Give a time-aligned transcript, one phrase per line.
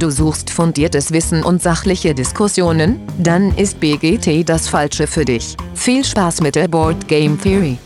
[0.00, 3.02] Du suchst fundiertes Wissen und sachliche Diskussionen?
[3.18, 5.58] Dann ist BGT das Falsche für dich.
[5.74, 7.76] Viel Spaß mit der Board Game Theory.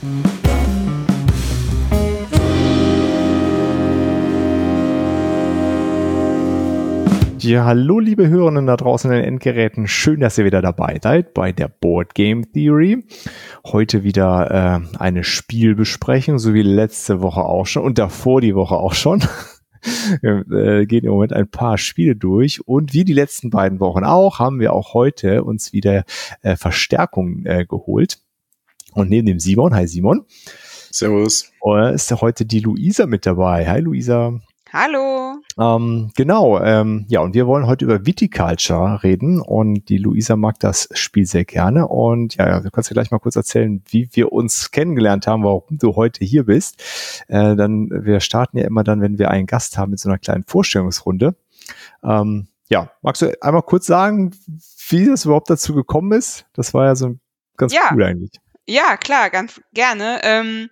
[7.41, 9.89] Ja, hallo liebe Hörerinnen da draußen in den Endgeräten.
[9.89, 13.05] Schön, dass ihr wieder dabei seid bei der Board Game Theory.
[13.67, 18.77] Heute wieder äh, eine Spielbesprechung, so wie letzte Woche auch schon und davor die Woche
[18.77, 19.21] auch schon.
[20.21, 24.05] Wir äh, gehen im Moment ein paar Spiele durch und wie die letzten beiden Wochen
[24.05, 26.05] auch, haben wir auch heute uns wieder
[26.43, 28.19] äh, Verstärkung äh, geholt.
[28.93, 30.25] Und neben dem Simon, hi Simon.
[30.91, 31.51] Servus.
[31.67, 33.69] Äh, ist heute die Luisa mit dabei.
[33.69, 34.41] Hi Luisa.
[34.77, 35.37] Hallo.
[35.57, 40.59] Ähm, genau, ähm, ja, und wir wollen heute über Viticulture reden und die Luisa mag
[40.59, 44.33] das Spiel sehr gerne und ja, du kannst ja gleich mal kurz erzählen, wie wir
[44.33, 46.83] uns kennengelernt haben, warum du heute hier bist.
[47.29, 50.19] Äh, dann, wir starten ja immer dann, wenn wir einen Gast haben mit so einer
[50.19, 51.37] kleinen Vorstellungsrunde.
[52.03, 54.33] Ähm, ja, magst du einmal kurz sagen,
[54.89, 56.47] wie das überhaupt dazu gekommen ist?
[56.53, 57.15] Das war ja so
[57.57, 57.91] ganz Ja.
[57.93, 58.41] cool eigentlich.
[58.67, 60.19] Ja, klar, ganz gerne.
[60.25, 60.69] Ähm,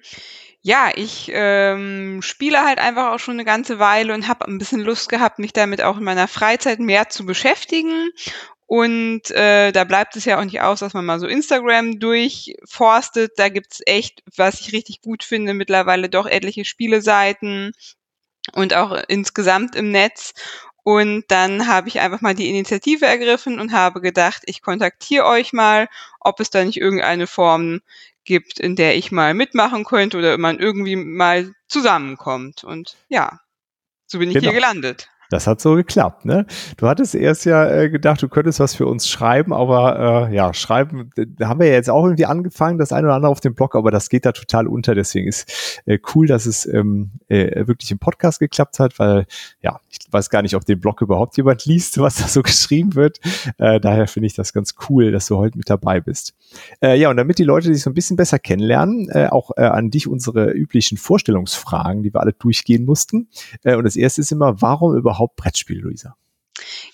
[0.62, 4.80] ja, ich ähm, spiele halt einfach auch schon eine ganze Weile und habe ein bisschen
[4.80, 8.10] Lust gehabt, mich damit auch in meiner Freizeit mehr zu beschäftigen.
[8.66, 13.32] Und äh, da bleibt es ja auch nicht aus, dass man mal so Instagram durchforstet.
[13.36, 17.72] Da gibt's echt, was ich richtig gut finde, mittlerweile doch etliche Spieleseiten
[18.52, 20.32] und auch insgesamt im Netz.
[20.84, 25.52] Und dann habe ich einfach mal die Initiative ergriffen und habe gedacht, ich kontaktiere euch
[25.52, 25.88] mal,
[26.20, 27.80] ob es da nicht irgendeine Form
[28.24, 32.64] gibt, in der ich mal mitmachen könnte oder man irgendwie mal zusammenkommt.
[32.64, 33.40] Und ja,
[34.06, 34.50] so bin ich Genau.
[34.50, 35.08] hier gelandet.
[35.32, 36.44] Das hat so geklappt, ne?
[36.76, 40.52] Du hattest erst ja äh, gedacht, du könntest was für uns schreiben, aber äh, ja,
[40.52, 43.54] schreiben, da haben wir ja jetzt auch irgendwie angefangen, das eine oder andere auf dem
[43.54, 44.94] Blog, aber das geht da total unter.
[44.94, 49.24] Deswegen ist äh, cool, dass es ähm, äh, wirklich im Podcast geklappt hat, weil
[49.62, 52.94] ja, ich weiß gar nicht, ob den Blog überhaupt jemand liest, was da so geschrieben
[52.94, 53.18] wird.
[53.56, 56.34] Äh, daher finde ich das ganz cool, dass du heute mit dabei bist.
[56.82, 59.62] Äh, ja, und damit die Leute dich so ein bisschen besser kennenlernen, äh, auch äh,
[59.62, 63.28] an dich unsere üblichen Vorstellungsfragen, die wir alle durchgehen mussten.
[63.62, 66.16] Äh, und das erste ist immer, warum überhaupt Brettspiel, Luisa?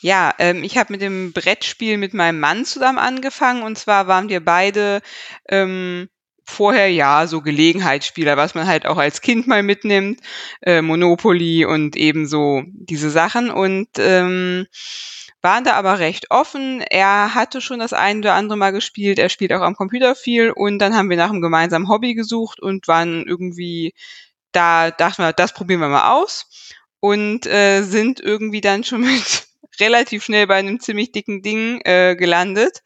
[0.00, 4.28] Ja, ähm, ich habe mit dem Brettspiel mit meinem Mann zusammen angefangen und zwar waren
[4.28, 5.00] wir beide
[5.49, 6.09] ähm,
[6.44, 10.21] vorher ja so Gelegenheitsspieler, was man halt auch als Kind mal mitnimmt,
[10.62, 14.66] äh, Monopoly und ebenso diese Sachen und ähm,
[15.43, 16.81] waren da aber recht offen.
[16.81, 20.50] Er hatte schon das ein oder andere Mal gespielt, er spielt auch am Computer viel
[20.50, 23.93] und dann haben wir nach einem gemeinsamen Hobby gesucht und waren irgendwie
[24.53, 26.47] da dachten wir, das probieren wir mal aus
[27.00, 29.47] und äh, sind irgendwie dann schon mit
[29.81, 32.82] relativ schnell bei einem ziemlich dicken Ding äh, gelandet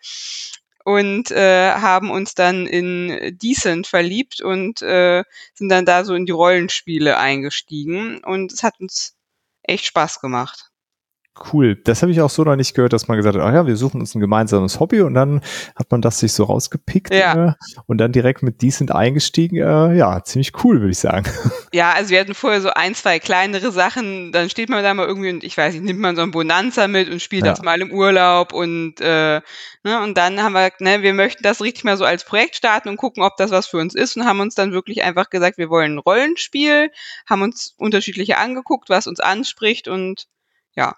[0.85, 5.25] und äh, haben uns dann in Decent verliebt und äh,
[5.55, 9.17] sind dann da so in die Rollenspiele eingestiegen und es hat uns
[9.63, 10.72] echt Spaß gemacht.
[11.53, 11.77] Cool.
[11.77, 13.77] Das habe ich auch so noch nicht gehört, dass man gesagt hat, ah ja, wir
[13.77, 15.41] suchen uns ein gemeinsames Hobby und dann
[15.77, 17.49] hat man das sich so rausgepickt Ja.
[17.49, 17.53] äh,
[17.87, 19.57] und dann direkt mit Decent eingestiegen.
[19.57, 21.25] Äh, ja, ziemlich cool, würde ich sagen.
[21.75, 25.07] Ja, also wir hatten vorher so ein, zwei kleinere Sachen, dann steht man da mal
[25.07, 27.53] irgendwie und ich weiß nicht, nimmt man so ein Bonanza mit und spielt Ja.
[27.53, 29.41] das mal im Urlaub und äh,
[29.83, 32.91] ne, und dann haben wir, ne, wir möchten das richtig mal so als Projekt starten
[32.91, 35.57] und gucken, ob das was für uns ist und haben uns dann wirklich einfach gesagt,
[35.57, 36.91] wir wollen ein Rollenspiel,
[37.27, 40.27] haben uns unterschiedliche angeguckt, was uns anspricht und
[40.77, 40.95] ja,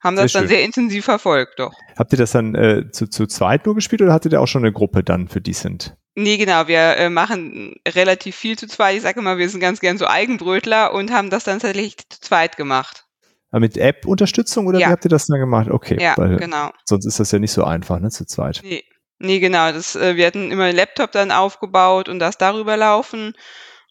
[0.00, 0.56] haben das Sehr dann schön.
[0.56, 1.72] sehr intensiv verfolgt, doch.
[1.96, 4.62] Habt ihr das dann äh, zu, zu zweit nur gespielt oder hattet ihr auch schon
[4.64, 5.96] eine Gruppe dann für Decent?
[6.14, 8.96] Nee, genau, wir äh, machen relativ viel zu zweit.
[8.96, 12.20] Ich sage immer, wir sind ganz gern so Eigenbrötler und haben das dann tatsächlich zu
[12.20, 13.04] zweit gemacht.
[13.52, 14.88] Äh, mit App-Unterstützung oder Ja.
[14.88, 15.70] wie habt ihr das dann gemacht?
[15.70, 16.70] Okay, Ja, genau.
[16.84, 18.60] sonst ist das ja nicht so einfach, ne, zu zweit.
[18.64, 18.84] Nee,
[19.18, 19.70] nee genau.
[19.72, 23.34] Das, äh, wir hatten immer einen Laptop dann aufgebaut und das darüber laufen.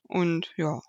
[0.04, 0.80] Und ja,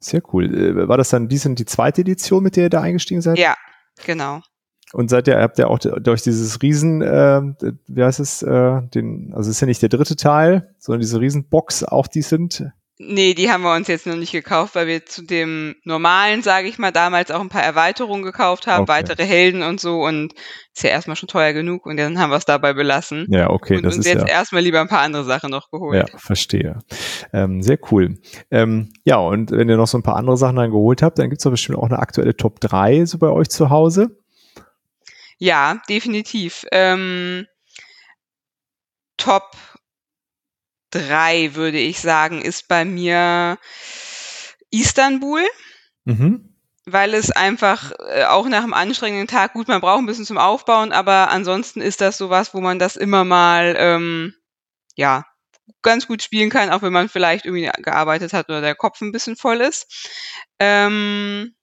[0.00, 0.54] Sehr cool.
[0.54, 3.38] Äh, war das dann Decent die zweite Edition, mit der ihr da eingestiegen seid?
[3.38, 3.56] ja,
[4.04, 4.40] genau.
[4.92, 7.42] Und seid ihr, habt ihr auch durch dieses Riesen, äh,
[7.88, 11.84] wie heißt es, äh, den, also ist ja nicht der dritte Teil, sondern diese Riesenbox,
[11.84, 12.64] auch die sind.
[13.00, 16.66] Nee, die haben wir uns jetzt noch nicht gekauft, weil wir zu dem normalen, sage
[16.66, 18.92] ich mal, damals auch ein paar Erweiterungen gekauft haben, Okay.
[18.92, 20.04] weitere Helden und so.
[20.04, 20.34] Und
[20.74, 23.28] ist ja erstmal schon teuer genug und dann haben wir es dabei belassen.
[23.30, 24.34] Ja, okay, und das uns ist jetzt ja.
[24.34, 26.08] erstmal lieber ein paar andere Sachen noch geholt.
[26.10, 26.80] Ja, verstehe.
[27.32, 28.18] Ähm, sehr cool.
[28.50, 31.30] Ähm, ja, und wenn ihr noch so ein paar andere Sachen dann geholt habt, dann
[31.30, 34.18] gibt's doch bestimmt auch eine aktuelle Top 3 so bei euch zu Hause.
[35.38, 36.64] Ja, definitiv.
[36.72, 37.46] Ähm,
[39.16, 39.56] Top
[40.90, 43.58] 3 würde ich sagen, ist bei mir
[44.70, 45.42] Istanbul,
[46.04, 46.54] Mhm.
[46.86, 50.38] weil es einfach äh, auch nach einem anstrengenden Tag, gut, man braucht ein bisschen zum
[50.38, 54.34] Aufbauen, aber ansonsten ist das sowas, wo man das immer mal, ähm,
[54.96, 55.24] ja,
[55.82, 59.12] ganz gut spielen kann, auch wenn man vielleicht irgendwie gearbeitet hat oder der Kopf ein
[59.12, 59.86] bisschen voll ist.
[60.58, 61.54] Ähm,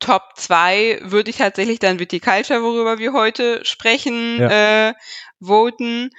[0.00, 4.88] Top 2 würde ich tatsächlich dann Viticulture, worüber wir heute sprechen, ja.
[4.88, 4.94] äh,
[5.40, 6.10] voten.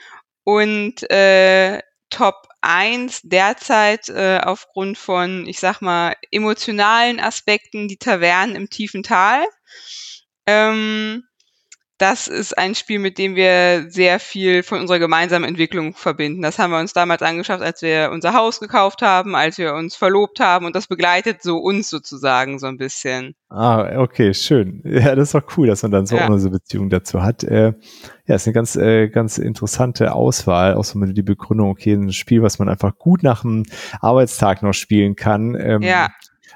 [0.44, 1.80] Und äh,
[2.10, 9.04] Top 1 derzeit äh, aufgrund von, ich sag mal, emotionalen Aspekten die Tavernen im tiefen
[9.04, 9.46] Tal.
[10.46, 11.24] Ähm,
[12.00, 16.42] das ist ein Spiel, mit dem wir sehr viel von unserer gemeinsamen Entwicklung verbinden.
[16.42, 19.98] Das haben wir uns damals angeschafft, als wir unser Haus gekauft haben, als wir uns
[19.98, 23.36] verlobt haben und das begleitet so uns sozusagen so ein bisschen.
[23.50, 24.82] Ah, okay, schön.
[24.86, 26.26] Ja, das ist doch cool, dass man dann so ja.
[26.26, 27.44] eine Beziehung dazu hat.
[27.44, 27.74] Äh,
[28.26, 32.14] ja, ist eine ganz, äh, ganz interessante Auswahl, auch so mit die Begründung, okay, ein
[32.14, 33.66] Spiel, was man einfach gut nach dem
[34.00, 35.56] Arbeitstag noch spielen kann.
[35.60, 36.08] Ähm, ja.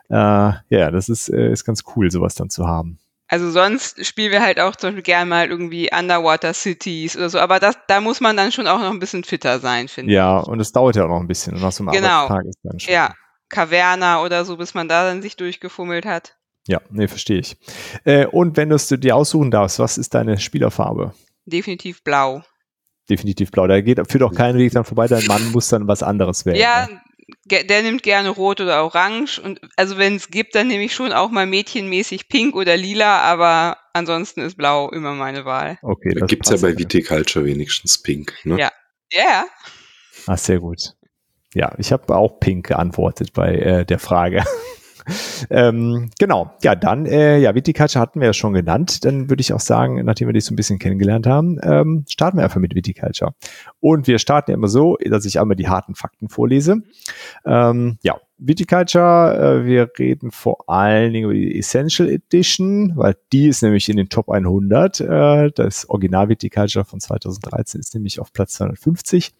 [0.09, 2.99] Äh, ja, das ist, äh, ist ganz cool, sowas dann zu haben.
[3.33, 7.39] Also sonst spielen wir halt auch zum Beispiel gerne mal irgendwie Underwater Cities oder so,
[7.39, 10.15] aber das, da muss man dann schon auch noch ein bisschen fitter sein, finde ich.
[10.15, 11.55] Ja, und es dauert ja auch noch ein bisschen.
[11.55, 12.27] Und nach so einem genau.
[12.27, 12.93] Arbeitstag ist dann schon.
[12.93, 13.15] Ja,
[13.49, 16.37] Caverna oder so, bis man da dann sich durchgefummelt hat.
[16.67, 17.57] Ja, nee, verstehe ich.
[18.03, 21.15] Äh, und wenn du es dir aussuchen darfst, was ist deine Spielerfarbe?
[21.45, 22.43] Definitiv blau.
[23.09, 23.65] Definitiv blau.
[23.65, 26.57] Da geht, führt auch kein Weg dann vorbei, dein Mann muss dann was anderes wählen.
[26.57, 27.01] Ja, ne?
[27.45, 31.11] Der nimmt gerne rot oder orange und also wenn es gibt, dann nehme ich schon
[31.13, 35.77] auch mal mädchenmäßig pink oder lila, aber ansonsten ist blau immer meine Wahl.
[35.81, 38.59] Okay, da gibt es ja bei Viticulture wenigstens pink, ne?
[38.59, 38.71] Ja.
[39.11, 39.21] Ja.
[39.21, 39.45] Yeah.
[40.27, 40.93] Ah, sehr gut.
[41.53, 44.43] Ja, ich habe auch pink geantwortet bei äh, der Frage.
[45.49, 49.05] Ähm, genau, ja, dann, äh, ja, Viticulture hatten wir ja schon genannt.
[49.05, 52.37] Dann würde ich auch sagen, nachdem wir dich so ein bisschen kennengelernt haben, ähm, starten
[52.37, 53.33] wir einfach mit Viticulture.
[53.79, 56.83] Und wir starten ja immer so, dass ich einmal die harten Fakten vorlese.
[57.45, 63.47] Ähm, ja, Viticulture, äh, wir reden vor allen Dingen über die Essential Edition, weil die
[63.47, 64.99] ist nämlich in den Top 100.
[64.99, 69.33] Äh, das Original Viticulture von 2013 ist nämlich auf Platz 250.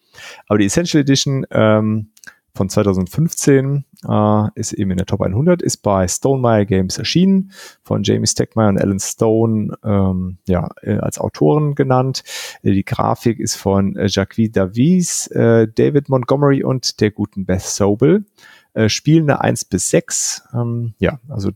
[0.46, 2.08] Aber die Essential Edition ähm,
[2.54, 7.50] von 2015 äh, ist eben in der Top 100, ist bei Stonemeyer Games erschienen,
[7.82, 12.22] von Jamie Steckmeyer und Alan Stone ähm, ja, äh, als Autoren genannt.
[12.62, 17.62] Äh, die Grafik ist von äh, Jacques Davies, äh, David Montgomery und der guten Beth
[17.62, 18.24] Sobel.
[18.74, 20.48] Äh, Spielen eine 1 bis 6.
[20.52, 21.50] Ähm, ja, also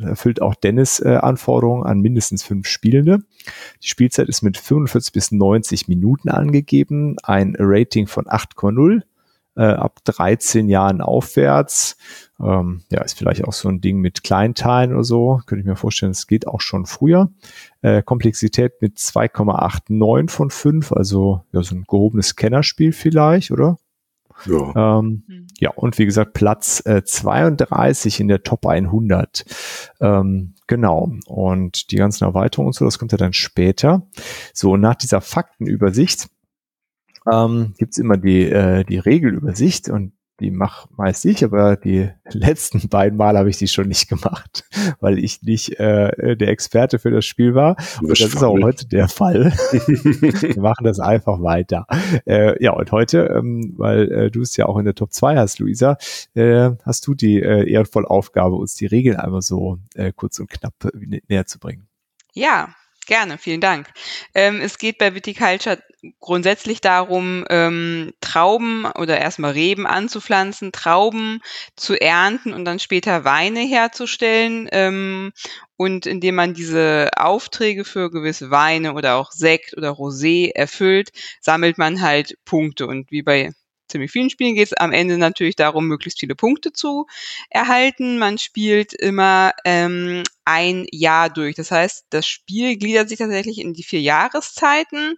[0.00, 3.20] erfüllt auch Dennis äh, Anforderungen an mindestens fünf Spielende.
[3.82, 9.02] Die Spielzeit ist mit 45 bis 90 Minuten angegeben, ein Rating von 8,0
[9.56, 11.96] äh, ab 13 Jahren aufwärts.
[12.40, 15.40] Ähm, ja, ist vielleicht auch so ein Ding mit Kleinteilen oder so.
[15.46, 17.30] Könnte ich mir vorstellen, es geht auch schon früher.
[17.82, 23.78] Äh, Komplexität mit 2,89 von 5, also ja, so ein gehobenes Kennerspiel vielleicht, oder?
[24.46, 24.98] Ja.
[24.98, 25.46] Ähm, mhm.
[25.58, 29.44] Ja, und wie gesagt, Platz äh, 32 in der Top 100.
[30.00, 31.12] Ähm, genau.
[31.26, 34.06] Und die ganzen Erweiterungen und so, das kommt ja dann später.
[34.52, 36.28] So, nach dieser Faktenübersicht
[37.30, 42.10] ähm, gibt es immer die, äh, die Regelübersicht und die mach meist ich, aber die
[42.30, 44.64] letzten beiden Mal habe ich die schon nicht gemacht,
[45.00, 47.76] weil ich nicht äh, der Experte für das Spiel war.
[48.00, 49.52] Und das ist auch heute der Fall.
[49.70, 51.86] Wir machen das einfach weiter.
[52.26, 55.36] Äh, ja, und heute, ähm, weil äh, du es ja auch in der Top 2
[55.36, 55.96] hast, Luisa,
[56.34, 60.50] äh, hast du die äh, ehrenvolle Aufgabe, uns die Regeln einmal so äh, kurz und
[60.50, 61.86] knapp äh, näher zu bringen.
[62.32, 62.74] Ja,
[63.06, 63.88] Gerne, vielen Dank.
[64.34, 65.82] Ähm, es geht bei Viticulture
[66.20, 71.40] grundsätzlich darum, ähm, Trauben oder erstmal Reben anzupflanzen, Trauben
[71.76, 74.68] zu ernten und dann später Weine herzustellen.
[74.72, 75.32] Ähm,
[75.76, 81.78] und indem man diese Aufträge für gewisse Weine oder auch Sekt oder Rosé erfüllt, sammelt
[81.78, 82.86] man halt Punkte.
[82.86, 83.50] Und wie bei
[83.88, 87.06] ziemlich vielen Spielen geht es am Ende natürlich darum, möglichst viele Punkte zu
[87.50, 88.18] erhalten.
[88.18, 91.56] Man spielt immer ähm, ein Jahr durch.
[91.56, 95.16] Das heißt, das Spiel gliedert sich tatsächlich in die vier Jahreszeiten,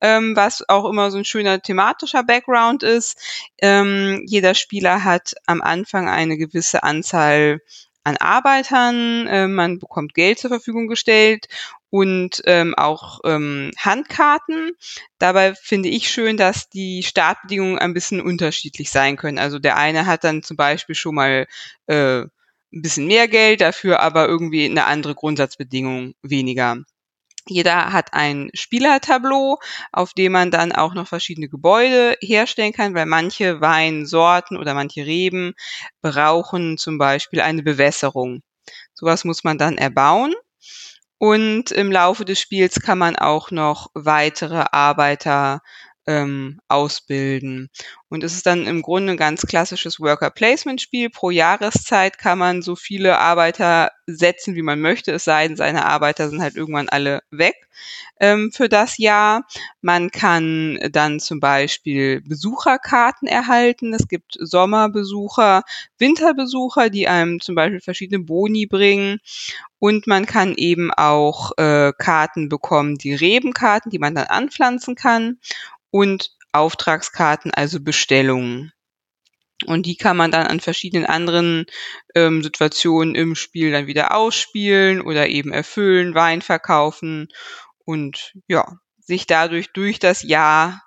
[0.00, 3.18] ähm, was auch immer so ein schöner thematischer Background ist.
[3.60, 7.60] Ähm, jeder Spieler hat am Anfang eine gewisse Anzahl
[8.04, 11.46] an Arbeitern, äh, man bekommt Geld zur Verfügung gestellt
[11.90, 14.72] und ähm, auch ähm, Handkarten.
[15.18, 19.38] Dabei finde ich schön, dass die Startbedingungen ein bisschen unterschiedlich sein können.
[19.38, 21.46] Also der eine hat dann zum Beispiel schon mal
[21.86, 26.78] äh, ein bisschen mehr Geld, dafür aber irgendwie eine andere Grundsatzbedingung weniger.
[27.50, 29.58] Jeder hat ein Spielertableau,
[29.90, 35.06] auf dem man dann auch noch verschiedene Gebäude herstellen kann, weil manche Weinsorten oder manche
[35.06, 35.54] Reben
[36.02, 38.42] brauchen zum Beispiel eine Bewässerung.
[38.92, 40.34] Sowas muss man dann erbauen.
[41.18, 45.62] Und im Laufe des Spiels kann man auch noch weitere Arbeiter
[46.08, 47.68] ähm, ausbilden.
[48.08, 51.10] Und es ist dann im Grunde ein ganz klassisches Worker-Placement-Spiel.
[51.10, 55.84] Pro Jahreszeit kann man so viele Arbeiter setzen, wie man möchte, es sei denn, seine
[55.84, 57.68] Arbeiter sind halt irgendwann alle weg
[58.20, 59.46] ähm, für das Jahr.
[59.82, 63.92] Man kann dann zum Beispiel Besucherkarten erhalten.
[63.92, 65.62] Es gibt Sommerbesucher,
[65.98, 69.20] Winterbesucher, die einem zum Beispiel verschiedene Boni bringen.
[69.78, 75.38] Und man kann eben auch äh, Karten bekommen, die Rebenkarten, die man dann anpflanzen kann.
[75.90, 78.72] Und Auftragskarten, also Bestellungen.
[79.66, 81.66] Und die kann man dann an verschiedenen anderen
[82.14, 87.28] ähm, Situationen im Spiel dann wieder ausspielen oder eben erfüllen, Wein verkaufen
[87.84, 90.82] und ja, sich dadurch durch das Jahr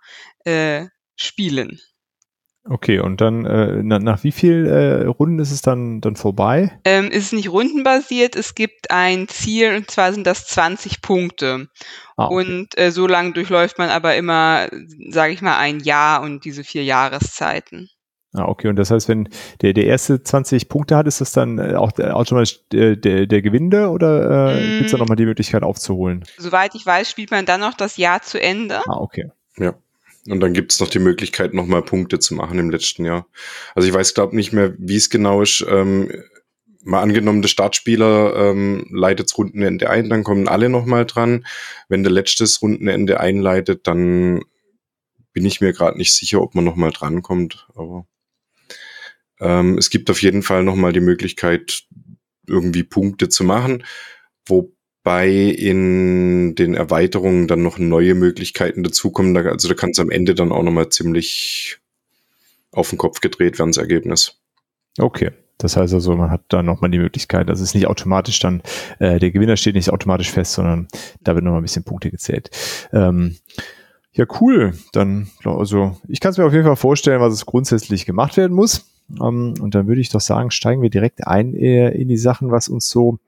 [0.46, 1.82] äh, spielen.
[2.64, 6.80] Okay, und dann äh, nach, nach wie viel äh, Runden ist es dann, dann vorbei?
[6.86, 11.70] Ähm, ist es nicht rundenbasiert, es gibt ein Ziel und zwar sind das 20 Punkte.
[12.18, 12.36] Ah, okay.
[12.36, 14.68] Und äh, so lange durchläuft man aber immer,
[15.10, 17.90] sage ich mal, ein Jahr und diese vier Jahreszeiten.
[18.34, 18.70] Ah, okay.
[18.70, 19.28] Und das heißt, wenn
[19.62, 23.42] der, der erste 20 Punkte hat, ist das dann äh, auch automatisch der, der, der
[23.42, 24.78] Gewinne oder äh, mm.
[24.78, 26.24] gibt es da nochmal die Möglichkeit aufzuholen?
[26.38, 28.82] Soweit ich weiß, spielt man dann noch das Jahr zu Ende.
[28.88, 29.32] Ah, okay.
[29.58, 29.74] Ja.
[30.28, 33.28] Und dann gibt es noch die Möglichkeit, nochmal Punkte zu machen im letzten Jahr.
[33.74, 35.66] Also ich weiß, glaube nicht mehr, wie es genau ist.
[35.68, 36.12] Ähm,
[36.84, 41.46] mal angenommen, der Startspieler ähm, leitet das Rundenende ein, dann kommen alle nochmal dran.
[41.90, 44.42] Wenn der letztes Rundenende einleitet, dann
[45.34, 47.68] bin ich mir gerade nicht sicher, ob man nochmal drankommt.
[47.76, 48.06] Aber
[49.40, 51.84] ähm, es gibt auf jeden Fall nochmal die Möglichkeit,
[52.48, 53.84] irgendwie Punkte zu machen.
[54.46, 59.36] Wo bei in den Erweiterungen dann noch neue Möglichkeiten dazukommen.
[59.36, 61.80] Also da kann es am Ende dann auch nochmal ziemlich
[62.72, 64.40] auf den Kopf gedreht werden, das Ergebnis.
[64.98, 65.32] Okay.
[65.58, 68.64] Das heißt also, man hat da nochmal die Möglichkeit, also es ist nicht automatisch dann,
[68.98, 70.88] äh, der Gewinner steht nicht automatisch fest, sondern
[71.22, 72.50] da wird nochmal ein bisschen Punkte gezählt.
[72.92, 73.38] Ähm,
[74.14, 74.74] ja, cool.
[74.92, 78.54] Dann, also ich kann es mir auf jeden Fall vorstellen, was es grundsätzlich gemacht werden
[78.54, 78.91] muss.
[79.20, 82.52] Ähm, und dann würde ich doch sagen, steigen wir direkt ein äh, in die Sachen,
[82.52, 83.20] was uns so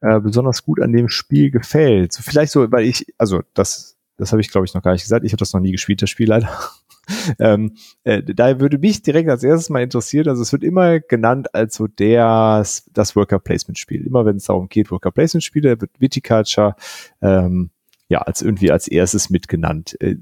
[0.00, 2.14] äh, besonders gut an dem Spiel gefällt.
[2.14, 5.24] Vielleicht so, weil ich, also das, das habe ich glaube ich noch gar nicht gesagt.
[5.24, 6.50] Ich habe das noch nie gespielt, das Spiel leider.
[7.38, 11.54] ähm, äh, da würde mich direkt als erstes mal interessieren, also es wird immer genannt
[11.54, 14.06] als so der, das Worker Placement Spiel.
[14.06, 16.76] Immer wenn es darum geht, Worker Placement Spiele, wird Viticulture
[17.20, 17.70] ähm,
[18.08, 20.00] ja als irgendwie als erstes mitgenannt.
[20.00, 20.16] Äh,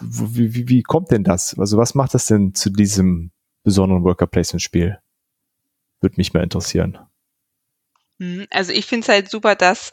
[0.00, 1.58] wie, wie, wie kommt denn das?
[1.58, 3.30] Also was macht das denn zu diesem
[3.62, 4.98] besonderen Worker Placement Spiel?
[6.00, 6.98] Würde mich mal interessieren.
[8.18, 8.46] Mhm.
[8.50, 9.90] Also ich finde es halt super, dass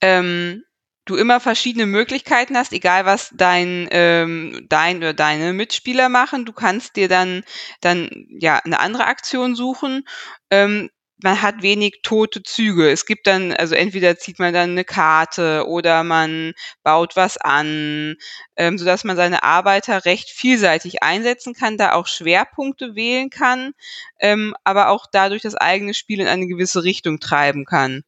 [0.00, 0.64] ähm,
[1.06, 6.44] du immer verschiedene Möglichkeiten hast, egal was dein, ähm, dein oder deine Mitspieler machen.
[6.44, 7.44] Du kannst dir dann,
[7.80, 10.06] dann ja eine andere Aktion suchen.
[10.50, 10.90] Ähm,
[11.22, 12.90] man hat wenig tote Züge.
[12.90, 18.16] Es gibt dann, also entweder zieht man dann eine Karte oder man baut was an,
[18.56, 23.72] ähm, sodass man seine Arbeiter recht vielseitig einsetzen kann, da auch Schwerpunkte wählen kann,
[24.20, 28.02] ähm, aber auch dadurch das eigene Spiel in eine gewisse Richtung treiben kann.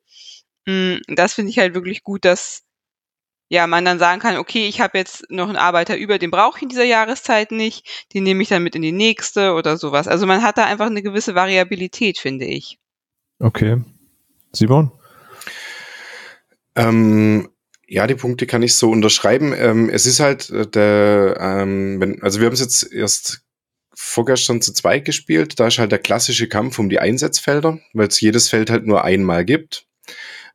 [0.66, 2.64] Mhm, das finde ich halt wirklich gut, dass
[3.50, 6.58] ja, man dann sagen kann, okay, ich habe jetzt noch einen Arbeiter über, den brauche
[6.58, 10.08] ich in dieser Jahreszeit nicht, den nehme ich dann mit in die nächste oder sowas.
[10.08, 12.78] Also man hat da einfach eine gewisse Variabilität, finde ich.
[13.38, 13.82] Okay.
[14.52, 14.90] Simon?
[16.74, 17.48] Ähm,
[17.86, 19.54] ja, die Punkte kann ich so unterschreiben.
[19.56, 23.42] Ähm, es ist halt äh, der, ähm, wenn, also wir haben es jetzt erst
[23.94, 25.58] vorgestern zu zweit gespielt.
[25.58, 29.04] Da ist halt der klassische Kampf um die Einsatzfelder, weil es jedes Feld halt nur
[29.04, 29.86] einmal gibt.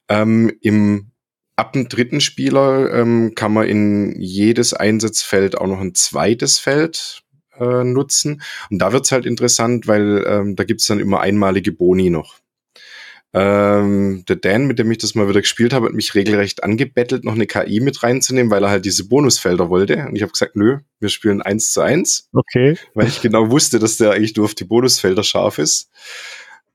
[0.07, 1.11] Ähm, Im
[1.55, 7.23] ab dem dritten Spieler ähm, kann man in jedes Einsatzfeld auch noch ein zweites Feld
[7.59, 8.41] äh, nutzen.
[8.69, 12.42] Und da wird's halt interessant, weil ähm, da gibt's dann immer einmalige Boni noch.
[13.35, 17.23] Ähm, der Dan, mit dem ich das mal wieder gespielt habe, hat mich regelrecht angebettelt,
[17.23, 20.05] noch eine KI mit reinzunehmen, weil er halt diese Bonusfelder wollte.
[20.07, 22.29] Und ich habe gesagt, nö, wir spielen eins zu eins.
[22.31, 22.77] Okay.
[22.93, 25.89] Weil ich genau wusste, dass der eigentlich nur auf die Bonusfelder scharf ist.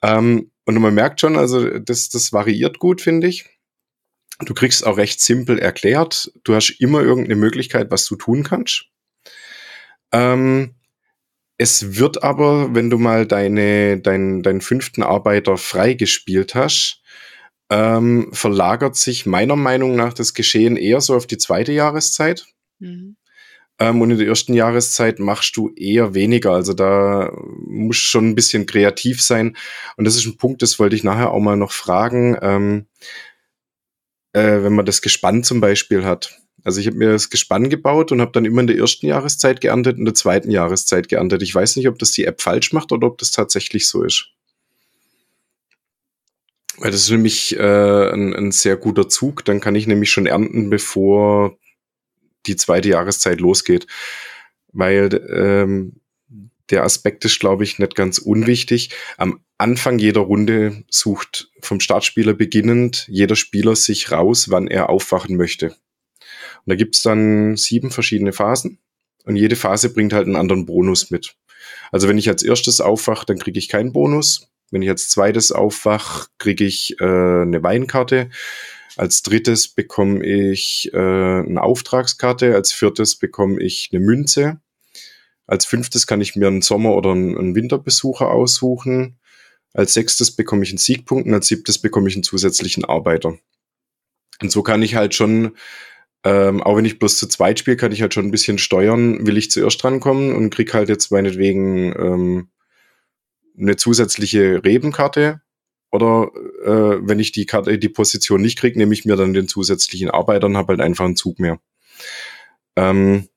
[0.02, 3.46] Ähm, und man merkt schon, also das, das variiert gut, finde ich.
[4.44, 6.32] Du kriegst auch recht simpel erklärt.
[6.42, 8.86] Du hast immer irgendeine Möglichkeit, was du tun kannst.
[10.12, 10.74] Ähm,
[11.58, 17.02] es wird aber, wenn du mal deine, dein, deinen fünften Arbeiter freigespielt hast,
[17.70, 22.46] ähm, verlagert sich meiner Meinung nach das Geschehen eher so auf die zweite Jahreszeit.
[22.78, 23.16] Mhm.
[23.80, 26.52] Ähm, und in der ersten Jahreszeit machst du eher weniger.
[26.52, 27.32] Also da
[27.66, 29.56] musst schon ein bisschen kreativ sein.
[29.96, 32.36] Und das ist ein Punkt, das wollte ich nachher auch mal noch fragen.
[32.40, 32.86] Ähm,
[34.32, 36.38] äh, wenn man das Gespann zum Beispiel hat.
[36.64, 39.60] Also ich habe mir das Gespann gebaut und habe dann immer in der ersten Jahreszeit
[39.60, 41.42] geerntet und in der zweiten Jahreszeit geerntet.
[41.42, 44.30] Ich weiß nicht, ob das die App falsch macht oder ob das tatsächlich so ist.
[46.78, 49.44] Weil das ist nämlich äh, ein, ein sehr guter Zug.
[49.44, 51.58] Dann kann ich nämlich schon ernten, bevor
[52.46, 53.86] die zweite Jahreszeit losgeht.
[54.72, 56.00] weil ähm,
[56.70, 58.90] der Aspekt ist, glaube ich, nicht ganz unwichtig.
[59.16, 65.36] Am Anfang jeder Runde sucht vom Startspieler beginnend jeder Spieler sich raus, wann er aufwachen
[65.36, 65.74] möchte.
[66.64, 68.78] Und da gibt's dann sieben verschiedene Phasen
[69.24, 71.36] und jede Phase bringt halt einen anderen Bonus mit.
[71.92, 74.48] Also wenn ich als erstes aufwache, dann kriege ich keinen Bonus.
[74.70, 78.30] Wenn ich als zweites aufwach, kriege ich äh, eine Weinkarte.
[78.96, 82.54] Als drittes bekomme ich äh, eine Auftragskarte.
[82.54, 84.60] Als viertes bekomme ich eine Münze.
[85.46, 89.18] Als fünftes kann ich mir einen Sommer- oder einen, Winterbesucher aussuchen.
[89.72, 93.38] Als sechstes bekomme ich einen Siegpunkt und als siebtes bekomme ich einen zusätzlichen Arbeiter.
[94.42, 95.56] Und so kann ich halt schon,
[96.28, 99.26] ähm, auch wenn ich bloß zu zweit spiele, kann ich halt schon ein bisschen steuern,
[99.26, 102.48] will ich zuerst drankommen und krieg halt jetzt meinetwegen ähm,
[103.58, 105.40] eine zusätzliche Rebenkarte.
[105.90, 106.30] Oder
[106.66, 110.10] äh, wenn ich die Karte, die Position nicht krieg, nehme ich mir dann den zusätzlichen
[110.10, 111.60] Arbeiter und habe halt einfach einen Zug mehr.
[112.76, 113.28] Ähm,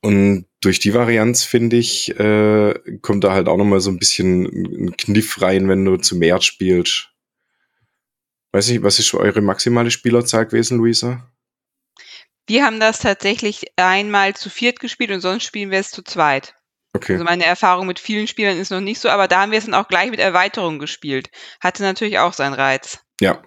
[0.00, 4.46] und durch die Varianz, finde ich, äh, kommt da halt auch nochmal so ein bisschen
[4.46, 7.10] ein Kniff rein, wenn du zu mehr spielst.
[8.50, 11.30] Weiß ich, was ist eure maximale Spielerzahl gewesen, Luisa?
[12.46, 16.54] Wir haben das tatsächlich einmal zu viert gespielt und sonst spielen wir es zu zweit.
[16.92, 17.12] Okay.
[17.14, 19.66] Also meine Erfahrung mit vielen Spielern ist noch nicht so, aber da haben wir es
[19.66, 21.28] dann auch gleich mit Erweiterung gespielt.
[21.60, 23.00] Hatte natürlich auch seinen Reiz.
[23.20, 23.42] Ja.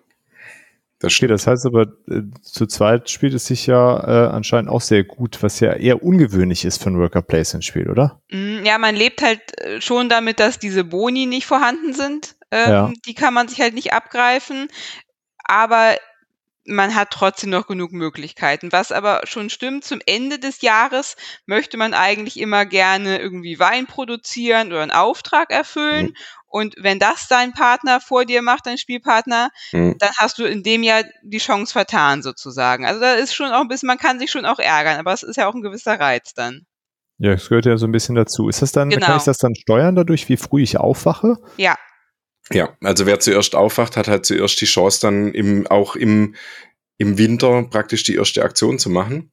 [1.02, 4.82] Das okay, das heißt aber, äh, zu zweit spielt es sich ja äh, anscheinend auch
[4.82, 8.22] sehr gut, was ja eher ungewöhnlich ist für ein Worker Placement Spiel, oder?
[8.30, 12.36] Mm, Ja, man lebt halt äh, schon damit, dass diese Boni nicht vorhanden sind.
[12.52, 12.94] Ähm, Ja.
[13.06, 14.68] Die kann man sich halt nicht abgreifen.
[15.46, 15.96] Aber
[16.70, 18.72] man hat trotzdem noch genug Möglichkeiten.
[18.72, 23.88] Was aber schon stimmt, zum Ende des Jahres möchte man eigentlich immer gerne irgendwie Wein
[23.88, 26.08] produzieren oder einen Auftrag erfüllen.
[26.08, 26.14] Mhm.
[26.48, 29.98] Und wenn das dein Partner vor dir macht, dein Spielpartner, Mhm.
[30.00, 32.86] dann hast du in dem Jahr die Chance vertan sozusagen.
[32.86, 35.24] Also da ist schon auch ein bisschen, man kann sich schon auch ärgern, aber es
[35.24, 36.66] ist ja auch ein gewisser Reiz dann.
[37.20, 38.48] Ja, das gehört ja so ein bisschen dazu.
[38.48, 39.06] Ist das dann, Genau.
[39.06, 41.36] kann ich das dann steuern dadurch, wie früh ich aufwache?
[41.58, 41.76] Ja,
[42.52, 46.36] Ja, also wer zuerst aufwacht, hat halt zuerst die Chance, dann im, auch im,
[46.98, 49.32] im Winter praktisch die erste Aktion zu machen.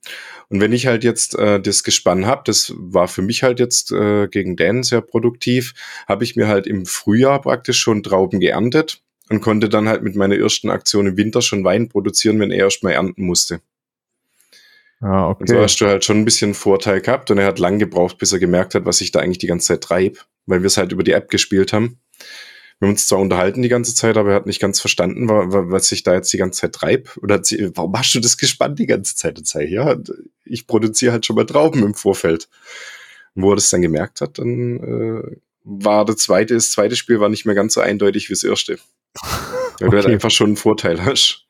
[0.49, 3.91] Und wenn ich halt jetzt äh, das Gespann habe, das war für mich halt jetzt
[3.91, 5.75] äh, gegen Dan sehr produktiv,
[6.07, 10.15] habe ich mir halt im Frühjahr praktisch schon Trauben geerntet und konnte dann halt mit
[10.15, 13.61] meiner ersten Aktion im Winter schon Wein produzieren, wenn er erst mal ernten musste.
[15.01, 15.65] Ah, Und so okay.
[15.65, 18.39] hast du halt schon ein bisschen Vorteil gehabt und er hat lang gebraucht, bis er
[18.39, 21.03] gemerkt hat, was ich da eigentlich die ganze Zeit treibe, weil wir es halt über
[21.03, 21.99] die App gespielt haben.
[22.79, 25.51] Wir haben uns zwar unterhalten die ganze Zeit, aber er hat nicht ganz verstanden, wa-
[25.51, 27.17] wa- was ich da jetzt die ganze Zeit treib.
[27.23, 27.41] Oder
[27.75, 29.39] warum hast du das gespannt die ganze Zeit?
[29.39, 29.97] Und sag ich, ja,
[30.45, 32.49] ich produziere halt schon mal Trauben im Vorfeld.
[33.35, 34.77] Und wo er das dann gemerkt hat, dann
[35.25, 38.45] äh, war das zweite, das zweite Spiel war nicht mehr ganz so eindeutig wie das
[38.45, 38.79] erste.
[39.81, 40.13] Weil du halt Okay.
[40.15, 41.43] einfach schon einen Vorteil hast.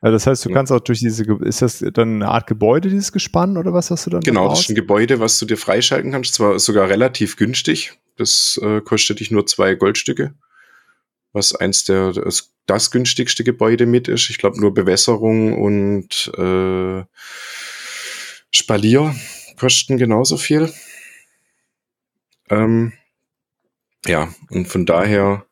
[0.00, 3.10] Also das heißt, du kannst auch durch diese, ist das dann eine Art Gebäude, dieses
[3.10, 4.20] Gespann oder was hast du dann?
[4.20, 6.34] Genau, das ist ein Gebäude, was du dir freischalten kannst.
[6.34, 7.94] Zwar sogar relativ günstig.
[8.16, 10.34] Das äh, kostet dich nur zwei Goldstücke.
[11.32, 14.30] Was eins der das, das günstigste Gebäude mit ist.
[14.30, 17.04] Ich glaube nur Bewässerung und äh,
[18.50, 19.14] Spalier
[19.58, 20.72] kosten genauso viel.
[22.50, 22.92] Ähm,
[24.06, 25.47] ja, und von daher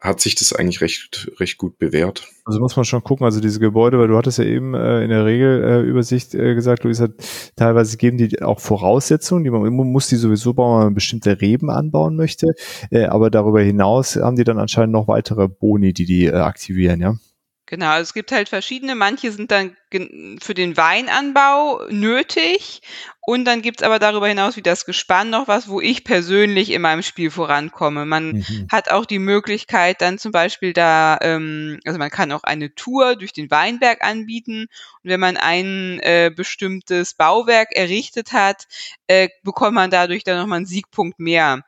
[0.00, 2.26] hat sich das eigentlich recht, recht gut bewährt.
[2.46, 5.10] Also muss man schon gucken, also diese Gebäude, weil du hattest ja eben äh, in
[5.10, 7.12] der Regelübersicht äh, äh, gesagt, Luis hat
[7.54, 11.40] teilweise geben die auch Voraussetzungen, die man man muss die sowieso bauen, wenn man bestimmte
[11.40, 12.54] Reben anbauen möchte,
[12.90, 17.00] äh, aber darüber hinaus haben die dann anscheinend noch weitere Boni, die die äh, aktivieren,
[17.00, 17.16] ja.
[17.70, 18.96] Genau, es gibt halt verschiedene.
[18.96, 19.76] Manche sind dann
[20.40, 22.82] für den Weinanbau nötig.
[23.20, 26.82] Und dann gibt's aber darüber hinaus wie das Gespann noch was, wo ich persönlich in
[26.82, 28.06] meinem Spiel vorankomme.
[28.06, 28.66] Man Mhm.
[28.72, 33.14] hat auch die Möglichkeit, dann zum Beispiel da, ähm, also man kann auch eine Tour
[33.14, 34.62] durch den Weinberg anbieten.
[35.04, 38.66] Und wenn man ein äh, bestimmtes Bauwerk errichtet hat,
[39.06, 41.64] äh, bekommt man dadurch dann nochmal einen Siegpunkt mehr.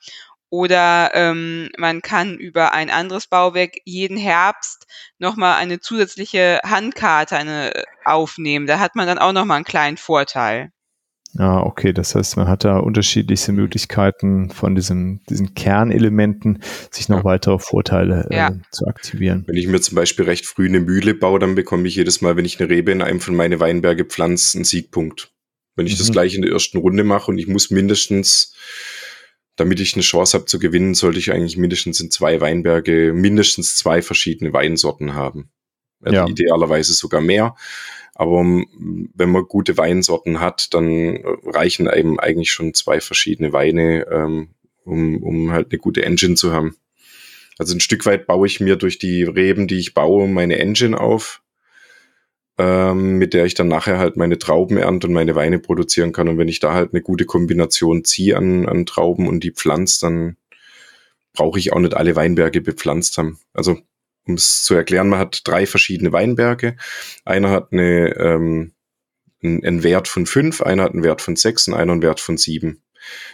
[0.52, 4.86] Oder ähm, man kann über ein anderes Bauwerk jeden Herbst
[5.18, 8.66] nochmal eine zusätzliche Handkarte eine, äh, aufnehmen.
[8.66, 10.70] Da hat man dann auch nochmal einen kleinen Vorteil.
[11.32, 17.20] Ja, okay, das heißt, man hat da unterschiedlichste Möglichkeiten von diesem, diesen Kernelementen, sich noch
[17.20, 17.24] Ja.
[17.24, 18.52] weitere Vorteile äh, Ja.
[18.72, 19.44] zu aktivieren.
[19.46, 22.36] Wenn ich mir zum Beispiel recht früh eine Mühle baue, dann bekomme ich jedes Mal,
[22.36, 25.32] wenn ich eine Rebe in einem von meine Weinberge pflanze, einen Siegpunkt.
[25.76, 26.12] Wenn ich das Mhm.
[26.12, 28.54] gleich in der ersten Runde mache und ich muss mindestens,
[29.56, 33.76] damit ich eine Chance habe zu gewinnen, sollte ich eigentlich mindestens in zwei Weinberge mindestens
[33.76, 35.50] zwei verschiedene Weinsorten haben.
[36.00, 36.26] Also Ja.
[36.26, 37.54] Idealerweise sogar mehr.
[38.14, 44.50] Aber wenn man gute Weinsorten hat, dann reichen eben eigentlich schon zwei verschiedene Weine, ähm,
[44.84, 46.76] um, um halt eine gute Engine zu haben.
[47.58, 50.98] Also ein Stück weit baue ich mir durch die Reben, die ich baue, meine Engine
[50.98, 51.41] auf.
[52.58, 56.28] Ähm, mit der ich dann nachher halt meine Trauben ernte und meine Weine produzieren kann.
[56.28, 60.00] Und wenn ich da halt eine gute Kombination ziehe an, an Trauben und die pflanze,
[60.00, 60.36] dann
[61.32, 63.38] brauche ich auch nicht alle Weinberge bepflanzt haben.
[63.54, 63.78] Also
[64.26, 66.76] um es zu erklären, man hat drei verschiedene Weinberge.
[67.24, 68.72] Einer hat eine, ähm,
[69.42, 72.36] einen, Wert von fünf, einer hat einen Wert von sechs und einer einen Wert von
[72.36, 72.82] sieben.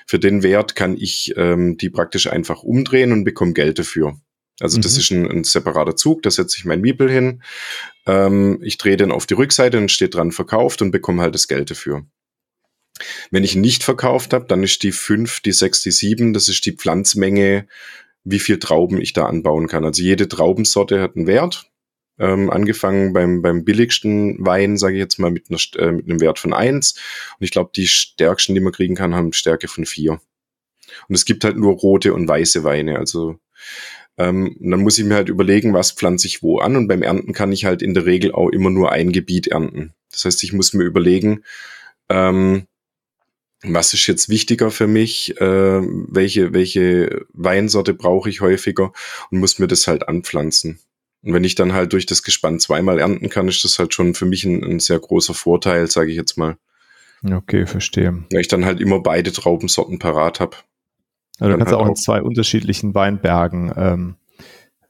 [0.07, 4.19] Für den Wert kann ich ähm, die praktisch einfach umdrehen und bekomme Geld dafür.
[4.61, 5.01] Also das mhm.
[5.01, 7.43] ist ein, ein, separater Zug, da setze ich mein Miepel hin,
[8.07, 11.49] ähm, ich drehe den auf die Rückseite und steht dran verkauft und bekomme halt das
[11.49, 12.05] Geld dafür.
[13.31, 16.67] Wenn ich nicht verkauft habe, dann ist die 5, die 6, die 7, das ist
[16.67, 17.69] die Pflanzmenge,
[18.25, 19.85] wie viel Trauben ich da anbauen kann.
[19.85, 21.71] Also jede Traubensorte hat einen Wert.
[22.21, 26.21] Ähm, angefangen beim, beim billigsten Wein, sage ich jetzt mal, mit, einer, äh, mit einem
[26.21, 26.95] Wert von 1.
[27.39, 30.21] Und ich glaube, die stärksten, die man kriegen kann, haben Stärke von 4.
[31.09, 32.99] Und es gibt halt nur rote und weiße Weine.
[32.99, 33.39] Also
[34.19, 36.77] ähm, dann muss ich mir halt überlegen, was pflanze ich wo an.
[36.77, 39.95] Und beim Ernten kann ich halt in der Regel auch immer nur ein Gebiet ernten.
[40.11, 41.45] Das heißt, ich muss mir überlegen,
[42.09, 42.67] ähm,
[43.63, 48.93] was ist jetzt wichtiger für mich, äh, welche, welche Weinsorte brauche ich häufiger
[49.31, 50.79] und muss mir das halt anpflanzen.
[51.23, 54.15] Und wenn ich dann halt durch das Gespann zweimal ernten kann, ist das halt schon
[54.15, 56.57] für mich ein, ein sehr großer Vorteil, sage ich jetzt mal.
[57.29, 58.25] Okay, verstehe.
[58.31, 60.57] Weil ich dann halt immer beide Traubensorten parat habe.
[61.39, 64.17] Also du kannst halt auch in zwei unterschiedlichen Weinbergen ähm,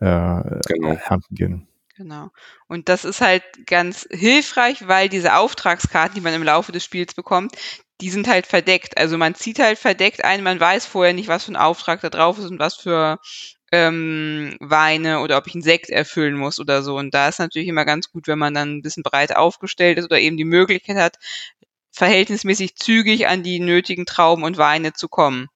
[0.00, 0.98] äh, genau.
[1.08, 1.68] ernten gehen.
[1.96, 2.30] Genau.
[2.68, 7.12] Und das ist halt ganz hilfreich, weil diese Auftragskarten, die man im Laufe des Spiels
[7.12, 7.56] bekommt,
[8.00, 8.96] die sind halt verdeckt.
[8.96, 12.08] Also man zieht halt verdeckt ein, man weiß vorher nicht, was für ein Auftrag da
[12.08, 13.18] drauf ist und was für
[13.72, 16.96] ähm, Weine oder ob ich einen Sekt erfüllen muss oder so.
[16.96, 20.04] Und da ist natürlich immer ganz gut, wenn man dann ein bisschen breit aufgestellt ist
[20.04, 21.16] oder eben die Möglichkeit hat,
[21.90, 25.48] verhältnismäßig zügig an die nötigen Trauben und Weine zu kommen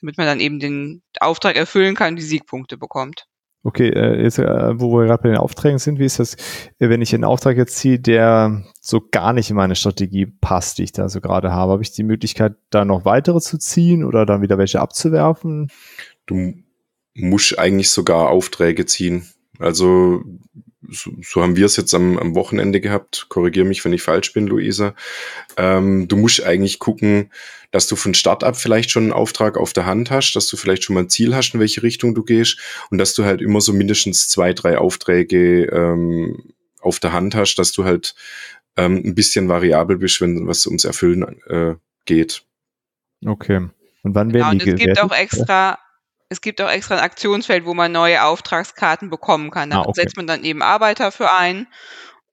[0.00, 3.26] damit man dann eben den Auftrag erfüllen kann und die Siegpunkte bekommt.
[3.64, 6.34] Okay, äh, jetzt, äh, wo wir gerade bei den Aufträgen sind, wie ist das,
[6.78, 10.78] äh, wenn ich einen Auftrag jetzt ziehe, der so gar nicht in meine Strategie passt,
[10.78, 14.04] die ich da so gerade habe, habe ich die Möglichkeit, da noch weitere zu ziehen
[14.04, 15.70] oder dann wieder welche abzuwerfen?
[16.26, 16.54] Du
[17.14, 19.26] musst eigentlich sogar Aufträge ziehen.
[19.58, 20.22] Also
[20.90, 23.26] so, so haben wir es jetzt am, am Wochenende gehabt.
[23.28, 24.94] Korrigiere mich, wenn ich falsch bin, Luisa.
[25.56, 27.30] Ähm, du musst eigentlich gucken,
[27.70, 30.56] dass du von Start ab vielleicht schon einen Auftrag auf der Hand hast, dass du
[30.56, 32.58] vielleicht schon mal ein Ziel hast, in welche Richtung du gehst
[32.90, 37.56] und dass du halt immer so mindestens zwei, drei Aufträge ähm, auf der Hand hast,
[37.56, 38.14] dass du halt
[38.76, 41.74] ähm, ein bisschen variabel bist, wenn was ums Erfüllen äh,
[42.06, 42.44] geht.
[43.26, 43.68] Okay.
[44.02, 45.78] Und wann werden genau, die und es gibt auch extra
[46.28, 49.70] es gibt auch extra ein Aktionsfeld, wo man neue Auftragskarten bekommen kann.
[49.70, 50.02] Da ah, okay.
[50.02, 51.66] setzt man dann eben Arbeiter für ein.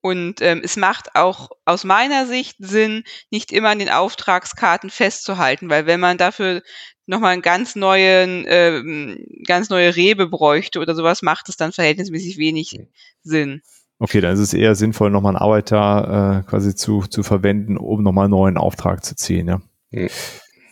[0.01, 5.69] Und ähm, es macht auch aus meiner Sicht Sinn, nicht immer an den Auftragskarten festzuhalten,
[5.69, 6.61] weil wenn man dafür
[7.07, 12.37] nochmal einen ganz neuen, ähm, ganz neue Rebe bräuchte oder sowas, macht es dann verhältnismäßig
[12.37, 12.79] wenig
[13.23, 13.61] Sinn.
[13.97, 18.03] Okay, dann ist es eher sinnvoll, nochmal einen Arbeiter äh, quasi zu, zu verwenden, um
[18.03, 19.61] nochmal einen neuen Auftrag zu ziehen, ja.
[19.89, 20.09] Mhm.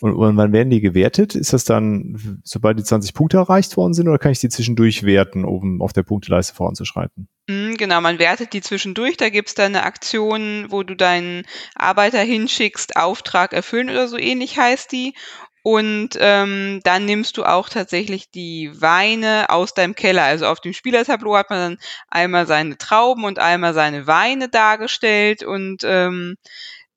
[0.03, 1.33] Und, und wann werden die gewertet?
[1.33, 5.03] Ist das dann, sobald die 20 Punkte erreicht worden sind, oder kann ich die zwischendurch
[5.03, 7.29] werten, um auf der Punkteleiste voranzuschreiten?
[7.47, 9.15] Mhm, genau, man wertet die zwischendurch.
[9.15, 14.57] Da gibt's dann eine Aktion, wo du deinen Arbeiter hinschickst, Auftrag erfüllen oder so ähnlich
[14.57, 15.13] heißt die.
[15.61, 20.23] Und ähm, dann nimmst du auch tatsächlich die Weine aus deinem Keller.
[20.23, 21.77] Also auf dem Spielertableau hat man dann
[22.09, 26.35] einmal seine Trauben und einmal seine Weine dargestellt und ähm,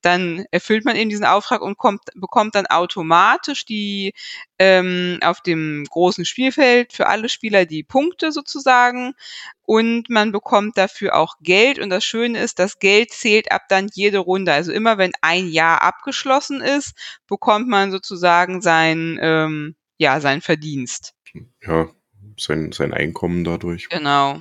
[0.07, 4.15] dann erfüllt man eben diesen Auftrag und kommt, bekommt dann automatisch die
[4.59, 9.15] ähm, auf dem großen Spielfeld für alle Spieler die Punkte sozusagen
[9.63, 13.89] und man bekommt dafür auch Geld und das Schöne ist, das Geld zählt ab dann
[13.93, 14.53] jede Runde.
[14.53, 16.95] Also immer wenn ein Jahr abgeschlossen ist,
[17.27, 21.15] bekommt man sozusagen sein ähm, ja sein Verdienst.
[21.63, 21.89] Ja,
[22.39, 23.89] sein, sein Einkommen dadurch.
[23.89, 24.41] Genau.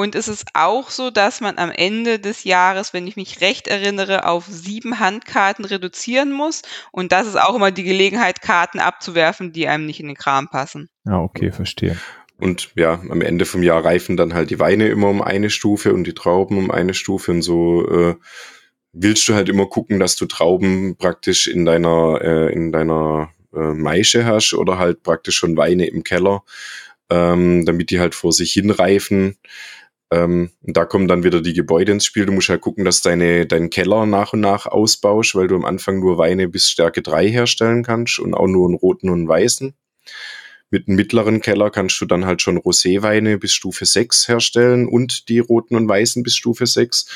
[0.00, 3.68] Und es ist auch so, dass man am Ende des Jahres, wenn ich mich recht
[3.68, 6.62] erinnere, auf sieben Handkarten reduzieren muss.
[6.90, 10.48] Und das ist auch immer die Gelegenheit, Karten abzuwerfen, die einem nicht in den Kram
[10.48, 10.88] passen.
[11.04, 11.98] Ja, okay, verstehe.
[12.38, 15.92] Und ja, am Ende vom Jahr reifen dann halt die Weine immer um eine Stufe
[15.92, 18.14] und die Trauben um eine Stufe und so äh,
[18.94, 23.74] willst du halt immer gucken, dass du Trauben praktisch in deiner äh, in deiner äh,
[23.74, 26.42] Maische hast oder halt praktisch schon Weine im Keller,
[27.10, 29.36] ähm, damit die halt vor sich hinreifen.
[30.12, 32.26] Ähm, da kommen dann wieder die Gebäude ins Spiel.
[32.26, 35.64] Du musst halt gucken, dass deine, deinen Keller nach und nach ausbaust, weil du am
[35.64, 39.28] Anfang nur Weine bis Stärke 3 herstellen kannst und auch nur einen roten und einen
[39.28, 39.74] weißen.
[40.72, 45.28] Mit einem mittleren Keller kannst du dann halt schon Roséweine bis Stufe 6 herstellen und
[45.28, 47.06] die roten und weißen bis Stufe 6.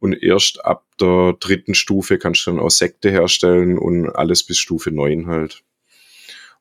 [0.00, 4.58] Und erst ab der dritten Stufe kannst du dann auch Sekte herstellen und alles bis
[4.58, 5.62] Stufe 9 halt.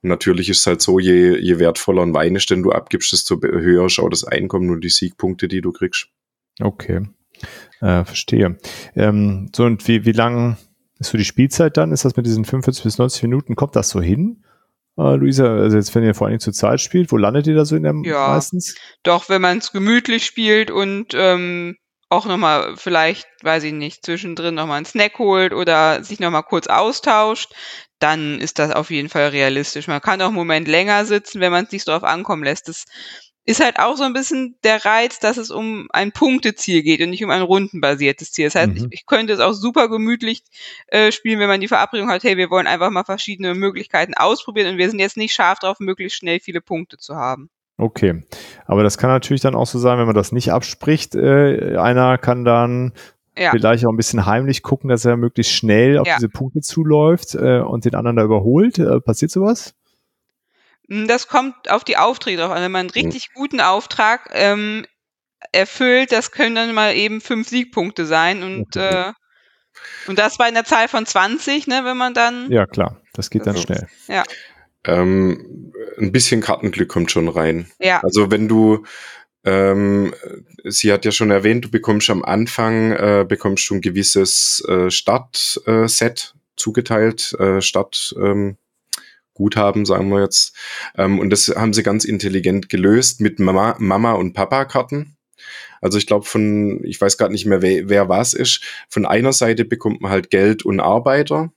[0.04, 3.14] Und natürlich ist es halt so, je, je wertvoller ein Wein ist, den du abgibst,
[3.14, 6.10] desto höher schaut das Einkommen und die Siegpunkte, die du kriegst.
[6.60, 7.08] Okay.
[7.82, 8.58] Äh, verstehe.
[8.96, 10.58] Ähm, so, und wie, wie lang
[11.00, 11.92] ist so die Spielzeit dann?
[11.92, 14.44] Ist das mit diesen 45 bis 90 Minuten, kommt das so hin?
[14.96, 17.66] Uh, Luisa, also jetzt, wenn ihr vor allem zur Zeit spielt, wo landet ihr da
[17.66, 18.28] so in der Ja.
[18.28, 18.76] meistens?
[19.02, 21.78] Doch, wenn man es gemütlich spielt und ähm,
[22.10, 26.68] auch nochmal vielleicht, weiß ich nicht, zwischendrin nochmal einen Snack holt oder sich nochmal kurz
[26.68, 27.54] austauscht,
[28.04, 29.88] dann ist das auf jeden Fall realistisch.
[29.88, 32.68] Man kann auch einen Moment länger sitzen, wenn man es nicht drauf ankommen lässt.
[32.68, 32.86] Das
[33.46, 37.10] ist halt auch so ein bisschen der Reiz, dass es um ein Punkteziel geht und
[37.10, 38.46] nicht um ein rundenbasiertes Ziel.
[38.46, 38.78] Das heißt, Mhm.
[38.78, 40.44] ich, ich könnte es auch super gemütlich
[40.88, 44.72] äh, spielen, wenn man die Verabredung hat, hey, wir wollen einfach mal verschiedene Möglichkeiten ausprobieren
[44.72, 47.50] und wir sind jetzt nicht scharf drauf, möglichst schnell viele Punkte zu haben.
[47.78, 48.24] Okay.
[48.66, 51.16] Aber das kann natürlich dann auch so sein, wenn man das nicht abspricht.
[51.16, 52.94] Äh, einer kann dann
[53.38, 53.52] Ja.
[53.52, 56.16] vielleicht auch ein bisschen heimlich gucken, dass er möglichst schnell auf Ja.
[56.16, 58.78] diese Punkte zuläuft äh, und den anderen da überholt.
[58.80, 59.74] Äh, passiert sowas?
[60.88, 62.62] Mm, Das kommt auf die Aufträge drauf an.
[62.62, 62.94] Wenn man einen Mhm.
[63.12, 64.86] richtig guten Auftrag ähm,
[65.52, 69.10] erfüllt, das können dann mal eben fünf Siegpunkte sein und Okay.
[69.10, 69.14] äh,
[70.08, 73.02] und das in der Zahl von 20, ne, wenn man dann Ja, klar.
[73.14, 73.88] Das geht dann Also- schnell.
[74.86, 77.72] Ähm, ein bisschen Kartenglück kommt schon rein.
[77.80, 78.84] ja, Also wenn du,
[79.46, 80.14] ähm,
[80.64, 84.90] sie hat ja schon erwähnt, du bekommst am Anfang, äh, bekommst du ein gewisses äh,
[84.90, 88.58] Stadtset zugeteilt, äh, Stadt, ähm,
[89.84, 90.56] sagen wir jetzt.
[90.96, 95.18] Ähm, und das haben sie ganz intelligent gelöst mit Mama, Mama und Papa-Karten.
[95.82, 98.62] Also ich glaube von, ich weiß gerade nicht mehr, wer, wer was ist.
[98.88, 101.52] Von einer Seite bekommt man halt Geld und Arbeiter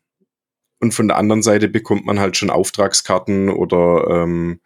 [0.81, 4.61] und von der anderen Seite bekommt man halt schon Auftragskarten oder ähm,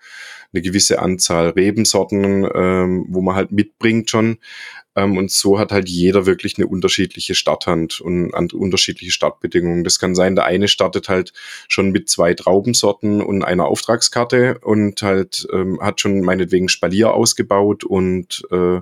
[0.53, 4.39] eine gewisse Anzahl Rebensorten, ähm, wo man halt mitbringt schon.
[4.97, 9.85] Ähm, und so hat halt jeder wirklich eine unterschiedliche Starthand und an, unterschiedliche Startbedingungen.
[9.85, 11.33] Das kann sein, der eine startet halt
[11.69, 17.85] schon mit zwei Traubensorten und einer Auftragskarte und halt ähm, hat schon meinetwegen Spalier ausgebaut
[17.85, 18.81] und äh,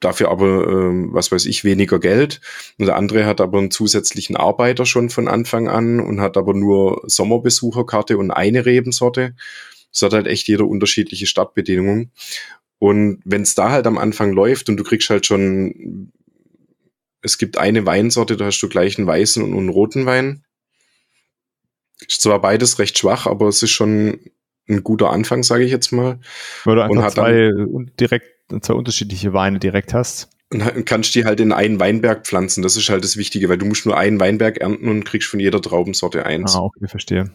[0.00, 2.40] dafür aber, ähm, was weiß ich, weniger Geld.
[2.78, 6.54] Und der andere hat aber einen zusätzlichen Arbeiter schon von Anfang an und hat aber
[6.54, 9.34] nur Sommerbesucherkarte und eine Rebensorte.
[9.92, 12.12] Es hat halt echt jeder unterschiedliche Startbedingungen.
[12.78, 16.12] Und wenn es da halt am Anfang läuft und du kriegst halt schon,
[17.22, 20.44] es gibt eine Weinsorte, da hast du gleich einen weißen und einen roten Wein.
[22.06, 24.20] Ist zwar beides recht schwach, aber es ist schon
[24.68, 26.20] ein guter Anfang, sage ich jetzt mal.
[26.64, 28.26] Weil du einfach hat dann- zwei, un- direkt,
[28.62, 30.28] zwei unterschiedliche Weine direkt hast.
[30.50, 32.62] Und kannst die halt in einen Weinberg pflanzen.
[32.62, 35.40] Das ist halt das Wichtige, weil du musst nur einen Weinberg ernten und kriegst von
[35.40, 36.54] jeder Traubensorte eins.
[36.54, 37.34] Ah, okay, verstehe.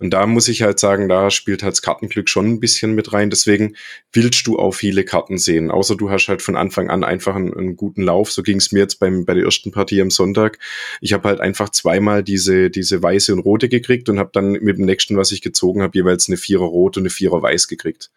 [0.00, 3.12] Und da muss ich halt sagen, da spielt halt das Kartenglück schon ein bisschen mit
[3.12, 3.30] rein.
[3.30, 3.74] Deswegen
[4.12, 5.72] willst du auch viele Karten sehen.
[5.72, 8.30] Außer du hast halt von Anfang an einfach einen, einen guten Lauf.
[8.30, 10.60] So ging es mir jetzt beim, bei der ersten Partie am Sonntag.
[11.00, 14.78] Ich habe halt einfach zweimal diese, diese weiße und rote gekriegt und habe dann mit
[14.78, 18.10] dem nächsten, was ich gezogen habe, jeweils eine Vierer Rot und eine Vierer Weiß gekriegt.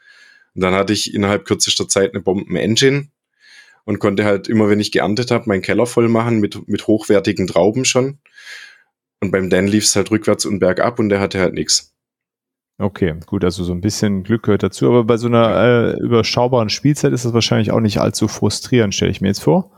[0.53, 3.07] Und dann hatte ich innerhalb kürzester Zeit eine Bomben-Engine
[3.85, 7.47] und konnte halt immer, wenn ich geerntet habe, meinen Keller voll machen mit, mit hochwertigen
[7.47, 8.19] Trauben schon.
[9.21, 11.93] Und beim Dan lief es halt rückwärts und bergab und der hatte halt nichts.
[12.79, 16.69] Okay, gut, also so ein bisschen Glück gehört dazu, aber bei so einer äh, überschaubaren
[16.69, 19.71] Spielzeit ist das wahrscheinlich auch nicht allzu frustrierend, stelle ich mir jetzt vor.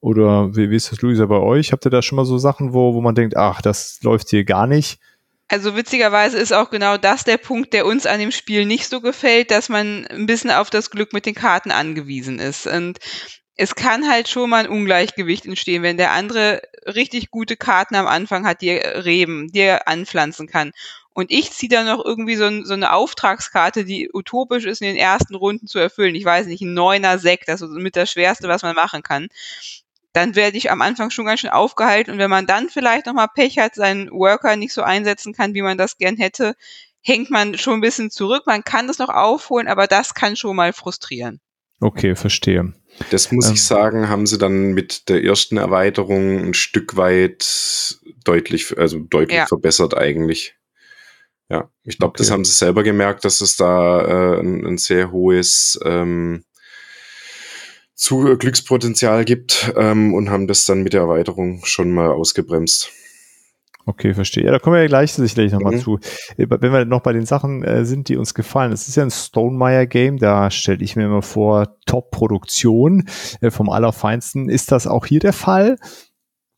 [0.00, 1.72] Oder wie, wie ist das, Luisa, bei euch?
[1.72, 4.44] Habt ihr da schon mal so Sachen, wo, wo man denkt, ach, das läuft hier
[4.44, 5.00] gar nicht?
[5.48, 9.00] Also witzigerweise ist auch genau das der Punkt, der uns an dem Spiel nicht so
[9.00, 12.66] gefällt, dass man ein bisschen auf das Glück mit den Karten angewiesen ist.
[12.66, 12.98] Und
[13.60, 18.06] es kann halt schon mal ein Ungleichgewicht entstehen, wenn der andere richtig gute Karten am
[18.06, 20.70] Anfang hat, die er Reben, die er anpflanzen kann.
[21.12, 24.86] Und ich ziehe dann noch irgendwie so, ein, so eine Auftragskarte, die utopisch ist, in
[24.86, 26.14] den ersten Runden zu erfüllen.
[26.14, 29.26] Ich weiß nicht, ein neuner Sekt, das ist mit das Schwerste, was man machen kann.
[30.12, 32.12] Dann werde ich am Anfang schon ganz schön aufgehalten.
[32.12, 35.62] Und wenn man dann vielleicht nochmal Pech hat, seinen Worker nicht so einsetzen kann, wie
[35.62, 36.54] man das gern hätte,
[37.02, 38.44] hängt man schon ein bisschen zurück.
[38.46, 41.40] Man kann das noch aufholen, aber das kann schon mal frustrieren.
[41.80, 42.72] Okay, verstehe.
[43.10, 43.54] Das muss Ähm.
[43.54, 49.36] ich sagen, haben sie dann mit der ersten Erweiterung ein Stück weit deutlich, also deutlich
[49.38, 49.46] Ja.
[49.46, 50.56] verbessert eigentlich.
[51.50, 52.34] Ja, ich glaube, das Okay.
[52.34, 56.44] haben sie selber gemerkt, dass es da äh, ein, ein sehr hohes ähm,
[57.94, 62.90] zu Glückspotenzial gibt ähm, und haben das dann mit der Erweiterung schon mal ausgebremst.
[63.88, 64.44] Okay, verstehe.
[64.44, 65.80] Ja, da kommen wir ja gleich sicherlich nochmal Mhm.
[65.80, 65.98] zu.
[66.36, 68.70] Äh, Wenn wir noch bei den Sachen äh, sind, die uns gefallen.
[68.70, 73.08] Es ist ja ein Stonemeyer-Game, da stelle ich mir immer vor, Top-Produktion
[73.40, 74.50] äh, vom Allerfeinsten.
[74.50, 75.78] Ist das auch hier der Fall?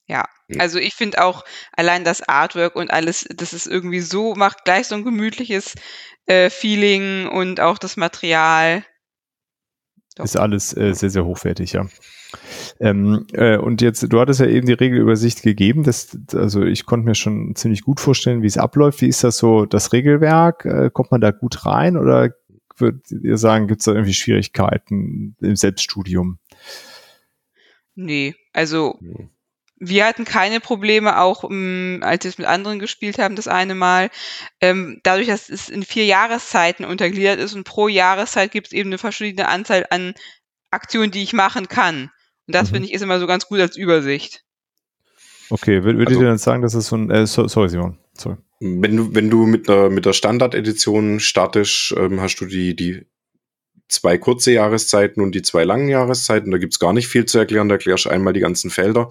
[0.09, 0.25] Ja,
[0.59, 1.45] also ich finde auch
[1.77, 5.77] allein das Artwork und alles, das ist irgendwie so, macht gleich so ein gemütliches
[6.27, 8.85] äh, Feeling und auch das Material.
[10.17, 10.25] Doch.
[10.25, 11.87] Ist alles äh, sehr, sehr hochwertig, ja.
[12.79, 15.83] Ähm, äh, und jetzt, du hattest ja eben die Regelübersicht gegeben.
[15.83, 19.01] Das, also ich konnte mir schon ziemlich gut vorstellen, wie es abläuft.
[19.01, 20.65] Wie ist das so, das Regelwerk?
[20.65, 22.31] Äh, kommt man da gut rein oder
[22.81, 26.39] würdet ihr sagen, gibt es da irgendwie Schwierigkeiten im Selbststudium?
[27.95, 29.29] Nee, also hm.
[29.79, 33.75] wir hatten keine Probleme, auch um, als wir es mit anderen gespielt haben, das eine
[33.75, 34.11] Mal.
[34.61, 38.89] Ähm, dadurch, dass es in vier Jahreszeiten untergliedert ist und pro Jahreszeit gibt es eben
[38.89, 40.15] eine verschiedene Anzahl an
[40.71, 42.11] Aktionen, die ich machen kann.
[42.51, 42.75] Und das mhm.
[42.75, 44.43] finde ich ist immer so ganz gut als Übersicht.
[45.51, 48.39] Okay, würdet also, ihr dann sagen, dass es so ein, äh, sorry Simon, sorry.
[48.59, 53.07] Wenn du, wenn du mit der, mit der Standard-Edition startest, ähm, hast du die, die
[53.87, 56.51] zwei kurze Jahreszeiten und die zwei langen Jahreszeiten.
[56.51, 57.69] Da gibt's gar nicht viel zu erklären.
[57.69, 59.11] Da erklärst du einmal die ganzen Felder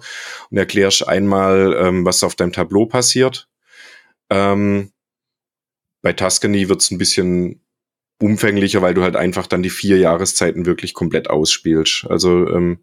[0.50, 3.48] und erklärst einmal, ähm, was auf deinem Tableau passiert.
[4.28, 4.92] Ähm,
[6.02, 7.62] bei Tuscany wird's ein bisschen
[8.20, 12.06] umfänglicher, weil du halt einfach dann die vier Jahreszeiten wirklich komplett ausspielst.
[12.08, 12.80] Also ähm,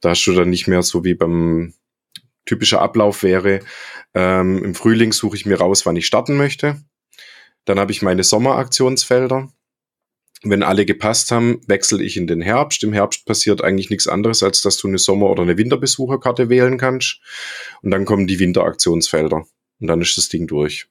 [0.00, 1.74] da hast du dann nicht mehr so wie beim
[2.44, 3.60] typischer Ablauf wäre,
[4.14, 6.82] ähm, im Frühling suche ich mir raus, wann ich starten möchte.
[7.64, 9.48] Dann habe ich meine Sommeraktionsfelder.
[10.44, 12.82] Wenn alle gepasst haben, wechsle ich in den Herbst.
[12.82, 16.78] Im Herbst passiert eigentlich nichts anderes, als dass du eine Sommer- oder eine Winterbesucherkarte wählen
[16.78, 17.20] kannst.
[17.82, 19.46] Und dann kommen die Winteraktionsfelder.
[19.80, 20.88] Und dann ist das Ding durch.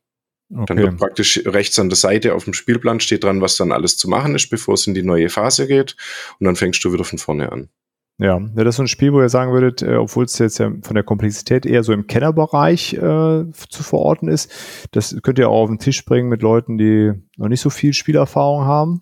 [0.54, 0.66] Okay.
[0.68, 3.98] Dann wird praktisch rechts an der Seite auf dem Spielplan steht dran, was dann alles
[3.98, 5.96] zu machen ist, bevor es in die neue Phase geht.
[6.40, 7.70] Und dann fängst du wieder von vorne an.
[8.18, 10.94] Ja, das so ein Spiel, wo ihr sagen würdet, äh, obwohl es jetzt ja von
[10.94, 14.52] der Komplexität eher so im Kennerbereich äh, zu verorten ist,
[14.92, 17.94] das könnt ihr auch auf den Tisch bringen mit Leuten, die noch nicht so viel
[17.94, 19.02] Spielerfahrung haben?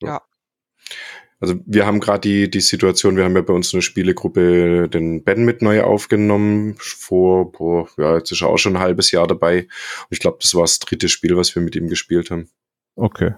[0.00, 0.22] Ja.
[1.42, 5.24] Also wir haben gerade die, die Situation, wir haben ja bei uns eine Spielegruppe den
[5.24, 9.26] Ben mit neu aufgenommen, vor, boah, ja, jetzt ist er auch schon ein halbes Jahr
[9.26, 9.62] dabei.
[9.62, 12.48] Und ich glaube, das war das dritte Spiel, was wir mit ihm gespielt haben.
[12.94, 13.34] Okay.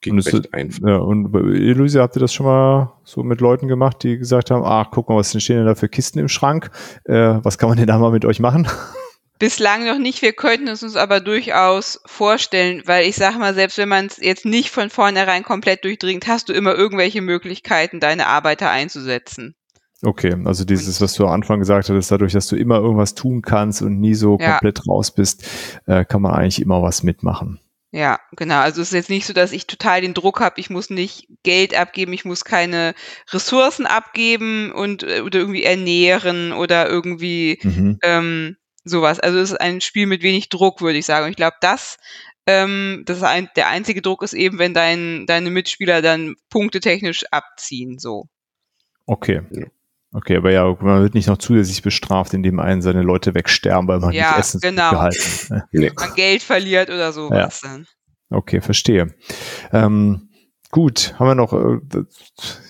[0.00, 0.84] Ging und recht ist, einfach.
[0.84, 4.64] Ja, und Elusia, habt ihr das schon mal so mit Leuten gemacht, die gesagt haben,
[4.64, 6.72] ach, guck mal, was stehen denn da für Kisten im Schrank?
[7.04, 8.66] Äh, was kann man denn da mal mit euch machen?
[9.40, 13.78] Bislang noch nicht, wir könnten es uns aber durchaus vorstellen, weil ich sage mal, selbst
[13.78, 18.26] wenn man es jetzt nicht von vornherein komplett durchdringt, hast du immer irgendwelche Möglichkeiten, deine
[18.26, 19.54] Arbeiter einzusetzen.
[20.02, 23.40] Okay, also dieses, was du am Anfang gesagt hattest, dadurch, dass du immer irgendwas tun
[23.40, 24.52] kannst und nie so ja.
[24.52, 25.48] komplett raus bist,
[25.86, 27.60] äh, kann man eigentlich immer was mitmachen.
[27.92, 28.60] Ja, genau.
[28.60, 31.28] Also es ist jetzt nicht so, dass ich total den Druck habe, ich muss nicht
[31.44, 32.94] Geld abgeben, ich muss keine
[33.32, 37.98] Ressourcen abgeben und äh, oder irgendwie ernähren oder irgendwie mhm.
[38.02, 38.56] ähm,
[38.90, 39.20] sowas.
[39.20, 41.24] Also es ist ein Spiel mit wenig Druck, würde ich sagen.
[41.24, 41.98] Und ich glaube, das,
[42.46, 47.24] ähm, das ist ein, der einzige Druck ist eben, wenn dein, deine Mitspieler dann punktetechnisch
[47.30, 47.98] abziehen.
[47.98, 48.28] So.
[49.06, 49.42] Okay.
[49.50, 49.66] Ja.
[50.12, 54.00] Okay, aber ja, man wird nicht noch zusätzlich bestraft, indem einen seine Leute wegsterben, weil
[54.00, 54.90] man ja, nicht Essen genau.
[54.90, 55.64] gehalten ne?
[55.70, 55.92] nee.
[55.96, 57.68] man Geld verliert oder sowas ja.
[57.68, 57.86] dann.
[58.28, 59.14] Okay, verstehe.
[59.72, 60.30] Ähm,
[60.72, 61.78] gut, haben wir noch, äh,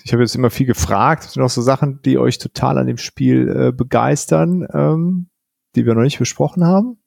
[0.03, 3.49] ich habe jetzt immer viel gefragt, noch so Sachen, die euch total an dem Spiel
[3.49, 5.30] äh, begeistern, ähm,
[5.75, 6.97] die wir noch nicht besprochen haben?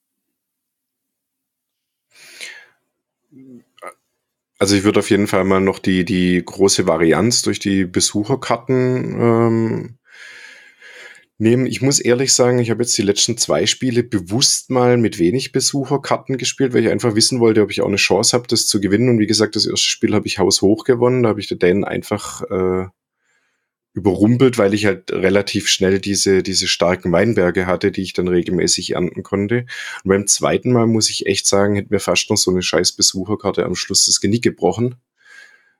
[4.59, 9.21] Also ich würde auf jeden Fall mal noch die, die große Varianz durch die Besucherkarten
[9.21, 9.99] ähm,
[11.39, 11.67] nehmen.
[11.67, 15.53] Ich muss ehrlich sagen, ich habe jetzt die letzten zwei Spiele bewusst mal mit wenig
[15.53, 18.81] Besucherkarten gespielt, weil ich einfach wissen wollte, ob ich auch eine Chance habe, das zu
[18.81, 19.09] gewinnen.
[19.09, 21.25] Und wie gesagt, das erste Spiel habe ich haushoch gewonnen.
[21.25, 22.87] Da habe ich den einfach äh,
[23.95, 28.93] überrumpelt, weil ich halt relativ schnell diese, diese starken Weinberge hatte, die ich dann regelmäßig
[28.93, 29.67] ernten konnte.
[30.03, 32.93] Und beim zweiten Mal muss ich echt sagen, hätte mir fast noch so eine scheiß
[32.93, 34.97] Besucherkarte am Schluss das Genick gebrochen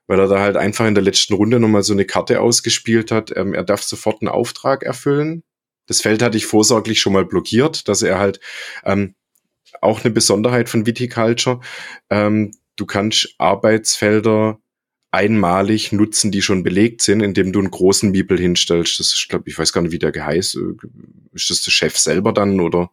[0.07, 3.35] weil er da halt einfach in der letzten Runde nochmal so eine Karte ausgespielt hat.
[3.35, 5.43] Ähm, er darf sofort einen Auftrag erfüllen.
[5.87, 8.39] Das Feld hatte ich vorsorglich schon mal blockiert, dass er halt
[8.83, 9.15] ähm,
[9.81, 11.59] auch eine Besonderheit von Viticulture.
[12.09, 14.59] Ähm, du kannst Arbeitsfelder
[15.15, 18.99] einmalig nutzen, die schon belegt sind, indem du einen großen Miepel hinstellst.
[18.99, 20.57] Das ist, glaube ich, weiß gar nicht, wie der geheißt.
[21.33, 22.91] Ist das der Chef selber dann oder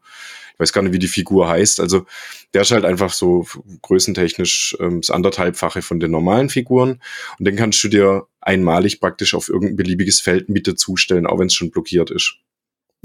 [0.54, 1.80] ich weiß gar nicht, wie die Figur heißt.
[1.80, 2.06] Also
[2.54, 3.46] der ist halt einfach so
[3.82, 7.02] größentechnisch ähm, das anderthalbfache von den normalen Figuren.
[7.38, 11.46] Und den kannst du dir einmalig praktisch auf irgendein beliebiges Feld mit dazustellen, auch wenn
[11.46, 12.36] es schon blockiert ist.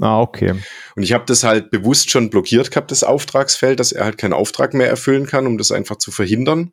[0.00, 0.54] Ah, okay.
[0.94, 4.32] Und ich habe das halt bewusst schon blockiert gehabt, das Auftragsfeld, dass er halt keinen
[4.32, 6.72] Auftrag mehr erfüllen kann, um das einfach zu verhindern.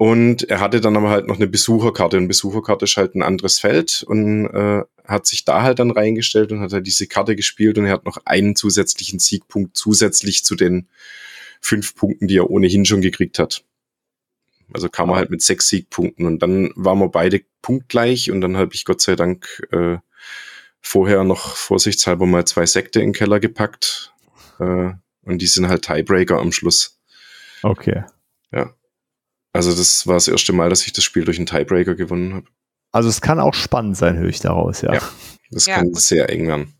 [0.00, 2.16] Und er hatte dann aber halt noch eine Besucherkarte.
[2.16, 6.52] Und Besucherkarte ist halt ein anderes Feld und äh, hat sich da halt dann reingestellt
[6.52, 10.54] und hat halt diese Karte gespielt und er hat noch einen zusätzlichen Siegpunkt zusätzlich zu
[10.54, 10.88] den
[11.60, 13.62] fünf Punkten, die er ohnehin schon gekriegt hat.
[14.72, 18.56] Also kam er halt mit sechs Siegpunkten und dann waren wir beide punktgleich und dann
[18.56, 19.98] habe ich Gott sei Dank äh,
[20.80, 24.14] vorher noch vorsichtshalber mal zwei Sekte in den Keller gepackt
[24.60, 24.92] äh,
[25.24, 26.98] und die sind halt Tiebreaker am Schluss.
[27.62, 28.04] Okay.
[28.50, 28.74] Ja.
[29.52, 32.46] Also das war das erste Mal, dass ich das Spiel durch einen Tiebreaker gewonnen habe.
[32.92, 34.94] Also es kann auch spannend sein, höre ich daraus, ja.
[34.94, 35.02] ja
[35.50, 36.00] das ja, kann gut.
[36.00, 36.74] sehr eng werden.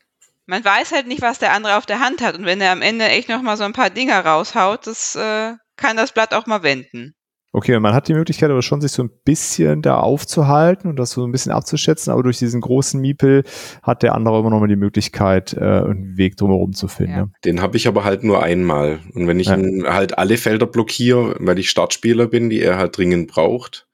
[0.47, 2.37] Man weiß halt nicht, was der andere auf der Hand hat.
[2.37, 5.55] Und wenn er am Ende echt noch mal so ein paar Dinger raushaut, das äh,
[5.77, 7.15] kann das Blatt auch mal wenden.
[7.53, 11.11] Okay, man hat die Möglichkeit aber schon, sich so ein bisschen da aufzuhalten und das
[11.11, 13.43] so ein bisschen abzuschätzen, aber durch diesen großen Miepel
[13.83, 17.13] hat der andere immer noch mal die Möglichkeit, äh, einen Weg drumherum zu finden.
[17.13, 17.29] Ja.
[17.45, 19.01] Den habe ich aber halt nur einmal.
[19.15, 19.59] Und wenn ich ja.
[19.93, 23.89] halt alle Felder blockiere, weil ich Startspieler bin, die er halt dringend braucht,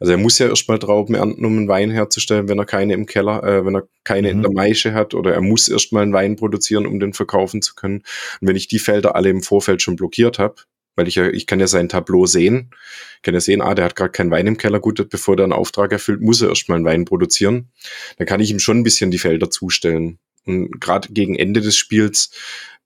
[0.00, 3.06] also er muss ja erstmal Trauben ernten, um einen Wein herzustellen, wenn er keine im
[3.06, 4.36] Keller, äh, wenn er keine mhm.
[4.36, 7.74] in der Maische hat, oder er muss erstmal einen Wein produzieren, um den verkaufen zu
[7.74, 8.02] können.
[8.40, 10.56] Und wenn ich die Felder alle im Vorfeld schon blockiert habe,
[10.96, 12.70] weil ich ja, ich kann ja sein Tableau sehen,
[13.16, 15.44] ich kann ja sehen, ah, der hat gerade keinen Wein im Keller, gut, bevor der
[15.44, 17.70] einen Auftrag erfüllt, muss er erstmal einen Wein produzieren.
[18.18, 20.18] Dann kann ich ihm schon ein bisschen die Felder zustellen.
[20.44, 22.30] Und gerade gegen Ende des Spiels,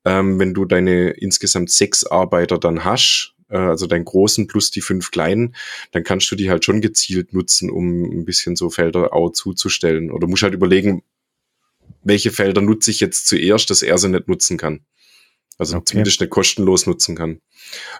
[0.05, 4.81] ähm, wenn du deine insgesamt sechs Arbeiter dann hast, äh, also deinen großen plus die
[4.81, 5.55] fünf kleinen,
[5.91, 10.11] dann kannst du die halt schon gezielt nutzen, um ein bisschen so Felder auch zuzustellen.
[10.11, 11.03] Oder musst halt überlegen,
[12.03, 14.81] welche Felder nutze ich jetzt zuerst, dass er sie nicht nutzen kann.
[15.61, 15.85] Also okay.
[15.85, 17.33] zumindest nicht kostenlos nutzen kann.
[17.33, 17.39] Und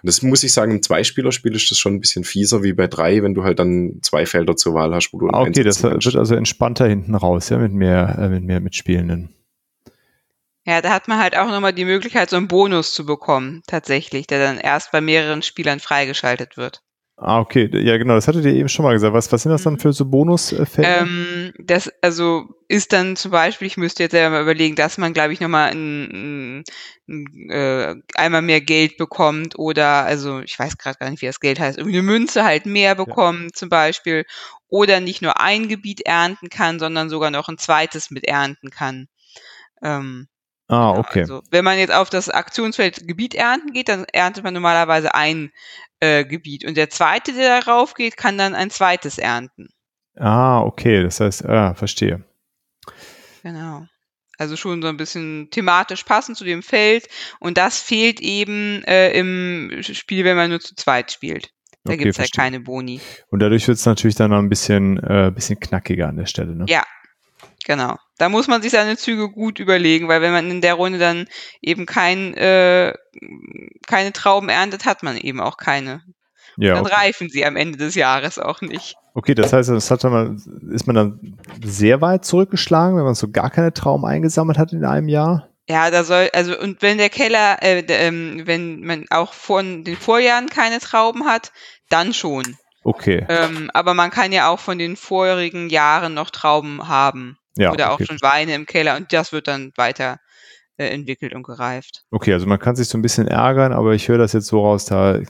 [0.02, 3.22] das muss ich sagen, im Zweispielerspiel ist das schon ein bisschen fieser wie bei drei,
[3.22, 6.04] wenn du halt dann zwei Felder zur Wahl hast, wo du ah, Okay, das kannst.
[6.04, 9.32] wird also entspannter hinten raus, ja, mit mehr, äh, mit mehr Mitspielenden.
[10.66, 14.26] Ja, da hat man halt auch nochmal die Möglichkeit, so einen Bonus zu bekommen, tatsächlich,
[14.26, 16.82] der dann erst bei mehreren Spielern freigeschaltet wird.
[17.16, 17.70] Ah, okay.
[17.72, 19.14] Ja, genau, das hattet ihr eben schon mal gesagt.
[19.14, 20.66] Was, was sind das dann für so Bonusfälle?
[20.88, 25.12] Ähm, das also ist dann zum Beispiel, ich müsste jetzt selber mal überlegen, dass man,
[25.12, 26.64] glaube ich, nochmal ein,
[27.06, 31.38] ein, äh, einmal mehr Geld bekommt oder, also ich weiß gerade gar nicht, wie das
[31.38, 33.52] Geld heißt, irgendwie eine Münze halt mehr bekommt ja.
[33.52, 34.24] zum Beispiel
[34.68, 39.06] oder nicht nur ein Gebiet ernten kann, sondern sogar noch ein zweites mit ernten kann.
[39.82, 40.28] Ähm,
[40.68, 41.20] Ah, genau, okay.
[41.20, 45.52] Also, wenn man jetzt auf das Aktionsfeld Gebiet ernten geht, dann erntet man normalerweise ein
[46.02, 46.64] äh, Gebiet.
[46.64, 49.68] Und der zweite, der darauf geht, kann dann ein zweites ernten.
[50.16, 51.02] Ah, okay.
[51.02, 52.24] Das heißt, ah, verstehe.
[53.44, 53.86] Genau.
[54.36, 57.08] Also schon so ein bisschen thematisch passend zu dem Feld.
[57.38, 61.50] Und das fehlt eben äh, im Spiel, wenn man nur zu zweit spielt.
[61.84, 63.00] Da okay, gibt es halt keine Boni.
[63.28, 66.56] Und dadurch wird es natürlich dann noch ein bisschen, äh, bisschen knackiger an der Stelle,
[66.56, 66.64] ne?
[66.68, 66.84] Ja,
[67.64, 67.96] Genau.
[68.18, 71.26] Da muss man sich seine Züge gut überlegen, weil wenn man in der Runde dann
[71.60, 72.92] eben kein, äh,
[73.86, 76.02] keine Trauben erntet, hat man eben auch keine.
[76.56, 76.94] Ja, dann okay.
[76.94, 78.96] reifen sie am Ende des Jahres auch nicht.
[79.14, 80.36] Okay, das heißt, das hat man,
[80.70, 84.84] ist man dann sehr weit zurückgeschlagen, wenn man so gar keine Trauben eingesammelt hat in
[84.84, 85.48] einem Jahr?
[85.68, 89.96] Ja, da soll, also, und wenn der Keller, äh, ähm, wenn man auch von den
[89.96, 91.52] Vorjahren keine Trauben hat,
[91.88, 92.56] dann schon.
[92.84, 93.24] Okay.
[93.28, 97.38] Ähm, aber man kann ja auch von den vorherigen Jahren noch Trauben haben.
[97.56, 98.04] Ja, Oder okay.
[98.04, 100.18] auch schon Weine im Keller und das wird dann weiter
[100.78, 102.04] äh, entwickelt und gereift.
[102.10, 104.60] Okay, also man kann sich so ein bisschen ärgern, aber ich höre das jetzt so
[104.60, 105.20] raus, da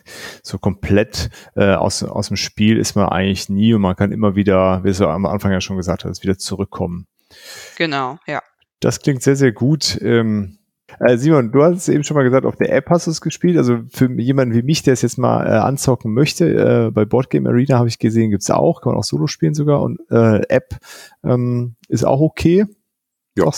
[0.43, 4.37] so komplett äh, aus, aus dem Spiel ist man eigentlich nie und man kann immer
[4.37, 7.07] wieder, wie du am Anfang ja schon gesagt hast, wieder zurückkommen.
[7.77, 8.41] Genau, ja.
[8.81, 9.99] Das klingt sehr, sehr gut.
[10.01, 10.59] Ähm,
[11.01, 13.21] äh, Simon, du hast es eben schon mal gesagt, auf der App hast du es
[13.21, 13.57] gespielt.
[13.57, 16.47] Also für jemanden wie mich, der es jetzt mal äh, anzocken möchte,
[16.89, 19.83] äh, bei Boardgame Arena habe ich gesehen, gibt's auch, kann man auch Solo spielen sogar.
[19.83, 20.77] Und äh, App
[21.25, 22.67] ähm, ist auch okay.
[23.37, 23.51] Ja,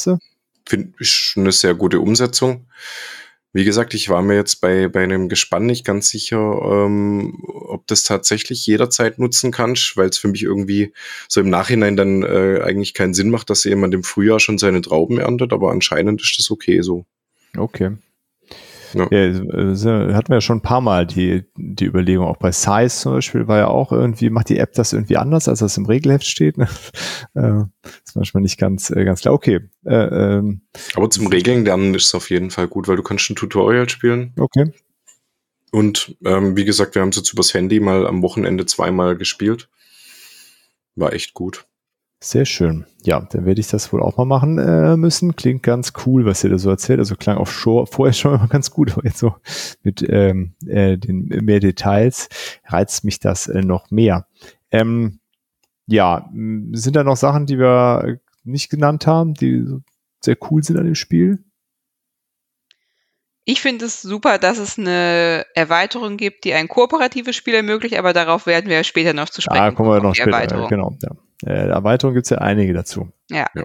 [0.66, 2.66] finde ich eine sehr gute Umsetzung.
[3.52, 7.86] Wie gesagt, ich war mir jetzt bei, bei einem Gespann nicht ganz sicher, ähm, ob
[7.86, 10.92] das tatsächlich jederzeit nutzen kannst, weil es für mich irgendwie
[11.28, 14.80] so im Nachhinein dann äh, eigentlich keinen Sinn macht, dass jemand im Frühjahr schon seine
[14.80, 17.06] Trauben erntet, aber anscheinend ist das okay so.
[17.56, 17.96] Okay.
[18.94, 19.08] Ja.
[19.10, 22.88] ja äh, hatten wir ja schon ein paar Mal die, die Überlegung, auch bei Size
[22.88, 25.86] zum Beispiel war ja auch irgendwie, macht die App das irgendwie anders, als das im
[25.86, 26.58] Regelheft steht.
[26.58, 26.68] Ne?
[27.36, 27.64] Äh,
[28.04, 29.34] ist manchmal nicht ganz, äh, ganz klar.
[29.34, 29.58] Okay.
[29.84, 29.94] Äh,
[30.36, 30.60] ähm,
[30.94, 33.88] Aber zum Regeln lernen ist es auf jeden Fall gut, weil du kannst ein Tutorial
[33.88, 34.32] spielen.
[34.38, 34.72] Okay.
[35.72, 39.68] Und ähm, wie gesagt, wir haben es jetzt übers Handy mal am Wochenende zweimal gespielt.
[40.94, 41.66] War echt gut.
[42.24, 42.86] Sehr schön.
[43.02, 45.36] Ja, dann werde ich das wohl auch mal machen äh, müssen.
[45.36, 46.98] Klingt ganz cool, was ihr da so erzählt.
[46.98, 49.34] Also klang auch schon, vorher schon immer ganz gut, aber jetzt so
[49.82, 52.30] mit ähm, äh, den mehr Details
[52.64, 54.26] reizt mich das äh, noch mehr.
[54.70, 55.20] Ähm,
[55.86, 59.66] ja, sind da noch Sachen, die wir nicht genannt haben, die
[60.22, 61.44] sehr cool sind an dem Spiel?
[63.44, 68.14] Ich finde es super, dass es eine Erweiterung gibt, die ein kooperatives Spiel ermöglicht, aber
[68.14, 69.60] darauf werden wir später noch zu sprechen.
[69.60, 70.66] Ah, kommen wir noch später.
[70.68, 70.96] Genau.
[71.02, 71.10] Ja.
[71.46, 73.08] Äh, Erweiterung gibt es ja einige dazu.
[73.30, 73.46] Ja.
[73.54, 73.64] ja.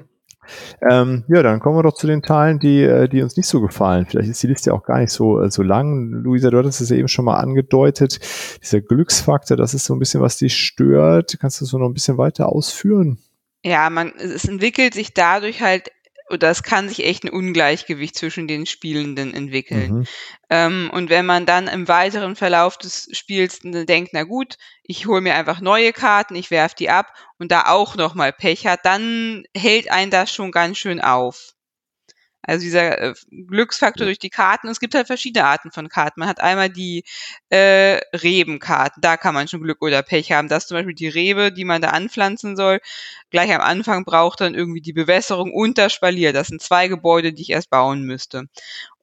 [0.89, 3.61] Ähm, ja, dann kommen wir doch zu den Teilen, die, äh, die uns nicht so
[3.61, 4.05] gefallen.
[4.05, 6.11] Vielleicht ist die Liste auch gar nicht so, äh, so lang.
[6.11, 8.19] Luisa, du hattest es ja eben schon mal angedeutet.
[8.61, 11.37] Dieser Glücksfaktor, das ist so ein bisschen, was dich stört.
[11.39, 13.19] Kannst du so noch ein bisschen weiter ausführen?
[13.63, 15.91] Ja, man, es entwickelt sich dadurch halt
[16.29, 19.91] oder es kann sich echt ein Ungleichgewicht zwischen den Spielenden entwickeln.
[19.91, 20.07] Mhm.
[20.49, 25.21] Ähm, und wenn man dann im weiteren Verlauf des Spiels denkt, na gut, ich hole
[25.21, 29.43] mir einfach neue Karten, ich werfe die ab und da auch nochmal Pech hat, dann
[29.55, 31.53] hält einen das schon ganz schön auf.
[32.41, 34.69] Also dieser äh, Glücksfaktor durch die Karten.
[34.69, 36.21] Es gibt halt verschiedene Arten von Karten.
[36.21, 37.03] Man hat einmal die
[37.49, 39.01] äh, Rebenkarten.
[39.01, 40.47] Da kann man schon Glück oder Pech haben.
[40.47, 42.79] Das ist zum Beispiel die Rebe, die man da anpflanzen soll.
[43.29, 46.31] Gleich am Anfang braucht dann irgendwie die Bewässerung und das Spalier.
[46.33, 48.45] Das sind zwei Gebäude, die ich erst bauen müsste.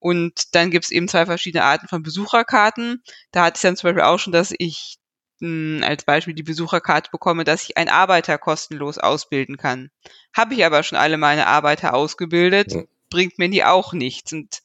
[0.01, 3.03] Und dann gibt es eben zwei verschiedene Arten von Besucherkarten.
[3.33, 4.97] Da hatte ich dann zum Beispiel auch schon, dass ich
[5.41, 9.91] mh, hm, als Beispiel die Besucherkarte bekomme, dass ich einen Arbeiter kostenlos ausbilden kann.
[10.35, 12.83] Habe ich aber schon alle meine Arbeiter ausgebildet, ja.
[13.11, 14.33] Bringt mir die auch nichts.
[14.33, 14.63] Und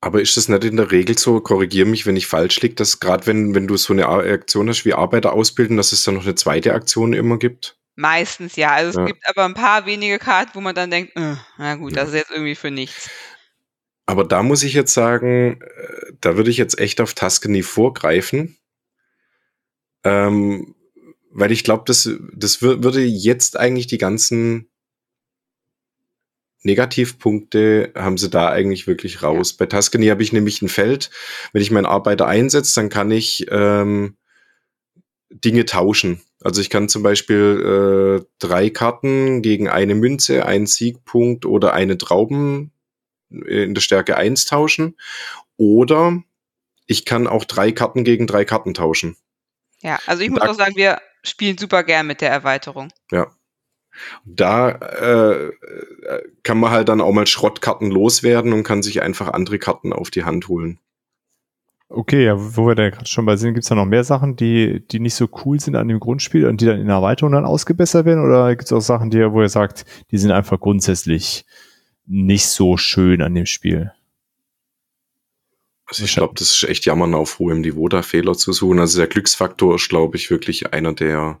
[0.00, 3.00] aber ist das nicht in der Regel so, korrigiere mich, wenn ich falsch liege, dass
[3.00, 6.24] gerade wenn, wenn du so eine Aktion hast wie Arbeiter ausbilden, dass es dann noch
[6.24, 7.76] eine zweite Aktion immer gibt?
[7.96, 8.72] Meistens ja.
[8.72, 9.06] Also es ja.
[9.06, 12.14] gibt aber ein paar wenige Karten, wo man dann denkt, äh, na gut, das ist
[12.14, 13.10] jetzt irgendwie für nichts.
[14.06, 18.56] Aber da muss ich jetzt sagen, äh, da würde ich jetzt echt auf Tuscany vorgreifen.
[20.04, 20.76] Ähm,
[21.30, 24.70] weil ich glaube, das, das würde jetzt eigentlich die ganzen
[26.62, 29.52] Negativpunkte haben sie da eigentlich wirklich raus.
[29.52, 31.10] Bei Tuscany habe ich nämlich ein Feld.
[31.52, 34.16] Wenn ich meinen Arbeiter einsetze, dann kann ich ähm,
[35.30, 36.20] Dinge tauschen.
[36.42, 41.98] Also ich kann zum Beispiel äh, drei Karten gegen eine Münze, einen Siegpunkt oder eine
[41.98, 42.72] Trauben
[43.30, 44.96] in der Stärke eins tauschen.
[45.56, 46.22] Oder
[46.86, 49.16] ich kann auch drei Karten gegen drei Karten tauschen.
[49.80, 52.88] Ja, also ich muss auch sagen, wir spielen super gern mit der Erweiterung.
[53.12, 53.30] Ja,
[54.24, 55.52] da äh,
[56.42, 60.10] kann man halt dann auch mal Schrottkarten loswerden und kann sich einfach andere Karten auf
[60.10, 60.78] die Hand holen.
[61.90, 64.86] Okay, ja, wo wir da gerade schon bei sind, gibt's da noch mehr Sachen, die,
[64.88, 67.46] die nicht so cool sind an dem Grundspiel und die dann in der Erweiterung dann
[67.46, 68.24] ausgebessert werden?
[68.24, 71.46] Oder gibt's auch Sachen, die, wo ihr sagt, die sind einfach grundsätzlich
[72.04, 73.92] nicht so schön an dem Spiel?
[75.86, 78.78] Also ich glaube, das ist echt jammern auf hohem Niveau, da Fehler zu suchen.
[78.78, 81.40] Also der Glücksfaktor ist, glaube ich, wirklich einer der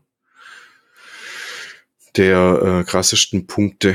[2.18, 3.94] der äh, krassesten Punkte.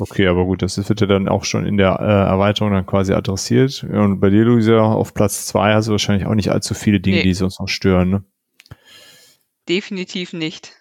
[0.00, 3.12] Okay, aber gut, das wird ja dann auch schon in der äh, Erweiterung dann quasi
[3.12, 3.84] adressiert.
[3.84, 7.18] Und bei dir, Luisa, auf Platz zwei hast du wahrscheinlich auch nicht allzu viele Dinge,
[7.18, 7.22] nee.
[7.24, 8.24] die sonst noch stören, ne?
[9.68, 10.72] Definitiv nicht.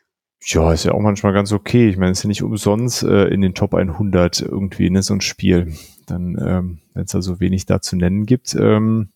[0.46, 1.90] Ja, ist ja auch manchmal ganz okay.
[1.90, 5.14] Ich meine, es ist ja nicht umsonst äh, in den Top 100 irgendwie, ne, so
[5.14, 5.74] ein Spiel.
[6.06, 8.56] Dann, ähm, wenn es da so wenig da zu nennen gibt.
[8.56, 9.10] Ähm,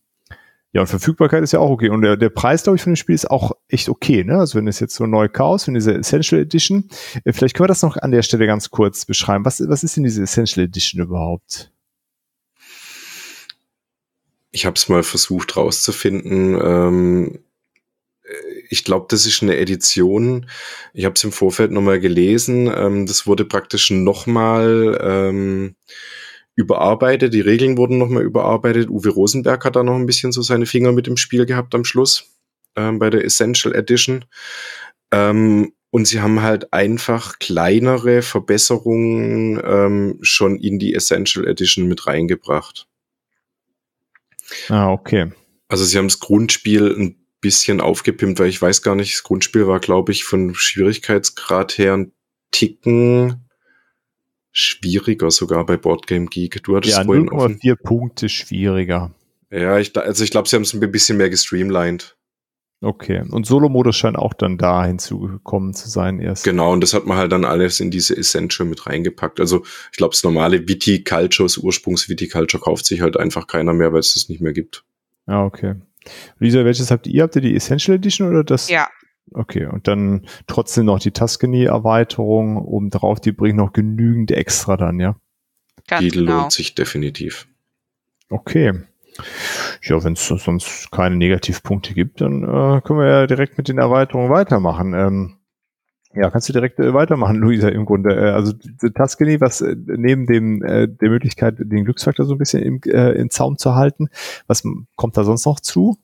[0.73, 1.89] ja, und Verfügbarkeit ist ja auch okay.
[1.89, 4.23] Und der, der Preis, glaube ich, von dem Spiel ist auch echt okay.
[4.23, 4.37] Ne?
[4.37, 6.89] Also wenn es jetzt so neu Chaos, wenn diese Essential Edition,
[7.25, 9.43] äh, vielleicht können wir das noch an der Stelle ganz kurz beschreiben.
[9.43, 11.71] Was, was ist denn diese Essential Edition überhaupt?
[14.51, 16.57] Ich habe es mal versucht rauszufinden.
[16.61, 17.39] Ähm,
[18.69, 20.49] ich glaube, das ist eine Edition.
[20.93, 22.71] Ich habe es im Vorfeld nochmal gelesen.
[22.73, 25.75] Ähm, das wurde praktisch nochmal ähm,
[26.61, 28.89] überarbeitet, die Regeln wurden nochmal überarbeitet.
[28.89, 31.83] Uwe Rosenberg hat da noch ein bisschen so seine Finger mit im Spiel gehabt am
[31.83, 32.37] Schluss
[32.75, 34.25] ähm, bei der Essential Edition.
[35.11, 42.07] Ähm, und sie haben halt einfach kleinere Verbesserungen ähm, schon in die Essential Edition mit
[42.07, 42.87] reingebracht.
[44.69, 45.31] Ah, okay.
[45.67, 49.67] Also sie haben das Grundspiel ein bisschen aufgepimpt, weil ich weiß gar nicht, das Grundspiel
[49.67, 52.11] war, glaube ich, von Schwierigkeitsgrad her ein
[52.51, 53.47] Ticken
[54.51, 56.63] schwieriger sogar bei Boardgame Geek.
[56.63, 59.13] Du hattest ja, vorhin 0,4 Punkte schwieriger.
[59.49, 62.17] Ja, ich, also ich glaube, sie haben es ein bisschen mehr gestreamlined.
[62.83, 66.43] Okay, und Solo-Modus scheint auch dann da hinzugekommen zu sein erst.
[66.43, 69.39] Genau, und das hat man halt dann alles in diese Essential mit reingepackt.
[69.39, 73.99] Also ich glaube, das normale Viticulture, das Ursprungs-Viticulture kauft sich halt einfach keiner mehr, weil
[73.99, 74.83] es das nicht mehr gibt.
[75.27, 75.75] Ah, okay.
[76.39, 77.21] Lisa, welches habt ihr?
[77.21, 78.67] Habt ihr die Essential Edition oder das?
[78.67, 78.87] Ja,
[79.33, 85.15] Okay, und dann trotzdem noch die Tuscany-Erweiterung obendrauf, die bringt noch genügend extra dann, ja?
[85.87, 86.41] Ganz die genau.
[86.41, 87.47] lohnt sich definitiv.
[88.29, 88.73] Okay.
[89.83, 93.77] Ja, wenn es sonst keine Negativpunkte gibt, dann äh, können wir ja direkt mit den
[93.77, 94.93] Erweiterungen weitermachen.
[94.93, 95.37] Ähm,
[96.13, 98.15] ja, kannst du direkt äh, weitermachen, Luisa, im Grunde.
[98.15, 102.63] Äh, also Tuscany, was äh, neben dem äh, der Möglichkeit, den Glücksfaktor so ein bisschen
[102.63, 104.09] im, äh, im Zaum zu halten,
[104.47, 104.63] was
[104.95, 105.97] kommt da sonst noch zu?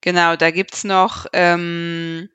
[0.00, 2.28] Genau, da gibt's noch, ähm,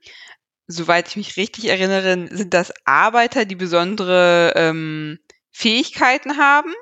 [0.68, 5.20] soweit ich mich richtig erinnere, sind das Arbeiter, die besondere ähm,
[5.52, 6.74] Fähigkeiten haben.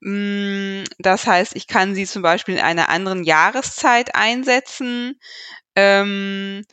[0.00, 5.18] Mm, das heißt, ich kann sie zum Beispiel in einer anderen Jahreszeit einsetzen.
[5.76, 6.64] Ähm,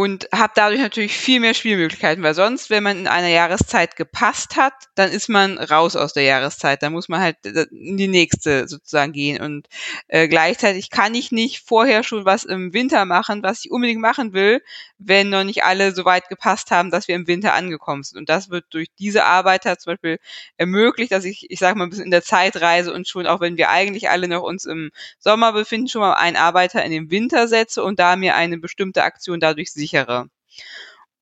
[0.00, 4.56] und habe dadurch natürlich viel mehr Spielmöglichkeiten, weil sonst, wenn man in einer Jahreszeit gepasst
[4.56, 6.82] hat, dann ist man raus aus der Jahreszeit.
[6.82, 9.42] Dann muss man halt äh, in die nächste sozusagen gehen.
[9.42, 9.68] Und
[10.08, 14.32] äh, gleichzeitig kann ich nicht vorher schon was im Winter machen, was ich unbedingt machen
[14.32, 14.62] will,
[15.02, 18.18] wenn noch nicht alle so weit gepasst haben, dass wir im Winter angekommen sind.
[18.18, 20.18] Und das wird durch diese Arbeiter zum Beispiel
[20.56, 23.40] ermöglicht, dass ich, ich sage mal, ein bisschen in der Zeit reise und schon, auch
[23.40, 27.10] wenn wir eigentlich alle noch uns im Sommer befinden, schon mal einen Arbeiter in den
[27.10, 30.28] Winter setze und da mir eine bestimmte Aktion dadurch sicher sichere.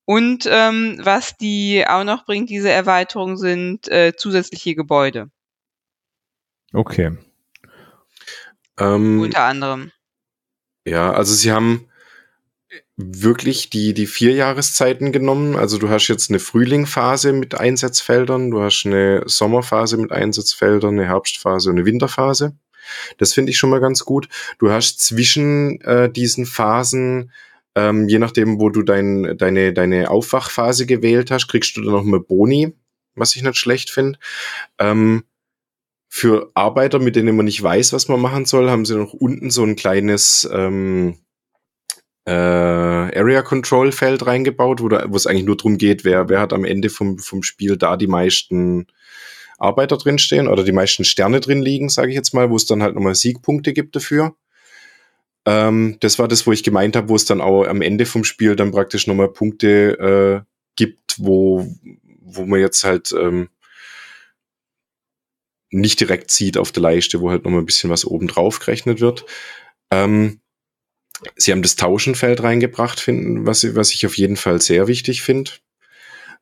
[0.05, 5.31] Und ähm, was die auch noch bringt, diese Erweiterung, sind äh, zusätzliche Gebäude.
[6.73, 7.17] Okay.
[8.79, 9.93] Ähm, Unter anderem.
[10.87, 11.88] Ja, also sie haben
[12.99, 15.55] wirklich die, die vier Jahreszeiten genommen.
[15.55, 21.07] Also du hast jetzt eine Frühlingphase mit Einsatzfeldern, du hast eine Sommerphase mit Einsatzfeldern, eine
[21.07, 22.57] Herbstphase und eine Winterphase.
[23.17, 24.29] Das finde ich schon mal ganz gut.
[24.59, 27.31] Du hast zwischen äh, diesen Phasen,
[27.77, 32.03] ähm, je nachdem, wo du dein, deine, deine Aufwachphase gewählt hast, kriegst du dann noch
[32.03, 32.75] mal Boni,
[33.15, 34.19] was ich nicht schlecht finde.
[34.79, 35.23] Ähm,
[36.09, 39.51] für Arbeiter, mit denen man nicht weiß, was man machen soll, haben sie noch unten
[39.51, 41.19] so ein kleines ähm,
[42.29, 42.31] äh,
[43.19, 46.91] Area Control Feld reingebaut, wo, es eigentlich nur darum geht, wer, wer hat am Ende
[46.91, 48.87] vom, vom Spiel da die meisten
[49.59, 52.83] Arbeiter drinstehen oder die meisten Sterne drin liegen, sage ich jetzt mal, wo es dann
[52.83, 54.37] halt nochmal Siegpunkte gibt dafür.
[55.47, 58.25] Ähm, das war das, wo ich gemeint habe, wo es dann auch am Ende vom
[58.25, 61.67] Spiel dann praktisch nochmal Punkte äh, gibt, wo,
[62.21, 63.49] wo man jetzt halt ähm,
[65.71, 69.01] nicht direkt sieht auf der Leiste, wo halt nochmal ein bisschen was oben drauf gerechnet
[69.01, 69.25] wird.
[69.91, 70.41] Ähm,
[71.37, 75.53] Sie haben das Tauschenfeld reingebracht, finden, was, was ich auf jeden Fall sehr wichtig finde.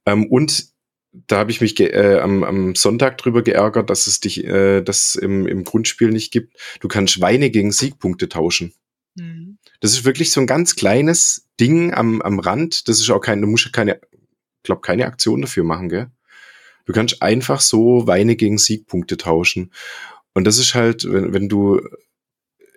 [0.04, 0.68] Ähm, und
[1.12, 5.14] da habe ich mich äh, am, am Sonntag drüber geärgert, dass es dich, äh, das
[5.14, 6.56] im, im Grundspiel nicht gibt.
[6.80, 8.74] Du kannst Schweine gegen Siegpunkte tauschen.
[9.14, 9.58] Mhm.
[9.80, 12.88] Das ist wirklich so ein ganz kleines Ding am, am Rand.
[12.88, 14.00] Das ist auch kein, du musst keine,
[14.62, 16.10] glaube keine Aktion dafür machen, gell?
[16.84, 19.72] Du kannst einfach so Weine gegen Siegpunkte tauschen.
[20.34, 21.80] Und das ist halt, wenn, wenn du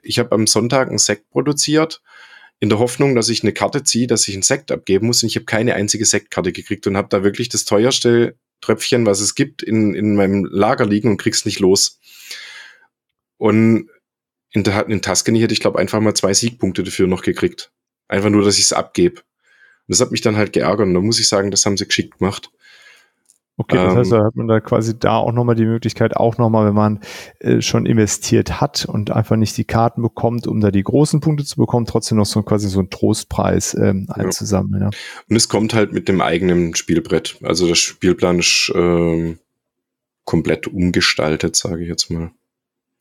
[0.09, 2.01] ich habe am Sonntag einen Sekt produziert,
[2.59, 5.21] in der Hoffnung, dass ich eine Karte ziehe, dass ich einen Sekt abgeben muss.
[5.21, 9.21] Und ich habe keine einzige Sektkarte gekriegt und habe da wirklich das teuerste Tröpfchen, was
[9.21, 11.99] es gibt, in, in meinem Lager liegen und krieg's nicht los.
[13.37, 13.89] Und
[14.51, 17.71] in, der, in Tuscany hätte ich, glaube einfach mal zwei Siegpunkte dafür noch gekriegt.
[18.07, 19.21] Einfach nur, dass ich es abgebe.
[19.21, 20.87] Und das hat mich dann halt geärgert.
[20.87, 22.49] Und da muss ich sagen, das haben sie geschickt gemacht.
[23.59, 24.19] Okay, das heißt, ähm.
[24.19, 27.01] da hat man da quasi da auch nochmal die Möglichkeit, auch nochmal, wenn man
[27.39, 31.43] äh, schon investiert hat und einfach nicht die Karten bekommt, um da die großen Punkte
[31.43, 34.83] zu bekommen, trotzdem noch so quasi so einen Trostpreis ähm, einzusammeln.
[34.83, 34.89] Ja.
[35.29, 37.37] Und es kommt halt mit dem eigenen Spielbrett.
[37.43, 39.35] Also der Spielplan ist äh,
[40.23, 42.31] komplett umgestaltet, sage ich jetzt mal.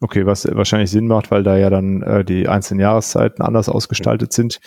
[0.01, 4.33] Okay, was wahrscheinlich Sinn macht, weil da ja dann äh, die einzelnen Jahreszeiten anders ausgestaltet
[4.33, 4.61] sind,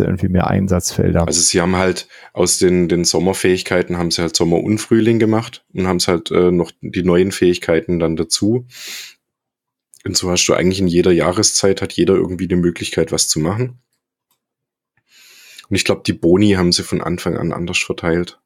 [0.00, 1.24] ja irgendwie mehr Einsatzfelder.
[1.24, 5.64] Also sie haben halt aus den, den Sommerfähigkeiten haben sie halt Sommer und Frühling gemacht
[5.72, 8.66] und haben es halt äh, noch die neuen Fähigkeiten dann dazu.
[10.04, 13.38] Und so hast du eigentlich in jeder Jahreszeit hat jeder irgendwie die Möglichkeit, was zu
[13.38, 13.78] machen.
[15.68, 18.40] Und ich glaube, die Boni haben sie von Anfang an anders verteilt.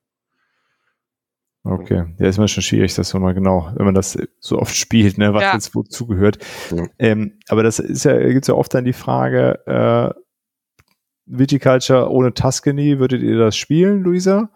[1.62, 5.18] Okay, ja, ist immer schon schwierig, das mal genau, wenn man das so oft spielt,
[5.18, 5.52] ne, was ja.
[5.52, 6.38] jetzt wozu gehört.
[6.74, 6.86] Ja.
[6.98, 10.20] Ähm, aber das ist ja, gibt's ja oft dann die Frage, äh,
[11.26, 14.50] Viticulture ohne Tuscany, würdet ihr das spielen, Luisa?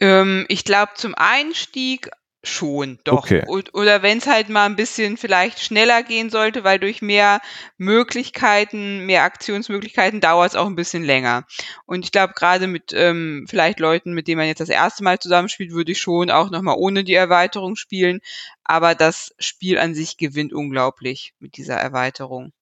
[0.00, 2.10] Ähm, ich glaube, zum Einstieg
[2.44, 3.18] Schon, doch.
[3.24, 3.44] Okay.
[3.72, 7.40] Oder wenn es halt mal ein bisschen vielleicht schneller gehen sollte, weil durch mehr
[7.78, 11.46] Möglichkeiten, mehr Aktionsmöglichkeiten dauert es auch ein bisschen länger.
[11.84, 15.18] Und ich glaube, gerade mit ähm, vielleicht Leuten, mit denen man jetzt das erste Mal
[15.18, 18.20] zusammenspielt, würde ich schon auch nochmal ohne die Erweiterung spielen.
[18.62, 22.52] Aber das Spiel an sich gewinnt unglaublich mit dieser Erweiterung.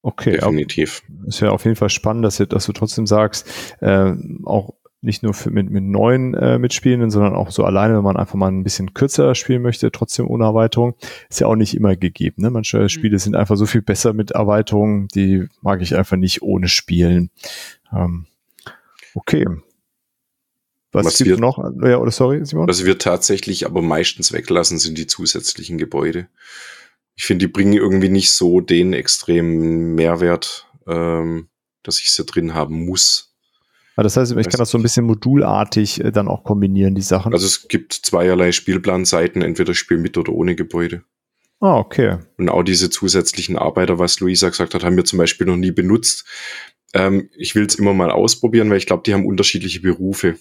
[0.00, 1.02] Okay, definitiv.
[1.26, 3.46] Ist ja auf jeden Fall spannend, dass du, dass du trotzdem sagst,
[3.80, 4.14] äh,
[4.44, 4.74] auch
[5.06, 8.34] nicht nur für, mit, mit neuen äh, Mitspielenden, sondern auch so alleine, wenn man einfach
[8.34, 10.94] mal ein bisschen kürzer spielen möchte, trotzdem ohne Erweiterung,
[11.30, 12.42] ist ja auch nicht immer gegeben.
[12.42, 12.50] Ne?
[12.50, 12.88] Manche mhm.
[12.90, 17.30] Spiele sind einfach so viel besser mit Erweiterungen, die mag ich einfach nicht ohne spielen.
[17.92, 18.26] Ähm,
[19.14, 19.46] okay.
[20.92, 21.58] Was, was gibt wir, noch?
[21.82, 22.68] Ja, oder sorry, Simon?
[22.68, 26.28] Was wir tatsächlich aber meistens weglassen, sind die zusätzlichen Gebäude.
[27.14, 31.48] Ich finde, die bringen irgendwie nicht so den extremen Mehrwert, ähm,
[31.82, 33.35] dass ich sie drin haben muss.
[34.02, 37.32] Das heißt, ich kann das so ein bisschen modulartig äh, dann auch kombinieren, die Sachen.
[37.32, 41.02] Also es gibt zweierlei Spielplanseiten, entweder Spiel mit oder ohne Gebäude.
[41.60, 42.18] Ah, okay.
[42.36, 45.70] Und auch diese zusätzlichen Arbeiter, was Luisa gesagt hat, haben wir zum Beispiel noch nie
[45.70, 46.26] benutzt.
[46.92, 50.36] Ähm, ich will es immer mal ausprobieren, weil ich glaube, die haben unterschiedliche Berufe.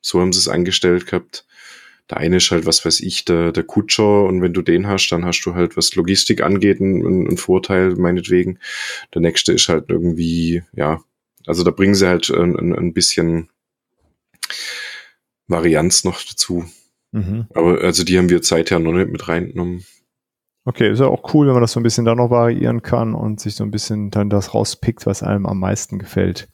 [0.00, 1.46] So haben sie es angestellt gehabt.
[2.10, 5.10] Der eine ist halt, was weiß ich, der, der Kutscher und wenn du den hast,
[5.10, 8.58] dann hast du halt, was Logistik angeht, einen, einen Vorteil, meinetwegen.
[9.14, 11.00] Der nächste ist halt irgendwie, ja,
[11.48, 13.48] also da bringen sie halt ein, ein bisschen
[15.46, 16.64] Varianz noch dazu.
[17.12, 17.46] Mhm.
[17.54, 19.84] Aber also die haben wir seither noch nicht mit reingenommen.
[20.64, 23.14] Okay, ist ja auch cool, wenn man das so ein bisschen da noch variieren kann
[23.14, 26.48] und sich so ein bisschen dann das rauspickt, was einem am meisten gefällt.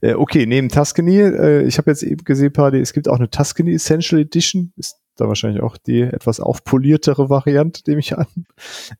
[0.00, 3.28] Äh, okay, neben Tuscany, äh, ich habe jetzt eben gesehen, Party, es gibt auch eine
[3.28, 4.72] Tuscany Essential Edition.
[4.76, 8.26] Ist da wahrscheinlich auch die etwas aufpoliertere Variante, nehme ich an.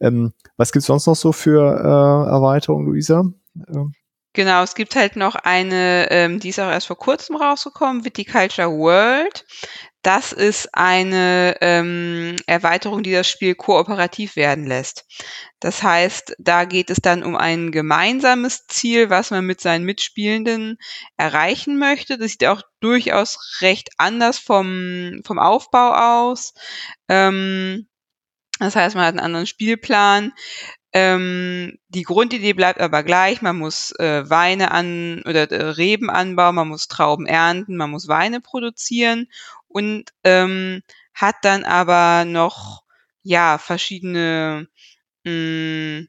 [0.01, 3.24] Ähm, was gibt's sonst noch so für äh, Erweiterungen, Luisa?
[3.74, 3.95] Ähm.
[4.35, 8.70] Genau, es gibt halt noch eine, ähm, die ist auch erst vor kurzem rausgekommen, Viticulture
[8.70, 9.45] World.
[10.03, 15.05] das ist eine ähm, Erweiterung, die das Spiel kooperativ werden lässt.
[15.61, 20.78] Das heißt, da geht es dann um ein gemeinsames Ziel, was man mit seinen Mitspielenden
[21.16, 22.18] erreichen möchte.
[22.18, 25.93] Das sieht auch durchaus recht anders vom, vom Aufbau
[26.24, 26.55] aus.
[27.09, 27.87] Ähm,
[28.59, 30.33] das heißt, man hat einen anderen Spielplan.
[30.93, 33.40] Ähm, die Grundidee bleibt aber gleich.
[33.43, 38.09] Man muss äh, Weine an oder äh, Reben anbauen, man muss Trauben ernten, man muss
[38.09, 39.28] Weine produzieren
[39.68, 40.82] und ähm,
[41.14, 42.82] hat dann aber noch
[43.22, 44.68] ja verschiedene
[45.24, 46.09] mh, hm,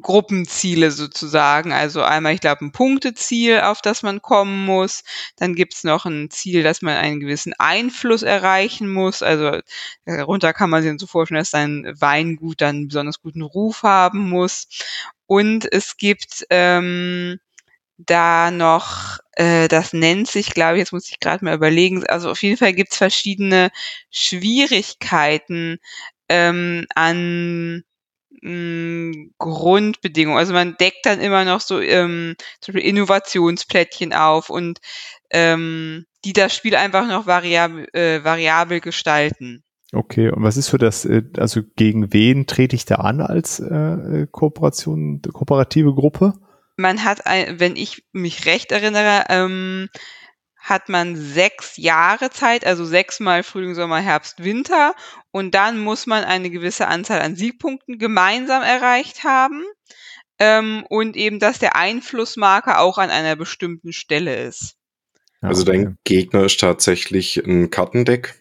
[0.00, 1.72] Gruppenziele sozusagen.
[1.72, 5.04] Also einmal, ich glaube, ein Punkteziel, auf das man kommen muss.
[5.36, 9.22] Dann gibt's noch ein Ziel, dass man einen gewissen Einfluss erreichen muss.
[9.22, 9.60] Also
[10.06, 14.28] darunter kann man sich so vorstellen, dass sein Weingut dann einen besonders guten Ruf haben
[14.28, 14.68] muss.
[15.26, 17.38] Und es gibt ähm,
[17.98, 22.30] da noch, äh, das nennt sich, glaube ich, jetzt muss ich gerade mal überlegen, also
[22.30, 23.70] auf jeden Fall gibt's verschiedene
[24.10, 25.78] Schwierigkeiten
[26.28, 27.84] ähm, an
[28.42, 30.38] mh, Grundbedingungen.
[30.38, 34.80] Also man deckt dann immer noch so ähm, zum Beispiel Innovationsplättchen auf und
[35.30, 39.64] ähm, die das Spiel einfach noch variabel, äh, variabel gestalten.
[39.92, 43.60] Okay, und was ist für das, äh, also gegen wen trete ich da an als
[43.60, 46.34] äh, Kooperation, kooperative Gruppe?
[46.76, 49.88] Man hat, ein, wenn ich mich recht erinnere, ähm,
[50.62, 54.94] hat man sechs Jahre Zeit, also sechsmal Frühling, Sommer, Herbst, Winter.
[55.32, 59.64] Und dann muss man eine gewisse Anzahl an Siegpunkten gemeinsam erreicht haben.
[60.38, 64.76] Ähm, und eben, dass der Einflussmarker auch an einer bestimmten Stelle ist.
[65.40, 68.40] Also dein Gegner ist tatsächlich ein Kartendeck.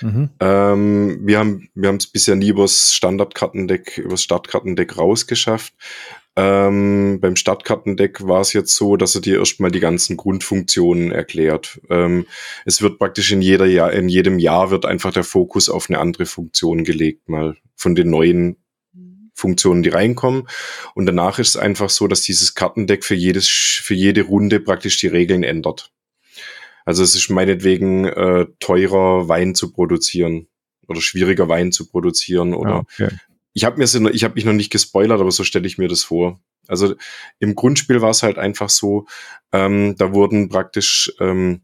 [0.00, 0.30] Mhm.
[0.38, 5.74] Ähm, wir haben wir haben es bisher nie übers Standardkartendeck, übers Startkartendeck rausgeschafft.
[6.36, 11.80] Ähm, beim Stadtkartendeck war es jetzt so, dass er dir erstmal die ganzen Grundfunktionen erklärt.
[11.90, 12.26] Ähm,
[12.64, 15.98] es wird praktisch in jeder Jahr, in jedem Jahr wird einfach der Fokus auf eine
[15.98, 18.56] andere Funktion gelegt, mal von den neuen
[19.34, 20.46] Funktionen, die reinkommen.
[20.94, 24.98] Und danach ist es einfach so, dass dieses Kartendeck für jedes, für jede Runde praktisch
[25.00, 25.92] die Regeln ändert.
[26.84, 30.46] Also es ist meinetwegen äh, teurer Wein zu produzieren
[30.86, 33.08] oder schwieriger Wein zu produzieren oder ah, okay
[33.52, 36.02] ich habe mir ich habe mich noch nicht gespoilert, aber so stelle ich mir das
[36.02, 36.40] vor.
[36.68, 36.94] Also
[37.38, 39.06] im Grundspiel war es halt einfach so,
[39.52, 41.62] ähm, da wurden praktisch ähm,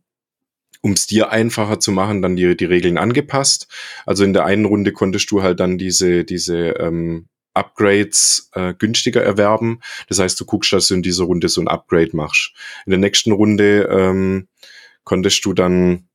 [0.87, 3.67] um es dir einfacher zu machen, dann die, die Regeln angepasst.
[4.07, 9.23] Also in der einen Runde konntest du halt dann diese, diese ähm, Upgrades äh, günstiger
[9.23, 9.81] erwerben.
[10.09, 12.53] Das heißt, du guckst, dass du in dieser Runde so ein Upgrade machst.
[12.85, 14.49] In der nächsten Runde ähm,
[15.05, 16.09] konntest du dann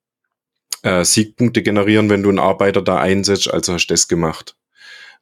[0.84, 4.56] äh, Siegpunkte generieren, wenn du einen Arbeiter da einsetzt, also hast du das gemacht.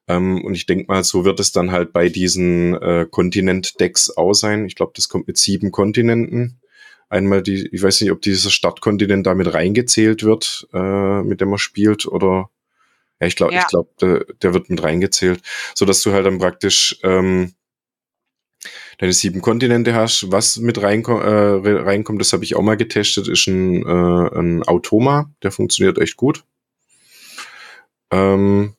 [0.09, 4.33] Ähm, und ich denke mal, so wird es dann halt bei diesen äh, Kontinent-Decks auch
[4.33, 4.65] sein.
[4.65, 6.59] Ich glaube, das kommt mit sieben Kontinenten.
[7.09, 11.59] Einmal die, ich weiß nicht, ob dieser Stadtkontinent damit reingezählt wird, äh, mit dem man
[11.59, 12.49] spielt, oder
[13.21, 13.61] ja, ich glaube, ja.
[13.61, 15.41] ich glaube, der, der, wird mit reingezählt,
[15.75, 17.53] so dass du halt dann praktisch ähm,
[18.97, 20.31] deine sieben Kontinente hast.
[20.31, 24.63] Was mit reinkom äh, reinkommt, das habe ich auch mal getestet, ist ein, äh, ein
[24.63, 26.43] Automa, der funktioniert echt gut.
[28.11, 28.75] Ähm,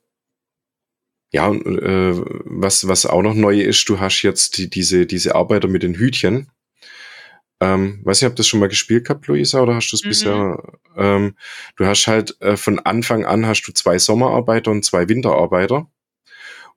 [1.33, 2.15] ja, und äh,
[2.45, 5.95] was, was auch noch neu ist, du hast jetzt die, diese, diese Arbeiter mit den
[5.95, 6.51] Hütchen.
[7.61, 10.09] Ähm, weiß nicht, ob das schon mal gespielt gehabt, Luisa, oder hast du es mhm.
[10.09, 10.63] bisher?
[10.97, 11.37] Ähm,
[11.77, 15.89] du hast halt äh, von Anfang an hast du zwei Sommerarbeiter und zwei Winterarbeiter.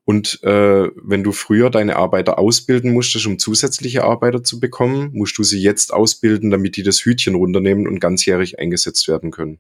[0.06, 5.38] Und äh, wenn du früher deine Arbeiter ausbilden musstest, um zusätzliche Arbeiter zu bekommen, musst
[5.38, 9.60] du sie jetzt ausbilden, damit die das Hütchen runternehmen und ganzjährig eingesetzt werden können.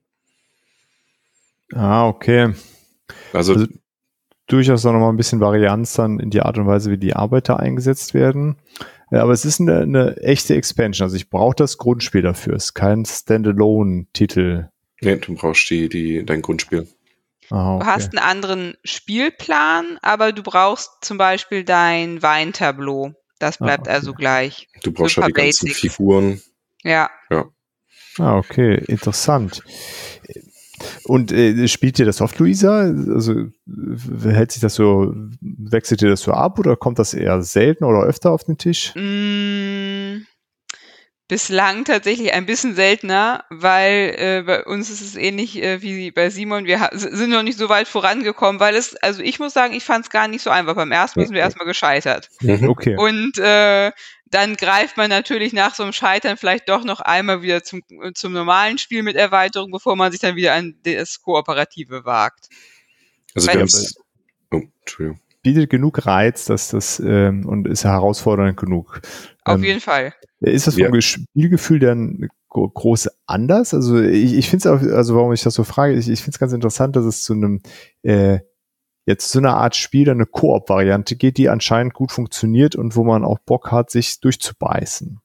[1.72, 2.54] Ah, okay.
[3.32, 3.68] Also, also
[4.48, 7.16] durchaus auch noch mal ein bisschen Varianz dann in die Art und Weise, wie die
[7.16, 8.58] Arbeiter eingesetzt werden.
[9.10, 11.06] Aber es ist eine, eine echte Expansion.
[11.06, 12.56] Also ich brauche das Grundspiel dafür.
[12.56, 14.70] Es ist kein Standalone-Titel.
[15.02, 16.88] Nee, du brauchst die, die, dein Grundspiel.
[17.50, 17.84] Ah, okay.
[17.84, 23.14] Du hast einen anderen Spielplan, aber du brauchst zum Beispiel dein Weintableau.
[23.38, 23.96] Das ah, bleibt ah, okay.
[23.96, 24.68] also gleich.
[24.82, 26.42] Du brauchst ja die ganzen Figuren.
[26.84, 27.10] Ja.
[27.30, 27.46] Ja.
[28.18, 29.64] Ah, okay, interessant.
[31.06, 32.82] Und äh, spielt ihr das oft, Luisa?
[33.14, 33.48] Also
[34.24, 38.04] hält sich das so, wechselt ihr das so ab oder kommt das eher selten oder
[38.04, 38.94] öfter auf den Tisch?
[38.96, 40.26] Mm,
[41.28, 46.30] bislang tatsächlich ein bisschen seltener, weil äh, bei uns ist es ähnlich äh, wie bei
[46.30, 46.66] Simon.
[46.66, 50.06] Wir sind noch nicht so weit vorangekommen, weil es, also ich muss sagen, ich fand
[50.06, 50.76] es gar nicht so einfach.
[50.76, 52.30] Beim ersten sind wir erstmal gescheitert.
[52.44, 52.98] Okay.
[52.98, 53.92] Und äh,
[54.34, 57.82] dann greift man natürlich nach so einem Scheitern vielleicht doch noch einmal wieder zum,
[58.16, 62.50] zum normalen Spiel mit Erweiterung, bevor man sich dann wieder an das Kooperative wagt.
[63.36, 63.70] Also wir haben
[64.52, 65.20] oh, Entschuldigung.
[65.44, 69.02] bietet genug Reiz, dass das ähm, und ist herausfordernd genug.
[69.44, 70.14] Auf ähm, jeden Fall.
[70.40, 71.02] Ist das vom ja.
[71.02, 73.74] Spielgefühl dann groß anders?
[73.74, 76.36] Also ich, ich finde es auch, also warum ich das so frage, ich, ich finde
[76.36, 77.62] es ganz interessant, dass es zu einem
[78.02, 78.40] äh,
[79.06, 83.24] jetzt so eine Art Spiel eine Koop-Variante geht, die anscheinend gut funktioniert und wo man
[83.26, 85.20] auch Bock hat, sich durchzubeißen.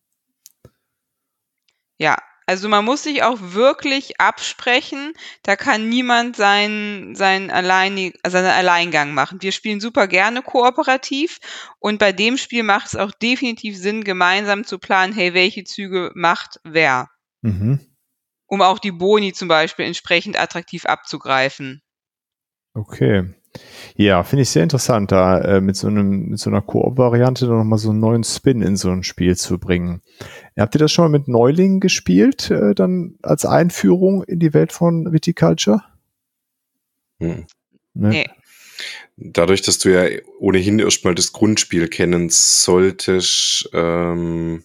[1.99, 2.16] Ja,
[2.49, 5.12] also man muss sich auch wirklich absprechen.
[5.43, 9.43] Da kann niemand seinen, seinen, Alleinig, seinen Alleingang machen.
[9.43, 11.41] Wir spielen super gerne kooperativ
[11.79, 16.11] und bei dem Spiel macht es auch definitiv Sinn, gemeinsam zu planen, hey, welche Züge
[16.14, 17.11] macht wer.
[17.43, 17.81] Mhm.
[18.47, 21.83] Um auch die Boni zum Beispiel entsprechend attraktiv abzugreifen.
[22.72, 23.35] Okay.
[23.96, 27.78] Ja, finde ich sehr interessant, da äh, mit so einem mit so einer Koop-Variante nochmal
[27.78, 30.02] so einen neuen Spin in so ein Spiel zu bringen.
[30.56, 34.72] Habt ihr das schon mal mit Neulingen gespielt, äh, dann als Einführung in die Welt
[34.72, 35.82] von Viticulture?
[37.20, 37.46] Hm.
[37.94, 38.09] Nee.
[38.09, 38.26] nee.
[39.16, 43.68] Dadurch, dass du ja ohnehin erstmal das Grundspiel kennen solltest.
[43.72, 44.62] Ähm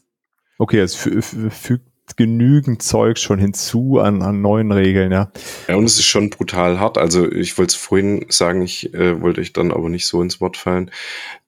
[0.59, 5.31] okay, es fügt genügend Zeug schon hinzu an, an neuen Regeln, ja.
[5.67, 6.97] Ja, und es ist schon brutal hart.
[6.97, 10.41] Also ich wollte es vorhin sagen, ich äh, wollte euch dann aber nicht so ins
[10.41, 10.91] Wort fallen.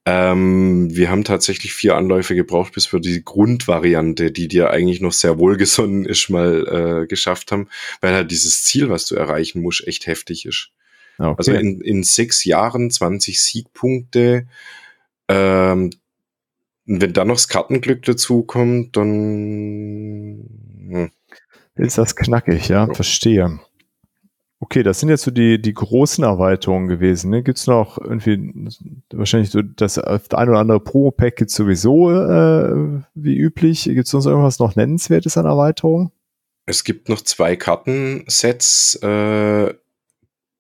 [0.08, 5.14] Ähm, wir haben tatsächlich vier Anläufe gebraucht, bis wir die Grundvariante, die dir eigentlich noch
[5.14, 7.70] sehr wohlgesonnen ist, mal äh, geschafft haben,
[8.02, 10.70] weil halt dieses Ziel, was du erreichen musst, echt heftig ist.
[11.18, 11.36] Okay.
[11.38, 14.48] Also in, in sechs Jahren 20 Siegpunkte,
[15.28, 15.92] ähm,
[16.86, 20.46] wenn dann noch das Kartenglück dazukommt, dann
[20.90, 21.12] hm.
[21.76, 23.60] ist das knackig, ja, ja, verstehe.
[24.62, 27.30] Okay, das sind jetzt so die, die großen Erweiterungen gewesen.
[27.30, 27.44] Ne?
[27.44, 28.52] Gibt es noch irgendwie,
[29.12, 33.84] wahrscheinlich so das ein oder andere Pro-Pack gibt sowieso äh, wie üblich.
[33.84, 36.12] Gibt es sonst irgendwas noch Nennenswertes an Erweiterungen?
[36.66, 39.74] Es gibt noch zwei Kartensets, äh,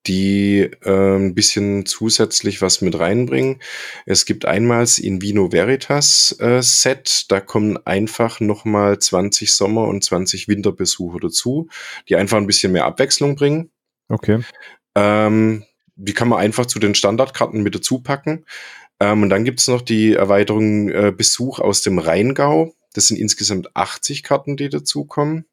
[0.07, 3.61] die äh, ein bisschen zusätzlich was mit reinbringen.
[4.05, 9.87] Es gibt einmal das In Vino Veritas äh, Set, da kommen einfach nochmal 20 Sommer-
[9.87, 11.69] und 20 Winterbesucher dazu,
[12.07, 13.71] die einfach ein bisschen mehr Abwechslung bringen.
[14.09, 14.41] Okay.
[14.95, 15.63] Ähm,
[15.95, 18.45] die kann man einfach zu den Standardkarten mit dazu packen.
[18.99, 22.73] Ähm, und dann gibt's noch die Erweiterung äh, Besuch aus dem Rheingau.
[22.93, 25.45] Das sind insgesamt 80 Karten, die dazukommen.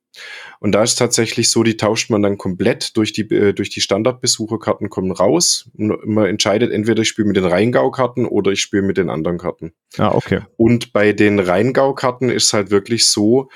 [0.61, 3.81] Und da ist tatsächlich so, die tauscht man dann komplett durch die, äh, durch die
[3.81, 5.71] Standardbesucherkarten kommen raus.
[5.75, 9.73] Man entscheidet entweder ich spiele mit den Rheingau-Karten oder ich spiele mit den anderen Karten.
[9.99, 10.41] Ah, okay.
[10.57, 13.49] Und bei den Rheingau-Karten ist es halt wirklich so,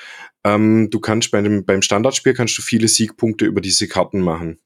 [0.44, 4.58] ähm, du kannst bei dem, beim Standardspiel kannst du viele Siegpunkte über diese Karten machen.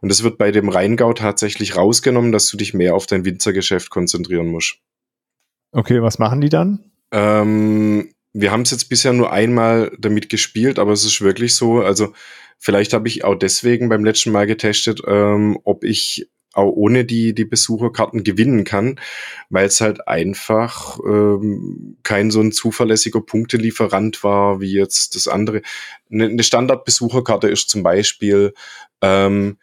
[0.00, 3.90] Und das wird bei dem Rheingau tatsächlich rausgenommen, dass du dich mehr auf dein Winzergeschäft
[3.90, 4.78] konzentrieren musst.
[5.72, 6.92] Okay, was machen die dann?
[7.10, 11.80] Ähm, wir haben es jetzt bisher nur einmal damit gespielt, aber es ist wirklich so,
[11.80, 12.12] also
[12.58, 17.34] vielleicht habe ich auch deswegen beim letzten Mal getestet, ähm, ob ich auch ohne die,
[17.34, 18.98] die Besucherkarten gewinnen kann,
[19.48, 25.62] weil es halt einfach ähm, kein so ein zuverlässiger Punktelieferant war wie jetzt das andere.
[26.10, 28.54] Eine, eine Standardbesucherkarte ist zum Beispiel,
[29.02, 29.58] ähm,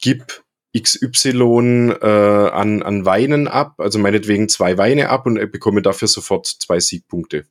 [0.00, 0.42] gib
[0.76, 6.46] XY äh, an, an Weinen ab, also meinetwegen zwei Weine ab und bekomme dafür sofort
[6.46, 7.44] zwei Siegpunkte.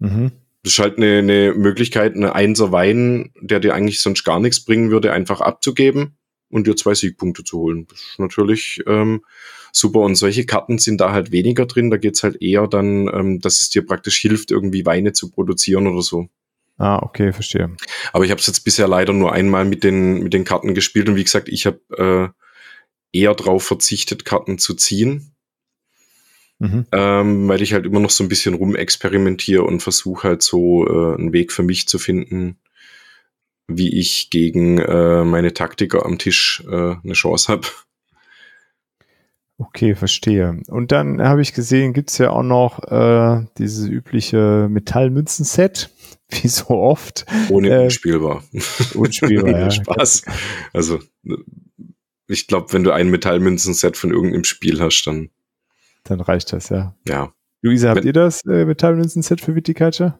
[0.00, 0.32] Mhm.
[0.62, 4.60] Das ist halt eine, eine Möglichkeit, eine Einser Wein, der dir eigentlich sonst gar nichts
[4.60, 6.18] bringen würde, einfach abzugeben
[6.50, 7.86] und dir zwei Siegpunkte zu holen.
[7.88, 9.24] Das ist natürlich ähm,
[9.72, 10.00] super.
[10.00, 11.90] Und solche Karten sind da halt weniger drin.
[11.90, 15.86] Da geht's halt eher dann, ähm, dass es dir praktisch hilft, irgendwie Weine zu produzieren
[15.86, 16.28] oder so.
[16.76, 17.74] Ah, okay, verstehe.
[18.12, 21.08] Aber ich habe es jetzt bisher leider nur einmal mit den, mit den Karten gespielt.
[21.08, 22.32] Und wie gesagt, ich habe
[23.12, 25.32] äh, eher darauf verzichtet, Karten zu ziehen
[26.60, 26.86] Mhm.
[26.92, 31.14] Ähm, weil ich halt immer noch so ein bisschen rumexperimentiere und versuche halt so äh,
[31.14, 32.58] einen Weg für mich zu finden,
[33.66, 37.66] wie ich gegen äh, meine Taktiker am Tisch äh, eine Chance habe.
[39.56, 40.60] Okay, verstehe.
[40.68, 45.90] Und dann habe ich gesehen, gibt's ja auch noch äh, dieses übliche Metallmünzen-Set,
[46.28, 47.24] wie so oft.
[47.48, 48.44] Ohne äh, unspielbar.
[48.94, 49.70] Unspielbar, ja.
[49.70, 50.24] Spaß.
[50.74, 50.98] Also
[52.26, 55.30] ich glaube, wenn du ein Metallmünzen-Set von irgendeinem Spiel hast, dann
[56.04, 56.96] dann reicht das, ja.
[57.06, 57.32] Ja.
[57.62, 60.18] Luisa, habt ihr das äh, Metallmünzen-Set für Viticulture?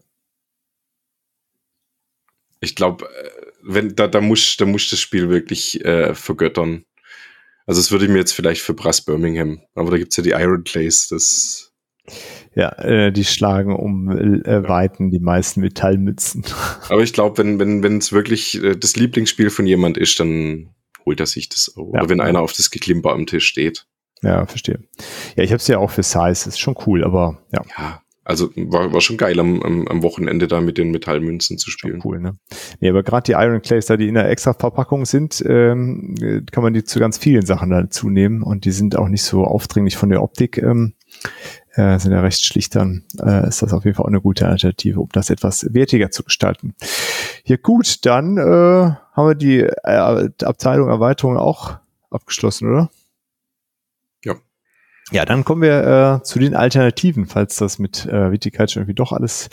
[2.60, 3.30] Ich glaube, äh,
[3.62, 6.84] wenn da, da muss da muss das Spiel wirklich äh, vergöttern.
[7.66, 10.30] Also das würde ich mir jetzt vielleicht für Brass Birmingham, aber da gibt's ja die
[10.30, 11.70] Iron Clays, das
[12.54, 16.44] ja, äh, die schlagen um äh, Weiten die meisten Metallmützen.
[16.88, 20.74] Aber ich glaube, wenn wenn wenn es wirklich äh, das Lieblingsspiel von jemand ist, dann
[21.06, 21.76] holt er sich das.
[21.76, 22.08] Oder ja.
[22.08, 23.86] wenn einer auf das Geklimper am Tisch steht.
[24.22, 24.80] Ja, verstehe.
[25.36, 27.62] Ja, ich habe es ja auch für Size, ist schon cool, aber ja.
[27.78, 31.70] Ja, also war, war schon geil am, am, am Wochenende da mit den Metallmünzen zu
[31.70, 32.00] spielen.
[32.04, 32.36] Cool, ne?
[32.78, 36.62] Nee, aber gerade die Iron Clays, da die in der extra Verpackung sind, ähm, kann
[36.62, 39.96] man die zu ganz vielen Sachen dazu nehmen und die sind auch nicht so aufdringlich
[39.96, 40.58] von der Optik.
[40.58, 40.94] Ähm,
[41.74, 44.46] äh, sind ja recht schlicht, dann äh, ist das auf jeden Fall auch eine gute
[44.46, 46.74] Alternative, um das etwas wertiger zu gestalten.
[47.44, 48.40] Ja gut, dann äh,
[49.12, 51.78] haben wir die äh, Abteilung Erweiterung auch
[52.10, 52.90] abgeschlossen, oder?
[55.10, 55.24] Ja.
[55.24, 59.48] Dann kommen wir äh, zu den Alternativen, falls das mit äh, Viticulture irgendwie doch alles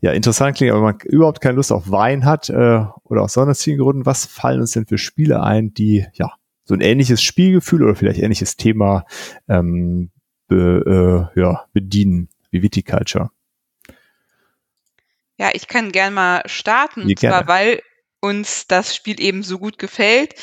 [0.00, 3.78] ja interessant klingt, aber man überhaupt keine Lust auf Wein hat äh, oder aus sonstigen
[3.78, 4.06] Gründen.
[4.06, 6.32] Was fallen uns denn für Spiele ein, die ja
[6.64, 9.04] so ein ähnliches Spielgefühl oder vielleicht ähnliches Thema
[9.48, 10.10] ähm,
[10.48, 13.30] be, äh, ja, bedienen wie Viticulture?
[15.38, 17.82] Ja, ich kann gern mal starten, Ja, zwar weil
[18.22, 20.34] uns das Spiel eben so gut gefällt.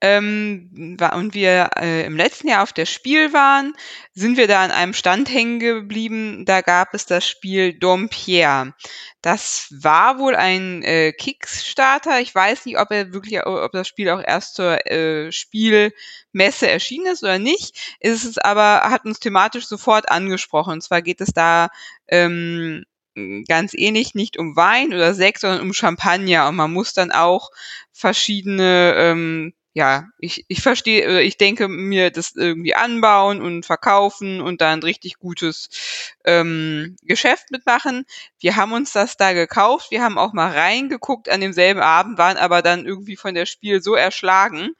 [0.00, 3.74] Ähm, und wir äh, im letzten Jahr auf der Spiel waren,
[4.12, 6.44] sind wir da an einem Stand hängen geblieben.
[6.44, 8.74] Da gab es das Spiel Dompierre.
[9.20, 12.20] Das war wohl ein äh, Kickstarter.
[12.20, 17.06] Ich weiß nicht, ob er wirklich, ob das Spiel auch erst zur äh, Spielmesse erschienen
[17.06, 17.96] ist oder nicht.
[17.98, 20.74] Ist es aber, hat uns thematisch sofort angesprochen.
[20.74, 21.68] Und zwar geht es da
[22.06, 22.84] ähm,
[23.48, 26.48] ganz ähnlich, nicht um Wein oder Sekt, sondern um Champagner.
[26.48, 27.50] Und man muss dann auch
[27.92, 34.40] verschiedene, ähm, ja, ich, ich verstehe, oder ich denke mir das irgendwie anbauen und verkaufen
[34.40, 35.68] und da ein richtig gutes
[36.24, 38.04] ähm, Geschäft mitmachen.
[38.38, 42.36] Wir haben uns das da gekauft, wir haben auch mal reingeguckt an demselben Abend, waren
[42.36, 44.76] aber dann irgendwie von der Spiel so erschlagen,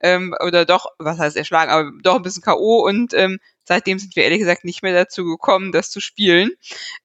[0.00, 2.86] ähm, oder doch, was heißt erschlagen, aber doch ein bisschen K.O.
[2.86, 6.52] und ähm, seitdem sind wir ehrlich gesagt nicht mehr dazu gekommen, das zu spielen.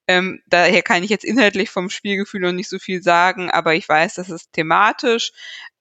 [0.06, 3.88] Ähm, daher kann ich jetzt inhaltlich vom Spielgefühl noch nicht so viel sagen, aber ich
[3.88, 5.32] weiß, dass es thematisch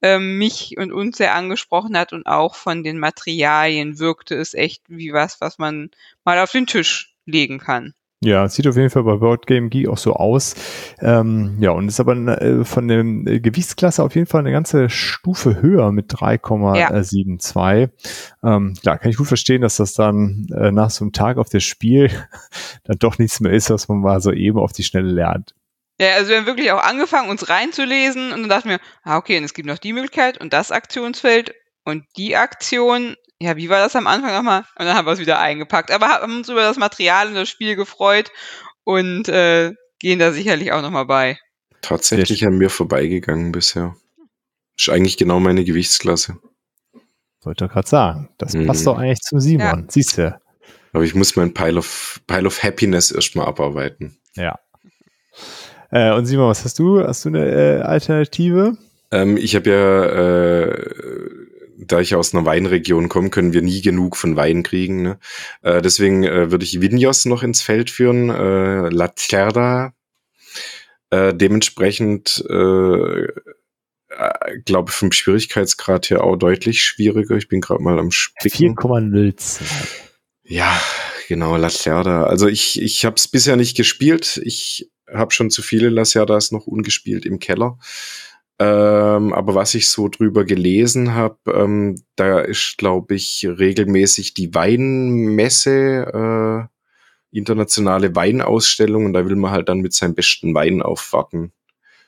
[0.02, 4.84] ähm, mich und uns sehr angesprochen hat und auch von den Materialien wirkte es echt
[4.88, 5.92] wie was, was man
[6.24, 7.94] mal auf den Tisch legen kann.
[8.24, 10.54] Ja, sieht auf jeden Fall bei Board Game Geek auch so aus.
[11.00, 14.92] Ähm, ja, und ist aber äh, von der äh, Gewichtsklasse auf jeden Fall eine ganze
[14.92, 17.90] Stufe höher mit 3,72.
[18.44, 21.50] Ähm, klar, kann ich gut verstehen, dass das dann äh, nach so einem Tag auf
[21.50, 22.12] das Spiel
[22.84, 25.56] dann doch nichts mehr ist, was man mal so eben auf die Schnelle lernt.
[26.00, 29.40] Ja, also wir haben wirklich auch angefangen, uns reinzulesen und dann dachten wir, ah, okay,
[29.40, 31.56] und es gibt noch die Möglichkeit und das Aktionsfeld
[31.86, 33.16] und die Aktion.
[33.42, 34.60] Ja, wie war das am Anfang nochmal?
[34.78, 35.90] Und dann haben wir es wieder eingepackt.
[35.92, 38.32] Aber haben uns über das Material und das Spiel gefreut
[38.84, 41.40] und äh, gehen da sicherlich auch nochmal bei.
[41.82, 43.96] Tatsächlich an mir vorbeigegangen bisher.
[44.78, 46.38] Ist eigentlich genau meine Gewichtsklasse.
[47.42, 48.30] Wollte gerade sagen.
[48.38, 48.68] Das Mhm.
[48.68, 49.88] passt doch eigentlich zum Simon.
[49.90, 50.40] Siehst du?
[50.94, 54.20] Aber ich muss mein Pile of, Pile of Happiness erstmal abarbeiten.
[54.36, 54.60] Ja.
[55.90, 57.04] Äh, und Simon, was hast du?
[57.04, 58.78] Hast du eine äh, Alternative?
[59.12, 61.41] Ähm, ich habe ja, äh,
[61.82, 65.02] da ich aus einer Weinregion komme, können wir nie genug von Wein kriegen.
[65.02, 65.20] Ne?
[65.62, 69.94] Äh, deswegen äh, würde ich Vinyos noch ins Feld führen, äh, La Tierra.
[71.10, 77.36] Äh, dementsprechend, äh, äh, glaube vom Schwierigkeitsgrad her auch deutlich schwieriger.
[77.36, 78.76] Ich bin gerade mal am Spicken.
[78.78, 79.62] 4,02.
[80.44, 80.80] Ja,
[81.28, 82.24] genau, Lacerda.
[82.24, 84.40] Also ich, ich habe es bisher nicht gespielt.
[84.44, 87.78] Ich habe schon zu viele Lacerdas noch ungespielt im Keller.
[88.62, 94.54] Ähm, aber was ich so drüber gelesen habe, ähm, da ist, glaube ich, regelmäßig die
[94.54, 96.70] Weinmesse,
[97.32, 101.54] äh, internationale Weinausstellung und da will man halt dann mit seinem besten Wein aufwarten.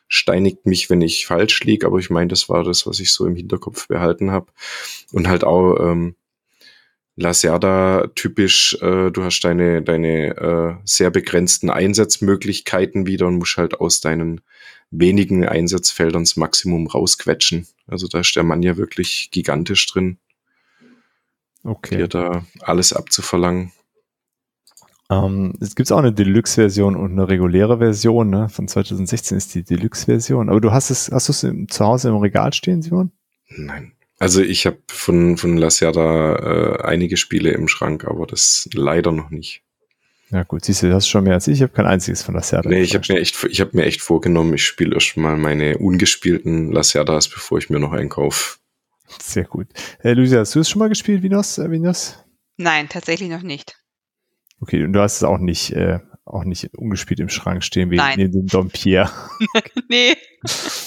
[0.08, 3.26] Steinigt mich, wenn ich falsch lieg, aber ich meine, das war das, was ich so
[3.26, 4.52] im Hinterkopf behalten habe.
[5.12, 6.16] Und halt auch ähm,
[7.16, 13.80] Lacerda typisch, äh, du hast deine, deine äh, sehr begrenzten Einsatzmöglichkeiten wieder und musst halt
[13.80, 14.42] aus deinen
[14.94, 17.68] wenigen Einsatzfeldern das Maximum rausquetschen.
[17.88, 20.18] Also da ist der Mann ja wirklich gigantisch drin,
[21.64, 21.98] Okay.
[21.98, 23.72] dir da alles abzuverlangen.
[25.10, 28.30] Ähm, es gibt auch eine Deluxe-Version und eine reguläre Version.
[28.30, 28.50] Ne?
[28.50, 30.50] Von 2016 ist die Deluxe-Version.
[30.50, 33.12] Aber du hast es, hast du es zu Hause im Regal stehen, Simon?
[33.50, 33.94] Nein.
[34.20, 39.30] Also ich habe von, von Lacerda äh, einige Spiele im Schrank, aber das leider noch
[39.30, 39.64] nicht.
[40.34, 41.58] Ja gut, siehst du, das ist schon mehr als ich.
[41.58, 42.68] Ich habe kein einziges von der Serda.
[42.68, 45.78] Nee, ich habe mir echt, ich habe mir echt vorgenommen, ich spiele erst mal meine
[45.78, 48.58] ungespielten Lacerdas, bevor ich mir noch einkaufe.
[49.22, 49.68] Sehr gut.
[50.02, 51.60] Äh, Lucia, hast du es schon mal gespielt, Vinos?
[51.60, 52.18] Äh, Vinos?
[52.58, 53.76] Nein, tatsächlich noch nicht.
[54.60, 57.98] Okay, und du hast es auch nicht, äh, auch nicht ungespielt im Schrank stehen, wie
[57.98, 58.18] Nein.
[58.18, 59.12] neben dem Dompierre.
[59.88, 60.16] Nee.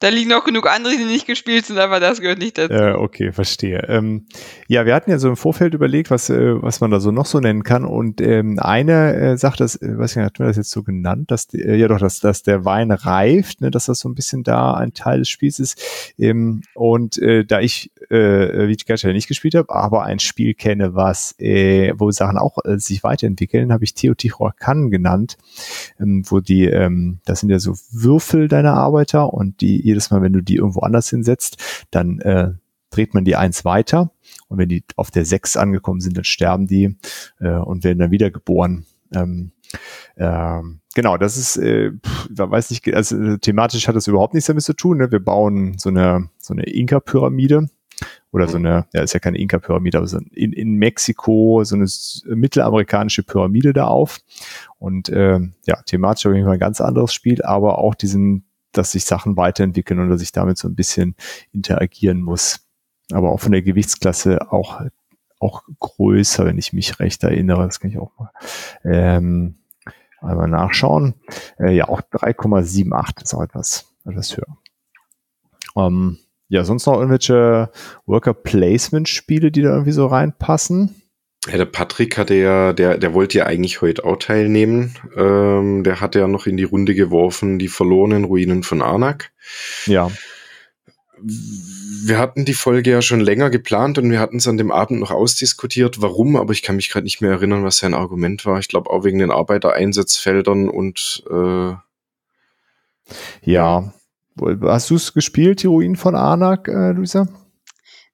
[0.00, 2.72] da liegen noch genug andere, die nicht gespielt sind, aber das gehört nicht dazu.
[2.72, 3.84] Äh, okay, verstehe.
[3.88, 4.26] Ähm,
[4.68, 7.26] ja, wir hatten ja so im Vorfeld überlegt, was, äh, was man da so noch
[7.26, 7.84] so nennen kann.
[7.84, 10.84] Und ähm, eine äh, sagt das, äh, weiß ich nicht, hat man das jetzt so
[10.84, 14.14] genannt, dass äh, ja doch, dass, dass der Wein reift, ne, dass das so ein
[14.14, 15.82] bisschen da ein Teil des Spiels ist.
[16.16, 21.34] Ähm, und äh, da ich äh, Viticulture nicht gespielt habe, aber ein Spiel kenne, was
[21.38, 25.38] äh, wo Sachen auch äh, sich weiterentwickeln, habe ich Teotihuacan genannt,
[25.98, 30.22] ähm, wo die, ähm, das sind ja so Würfel deiner Arbeiter und die jedes Mal,
[30.22, 32.52] wenn du die irgendwo anders hinsetzt, dann äh,
[32.90, 34.10] dreht man die eins weiter
[34.48, 36.96] und wenn die auf der sechs angekommen sind, dann sterben die
[37.40, 38.86] äh, und werden dann wiedergeboren.
[39.14, 39.52] Ähm,
[40.16, 41.92] ähm, genau, das ist, äh,
[42.30, 44.98] weiß nicht, also äh, thematisch hat das überhaupt nichts damit zu tun.
[44.98, 45.10] Ne?
[45.10, 47.68] Wir bauen so eine so eine Inka-Pyramide
[48.30, 51.86] oder so eine, ja, ist ja keine Inka-Pyramide, aber so in, in Mexiko so eine
[52.36, 54.20] mittelamerikanische Pyramide da auf.
[54.78, 58.92] Und äh, ja, thematisch auf jeden Fall ein ganz anderes Spiel, aber auch diesen, dass
[58.92, 61.14] sich Sachen weiterentwickeln und dass ich damit so ein bisschen
[61.52, 62.60] interagieren muss.
[63.12, 64.82] Aber auch von der Gewichtsklasse auch
[65.40, 67.66] auch größer, wenn ich mich recht erinnere.
[67.66, 68.30] Das kann ich auch mal
[68.84, 69.56] ähm,
[70.20, 71.14] einmal nachschauen.
[71.58, 74.58] Äh, ja, auch 3,78 ist auch etwas, etwas höher.
[75.76, 77.70] Ähm, ja, sonst noch irgendwelche
[78.06, 80.97] Worker Placement Spiele, die da irgendwie so reinpassen?
[81.48, 84.94] Ja, der Patrick hatte ja, der, der wollte ja eigentlich heute auch teilnehmen.
[85.16, 89.30] Ähm, der hatte ja noch in die Runde geworfen, die verlorenen Ruinen von Arnak.
[89.86, 90.10] Ja.
[91.20, 95.00] Wir hatten die Folge ja schon länger geplant und wir hatten es an dem Abend
[95.00, 98.58] noch ausdiskutiert, warum, aber ich kann mich gerade nicht mehr erinnern, was sein Argument war.
[98.58, 101.72] Ich glaube auch wegen den Arbeitereinsatzfeldern und äh,
[103.42, 103.92] ja.
[104.62, 107.26] Hast du es gespielt, die Ruinen von Arnak, äh, Luisa?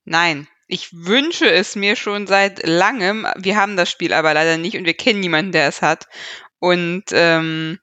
[0.05, 3.27] Nein, ich wünsche es mir schon seit langem.
[3.37, 6.07] Wir haben das Spiel aber leider nicht und wir kennen niemanden, der es hat.
[6.59, 7.79] Und ähm,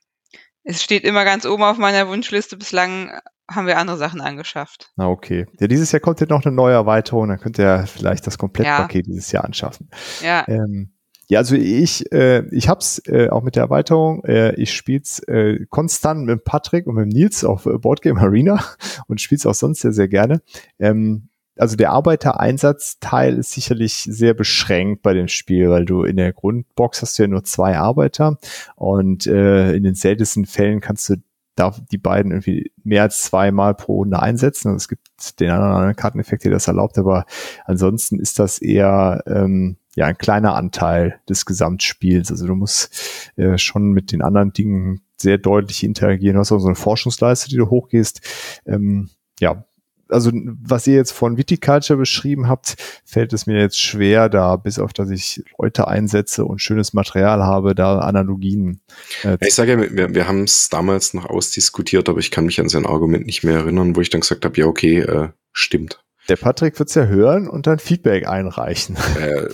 [0.64, 2.56] es steht immer ganz oben auf meiner Wunschliste.
[2.56, 3.12] Bislang
[3.50, 4.90] haben wir andere Sachen angeschafft.
[4.96, 5.46] Na okay.
[5.60, 9.06] Ja, dieses Jahr kommt ja noch eine neue Erweiterung, dann könnt ihr vielleicht das Komplettpaket
[9.06, 9.12] ja.
[9.12, 9.90] dieses Jahr anschaffen.
[10.22, 10.44] Ja.
[10.48, 10.92] Ähm,
[11.28, 14.24] ja, also ich, äh, ich hab's äh, auch mit der Erweiterung.
[14.24, 18.62] Äh, ich spiel's äh, konstant mit Patrick und mit Nils auf äh, Boardgame Arena
[19.06, 20.42] und spiel's auch sonst sehr, sehr gerne.
[20.78, 21.28] Ähm,
[21.62, 27.02] also der Arbeitereinsatzteil ist sicherlich sehr beschränkt bei dem Spiel, weil du in der Grundbox
[27.02, 28.38] hast du ja nur zwei Arbeiter
[28.74, 31.14] und äh, in den seltensten Fällen kannst du
[31.54, 34.72] da die beiden irgendwie mehr als zweimal pro Runde einsetzen.
[34.72, 37.26] Und es gibt den anderen Karteneffekt, der das erlaubt, aber
[37.64, 42.32] ansonsten ist das eher ähm, ja ein kleiner Anteil des Gesamtspiels.
[42.32, 46.34] Also du musst äh, schon mit den anderen Dingen sehr deutlich interagieren.
[46.34, 48.20] Du hast auch so eine Forschungsleiste, die du hochgehst.
[48.66, 49.64] Ähm, ja,
[50.12, 54.78] also was ihr jetzt von Viticulture beschrieben habt, fällt es mir jetzt schwer, da bis
[54.78, 58.80] auf dass ich Leute einsetze und schönes Material habe, da Analogien.
[59.24, 62.60] Äh, ich sage ja, wir, wir haben es damals noch ausdiskutiert, aber ich kann mich
[62.60, 66.02] an sein Argument nicht mehr erinnern, wo ich dann gesagt habe, ja okay, äh, stimmt.
[66.28, 68.96] Der Patrick wird's ja hören und dann Feedback einreichen.
[69.20, 69.48] Äh,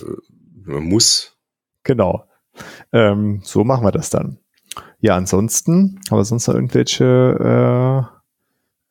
[0.65, 1.37] man muss.
[1.83, 2.25] Genau.
[2.91, 4.37] Ähm, so machen wir das dann.
[4.99, 8.18] Ja, ansonsten, aber sonst noch irgendwelche äh,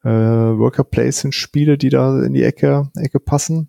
[0.05, 3.69] äh, Worker Placement Spiele, die da in die Ecke, Ecke passen?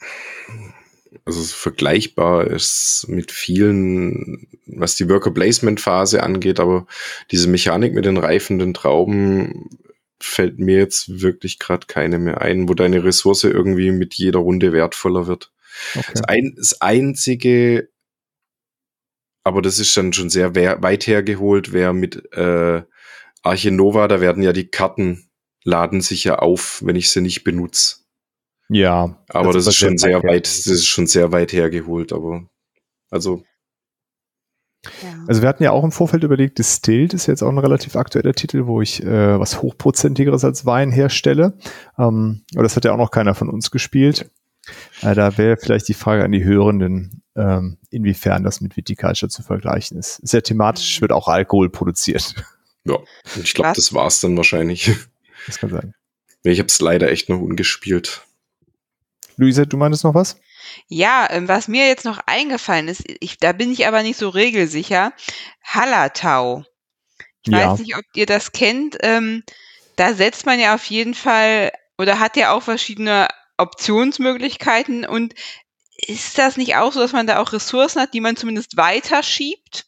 [1.26, 6.88] Also vergleichbar ist mit vielen, was die Worker Placement Phase angeht, aber
[7.32, 9.70] diese Mechanik mit den reifenden Trauben
[10.20, 14.74] fällt mir jetzt wirklich gerade keine mehr ein, wo deine Ressource irgendwie mit jeder Runde
[14.74, 15.52] wertvoller wird.
[15.96, 16.12] Okay.
[16.14, 17.90] Das, ein, das einzige,
[19.44, 22.84] aber das ist dann schon sehr weit hergeholt, wäre mit äh,
[23.42, 25.29] Arche Nova, da werden ja die Karten
[25.64, 27.98] laden sich ja auf, wenn ich sie nicht benutze.
[28.70, 29.18] Ja.
[29.30, 32.46] Aber das, das ist schon sehr weit, das ist schon sehr weit hergeholt, aber
[33.10, 33.44] also.
[35.28, 38.34] Also wir hatten ja auch im Vorfeld überlegt, Distilled ist jetzt auch ein relativ aktueller
[38.34, 41.58] Titel, wo ich äh, was hochprozentigeres als Wein herstelle.
[41.98, 44.32] Ähm, aber das hat ja auch noch keiner von uns gespielt.
[45.02, 49.44] Äh, da wäre vielleicht die Frage an die Hörenden, ähm, inwiefern das mit Viticulture zu
[49.44, 50.16] vergleichen ist.
[50.26, 52.36] Sehr thematisch, wird auch Alkohol produziert.
[52.86, 52.98] Ja,
[53.44, 54.96] ich glaube, das war's dann wahrscheinlich.
[55.46, 55.94] Das kann sein.
[56.44, 58.26] Ich habe es leider echt noch ungespielt.
[59.38, 60.40] Luisa, du meinst noch was?
[60.88, 64.30] Ja, ähm, was mir jetzt noch eingefallen ist, ich, da bin ich aber nicht so
[64.30, 65.14] regelsicher.
[65.64, 66.66] Hallertau.
[67.44, 67.72] Ich ja.
[67.72, 68.98] weiß nicht, ob ihr das kennt.
[69.02, 69.44] Ähm,
[69.96, 73.28] da setzt man ja auf jeden Fall oder hat ja auch verschiedene
[73.58, 75.34] Optionsmöglichkeiten und
[76.08, 79.86] ist das nicht auch so, dass man da auch Ressourcen hat, die man zumindest weiterschiebt?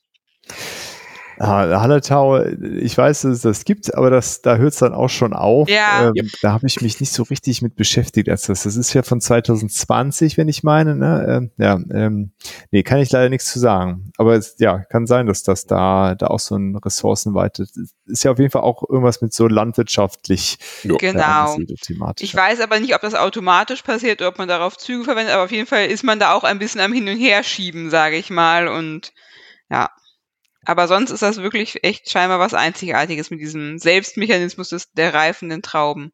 [1.48, 5.34] Hallertau, ich weiß, dass es das gibt, aber das, da hört es dann auch schon
[5.34, 5.70] auf.
[5.70, 6.12] Ja.
[6.16, 8.30] Ähm, da habe ich mich nicht so richtig mit beschäftigt.
[8.30, 10.96] Als das, das ist ja von 2020, wenn ich meine.
[10.96, 11.26] Ne?
[11.28, 12.32] Ähm, ja, ähm,
[12.72, 14.12] nee, kann ich leider nichts zu sagen.
[14.18, 17.66] Aber es, ja, kann sein, dass das da, da auch so ein Ressourcenweite
[18.06, 20.58] ist ja auf jeden Fall auch irgendwas mit so landwirtschaftlich.
[20.84, 21.58] Genau.
[22.20, 25.46] Ich weiß aber nicht, ob das automatisch passiert oder ob man darauf Züge verwendet, aber
[25.46, 28.30] auf jeden Fall ist man da auch ein bisschen am Hin- und Herschieben, sage ich
[28.30, 28.68] mal.
[28.68, 29.14] Und
[29.70, 29.90] ja.
[30.66, 35.62] Aber sonst ist das wirklich echt scheinbar was Einzigartiges mit diesem Selbstmechanismus des, der reifenden
[35.62, 36.12] Trauben.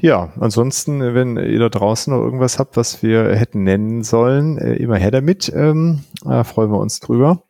[0.00, 4.74] Ja, ansonsten, wenn ihr da draußen noch irgendwas habt, was wir hätten nennen sollen, äh,
[4.74, 5.52] immer her damit.
[5.54, 6.04] Ähm,
[6.44, 7.42] freuen wir uns drüber.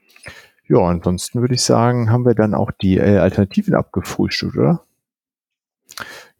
[0.67, 4.83] Ja, ansonsten würde ich sagen, haben wir dann auch die äh, Alternativen abgefrühstückt, oder?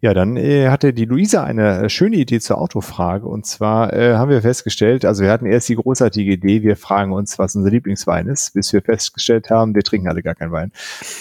[0.01, 3.27] Ja, dann äh, hatte die Luisa eine äh, schöne Idee zur Autofrage.
[3.27, 7.13] Und zwar äh, haben wir festgestellt, also wir hatten erst die großartige Idee, wir fragen
[7.13, 10.73] uns, was unser Lieblingswein ist, bis wir festgestellt haben, wir trinken alle gar keinen Wein.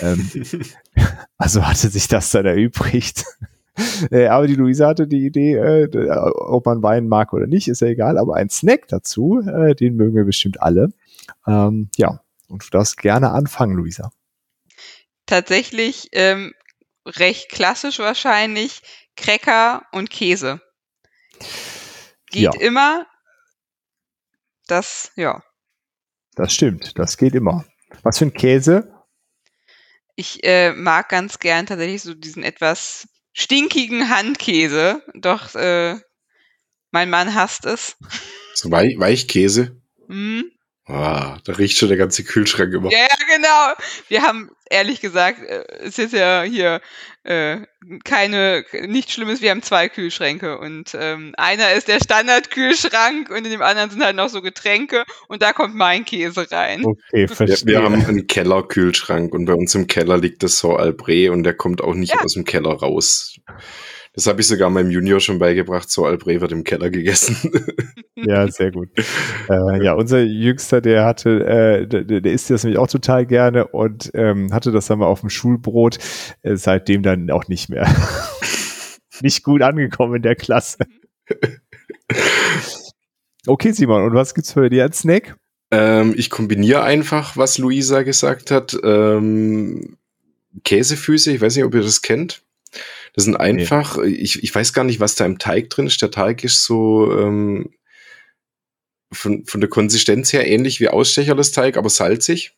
[0.02, 0.30] Ähm,
[1.38, 3.26] also hatte sich das dann erübrigt.
[4.12, 7.82] äh, aber die Luisa hatte die Idee, äh, ob man Wein mag oder nicht, ist
[7.82, 10.94] ja egal, aber ein Snack dazu, äh, den mögen wir bestimmt alle.
[11.48, 14.12] Ähm, ja, und du darfst gerne anfangen, Luisa.
[15.26, 16.54] Tatsächlich ähm,
[17.08, 18.82] recht klassisch wahrscheinlich,
[19.16, 20.62] Cracker und Käse.
[22.30, 22.52] Geht ja.
[22.60, 23.08] immer.
[24.68, 25.44] Das, ja.
[26.36, 27.66] Das stimmt, das geht immer.
[28.04, 28.94] Was für ein Käse?
[30.16, 35.04] Ich äh, mag ganz gern tatsächlich so diesen etwas stinkigen Handkäse.
[35.14, 35.96] Doch äh,
[36.92, 37.98] mein Mann hasst es.
[38.54, 39.82] So Weich Weichkäse?
[40.08, 40.52] Mhm.
[40.88, 42.90] Ah, da riecht schon der ganze Kühlschrank immer.
[42.90, 43.88] Ja, ja, genau.
[44.08, 46.80] Wir haben, ehrlich gesagt, äh, es ist ja hier
[47.24, 47.58] äh,
[48.06, 53.52] keine, nichts Schlimmes, wir haben zwei Kühlschränke und ähm, einer ist der Standardkühlschrank und in
[53.52, 56.86] dem anderen sind halt noch so Getränke und da kommt mein Käse rein.
[56.86, 57.68] Okay, verstehe.
[57.68, 61.44] Wir, wir haben einen Kellerkühlschrank und bei uns im Keller liegt das so Albre und
[61.44, 62.22] der kommt auch nicht ja.
[62.22, 63.36] aus dem Keller raus.
[64.18, 65.92] Das habe ich sogar meinem Junior schon beigebracht.
[65.92, 67.52] So Albre wird im Keller gegessen.
[68.16, 68.90] ja, sehr gut.
[69.48, 73.68] Äh, ja, unser Jüngster, der hatte, äh, der, der isst das nämlich auch total gerne
[73.68, 76.00] und ähm, hatte das dann mal auf dem Schulbrot.
[76.42, 77.86] Äh, seitdem dann auch nicht mehr.
[79.22, 80.80] nicht gut angekommen in der Klasse.
[83.46, 85.38] Okay, Simon, und was gibt's für dir als Snack?
[85.70, 88.76] Ähm, ich kombiniere einfach, was Luisa gesagt hat.
[88.84, 89.98] Ähm,
[90.64, 92.42] Käsefüße, ich weiß nicht, ob ihr das kennt.
[93.18, 94.10] Das sind einfach, nee.
[94.10, 96.00] ich, ich weiß gar nicht, was da im Teig drin ist.
[96.04, 97.74] Der Teig ist so ähm,
[99.12, 102.56] von, von der Konsistenz her ähnlich wie Ausstecherles Teig, aber salzig.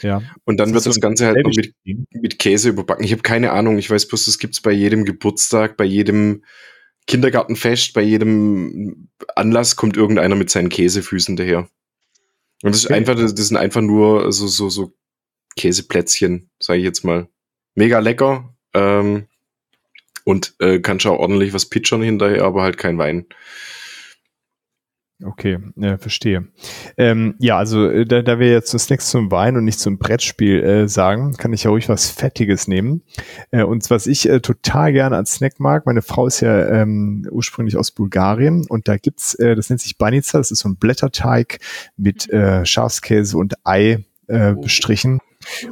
[0.00, 0.22] Ja.
[0.44, 1.74] Und dann das wird das Ganze halt noch mit,
[2.12, 3.04] mit Käse überbacken.
[3.04, 3.78] Ich habe keine Ahnung.
[3.78, 6.44] Ich weiß bloß, das gibt's bei jedem Geburtstag, bei jedem
[7.08, 11.68] Kindergartenfest, bei jedem Anlass kommt irgendeiner mit seinen Käsefüßen daher.
[12.62, 14.92] Und das ist einfach, das sind einfach nur so, so, so
[15.56, 17.28] Käseplätzchen, sage ich jetzt mal.
[17.74, 18.54] Mega lecker.
[18.72, 19.26] Ähm,
[20.30, 23.26] und äh, kannst auch ordentlich was pitchern hinterher, aber halt kein Wein.
[25.22, 26.48] Okay, ja, verstehe.
[26.96, 29.98] Ähm, ja, also äh, da, da wir jetzt das Snacks zum Wein und nicht zum
[29.98, 33.02] Brettspiel äh, sagen, kann ich ja ruhig was Fettiges nehmen.
[33.50, 37.28] Äh, und was ich äh, total gerne als Snack mag, meine Frau ist ja ähm,
[37.30, 40.76] ursprünglich aus Bulgarien und da gibt's, äh, das nennt sich Banica, das ist so ein
[40.76, 41.58] Blätterteig
[41.98, 45.20] mit äh, Schafskäse und Ei äh, bestrichen.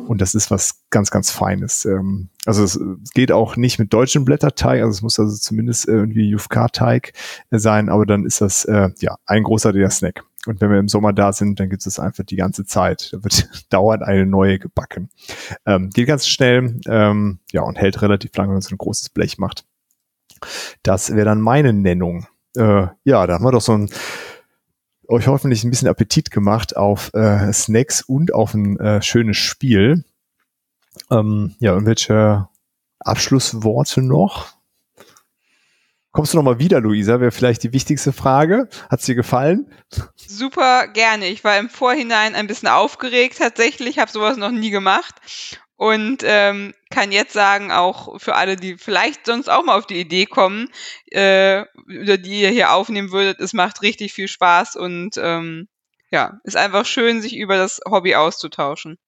[0.07, 1.85] Und das ist was ganz, ganz Feines.
[1.85, 2.81] Ähm, also es
[3.15, 7.13] geht auch nicht mit deutschem Blätterteig, also es muss also zumindest irgendwie Jufka-Teig
[7.51, 10.25] sein, aber dann ist das äh, ja ein großartiger Snack.
[10.47, 13.13] Und wenn wir im Sommer da sind, dann gibt es einfach die ganze Zeit.
[13.13, 15.11] Da wird dauernd eine neue gebacken.
[15.67, 19.11] Ähm, geht ganz schnell, ähm, ja, und hält relativ lange, wenn man so ein großes
[19.11, 19.65] Blech macht.
[20.83, 22.27] Das wäre dann meine Nennung.
[22.57, 23.91] Äh, ja, da haben wir doch so ein
[25.09, 30.05] euch hoffentlich ein bisschen Appetit gemacht auf äh, Snacks und auf ein äh, schönes Spiel.
[31.11, 32.49] Ähm, ja, irgendwelche
[33.01, 34.49] Abschlussworte noch?
[36.11, 37.21] Kommst du noch mal wieder, Luisa?
[37.21, 38.69] Wäre vielleicht die wichtigste Frage.
[38.91, 39.73] Hat's dir gefallen?
[40.17, 41.27] Super gerne.
[41.27, 45.15] Ich war im Vorhinein ein bisschen aufgeregt tatsächlich, habe sowas noch nie gemacht
[45.79, 50.01] und ähm, kann jetzt sagen, auch für alle, die vielleicht sonst auch mal auf die
[50.01, 50.69] Idee kommen,
[51.07, 55.69] äh, oder die ihr hier aufnehmen würdet, es macht richtig viel Spaß und ähm,
[56.11, 58.99] ja, ist einfach schön, sich über das Hobby auszutauschen.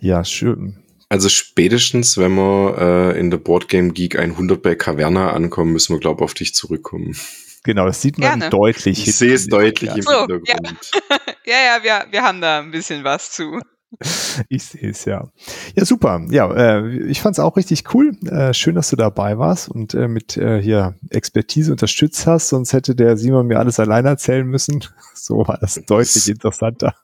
[0.00, 0.82] Ja, schön.
[1.08, 2.76] Also spätestens, wenn wir
[3.14, 6.52] äh, in der Boardgame Geek 100 bei Caverna ankommen, müssen wir, glaube ich, auf dich
[6.52, 7.16] zurückkommen.
[7.62, 8.50] Genau, das sieht man Gerne.
[8.50, 9.06] deutlich.
[9.06, 10.48] Ich sehe es deutlich im so, Hintergrund.
[10.48, 11.16] Ja,
[11.46, 13.60] ja, ja wir, wir haben da ein bisschen was zu.
[14.48, 15.28] Ich sehe es ja.
[15.74, 16.24] Ja, super.
[16.30, 18.16] Ja, äh, ich fand es auch richtig cool.
[18.26, 22.48] Äh, schön, dass du dabei warst und äh, mit äh, hier Expertise unterstützt hast.
[22.48, 24.84] Sonst hätte der Simon mir alles allein erzählen müssen.
[25.14, 26.94] So war das deutlich interessanter.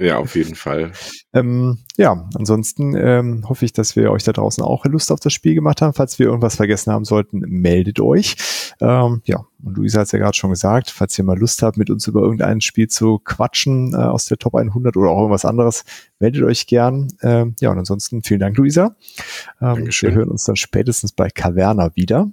[0.00, 0.92] Ja, auf jeden Fall.
[1.34, 5.34] Ähm, ja, ansonsten ähm, hoffe ich, dass wir euch da draußen auch Lust auf das
[5.34, 5.92] Spiel gemacht haben.
[5.92, 8.34] Falls wir irgendwas vergessen haben sollten, meldet euch.
[8.80, 11.76] Ähm, ja, und Luisa hat es ja gerade schon gesagt, falls ihr mal Lust habt,
[11.76, 15.44] mit uns über irgendein Spiel zu quatschen äh, aus der Top 100 oder auch irgendwas
[15.44, 15.84] anderes,
[16.18, 17.08] meldet euch gern.
[17.20, 18.96] Ähm, ja, und ansonsten vielen Dank, Luisa.
[19.60, 22.30] Ähm, wir hören uns dann spätestens bei Caverna wieder.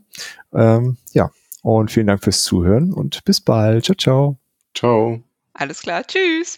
[0.54, 1.32] Ähm, ja,
[1.64, 3.84] und vielen Dank fürs Zuhören und bis bald.
[3.84, 4.38] Ciao, ciao.
[4.74, 5.22] Ciao.
[5.54, 6.58] Alles klar, tschüss.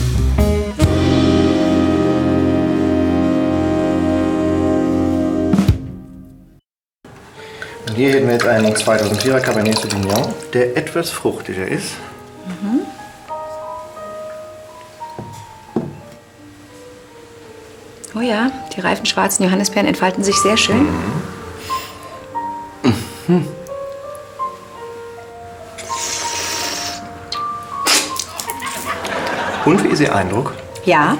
[8.01, 11.93] Hier hätten wir jetzt einen 2004er Cabernet Sauvignon, der etwas fruchtiger ist.
[18.15, 20.87] Oh ja, die reifen schwarzen Johannisbeeren entfalten sich sehr schön.
[29.63, 30.55] Und wie ist Ihr Eindruck?
[30.85, 31.17] Ja,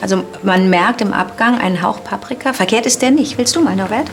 [0.00, 2.52] also man merkt im Abgang einen Hauch Paprika.
[2.52, 3.36] Verkehrt ist der nicht.
[3.36, 4.08] Willst du mal, Norbert?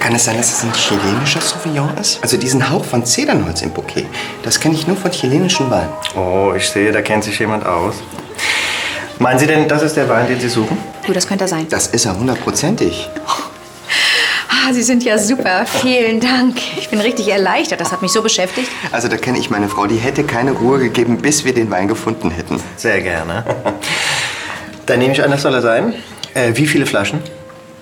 [0.00, 2.20] Kann es sein, dass es ein chilenischer Sauvignon ist?
[2.22, 4.06] Also diesen Hauch von Zedernholz im Bouquet,
[4.42, 5.92] das kenne ich nur von chilenischen Weinen.
[6.16, 7.96] Oh, ich sehe, da kennt sich jemand aus.
[9.18, 10.78] Meinen Sie denn, das ist der Wein, den Sie suchen?
[11.06, 11.66] Du, das könnte er sein.
[11.68, 13.08] Das ist er hundertprozentig.
[14.62, 15.64] Ah, Sie sind ja super.
[15.64, 16.58] Vielen Dank.
[16.76, 17.80] Ich bin richtig erleichtert.
[17.80, 18.68] Das hat mich so beschäftigt.
[18.92, 21.88] Also da kenne ich meine Frau, die hätte keine Ruhe gegeben, bis wir den Wein
[21.88, 22.60] gefunden hätten.
[22.76, 23.42] Sehr gerne.
[24.86, 25.94] Dann nehme ich an, das soll er sein.
[26.34, 27.20] Äh, wie viele Flaschen?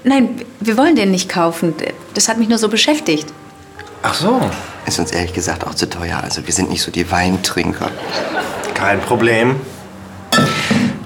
[0.04, 1.74] Nein, wir wollen den nicht kaufen.
[2.14, 3.26] Das hat mich nur so beschäftigt.
[4.02, 4.40] Ach so.
[4.86, 6.20] Ist uns ehrlich gesagt auch zu teuer.
[6.22, 7.90] Also wir sind nicht so die Weintrinker.
[8.74, 9.56] Kein Problem.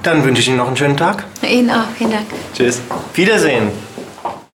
[0.02, 1.24] Dann wünsche ich Ihnen noch einen schönen Tag.
[1.42, 1.84] Ihnen auch.
[1.96, 2.26] Vielen Dank.
[2.54, 2.80] Tschüss.
[3.14, 3.70] Wiedersehen.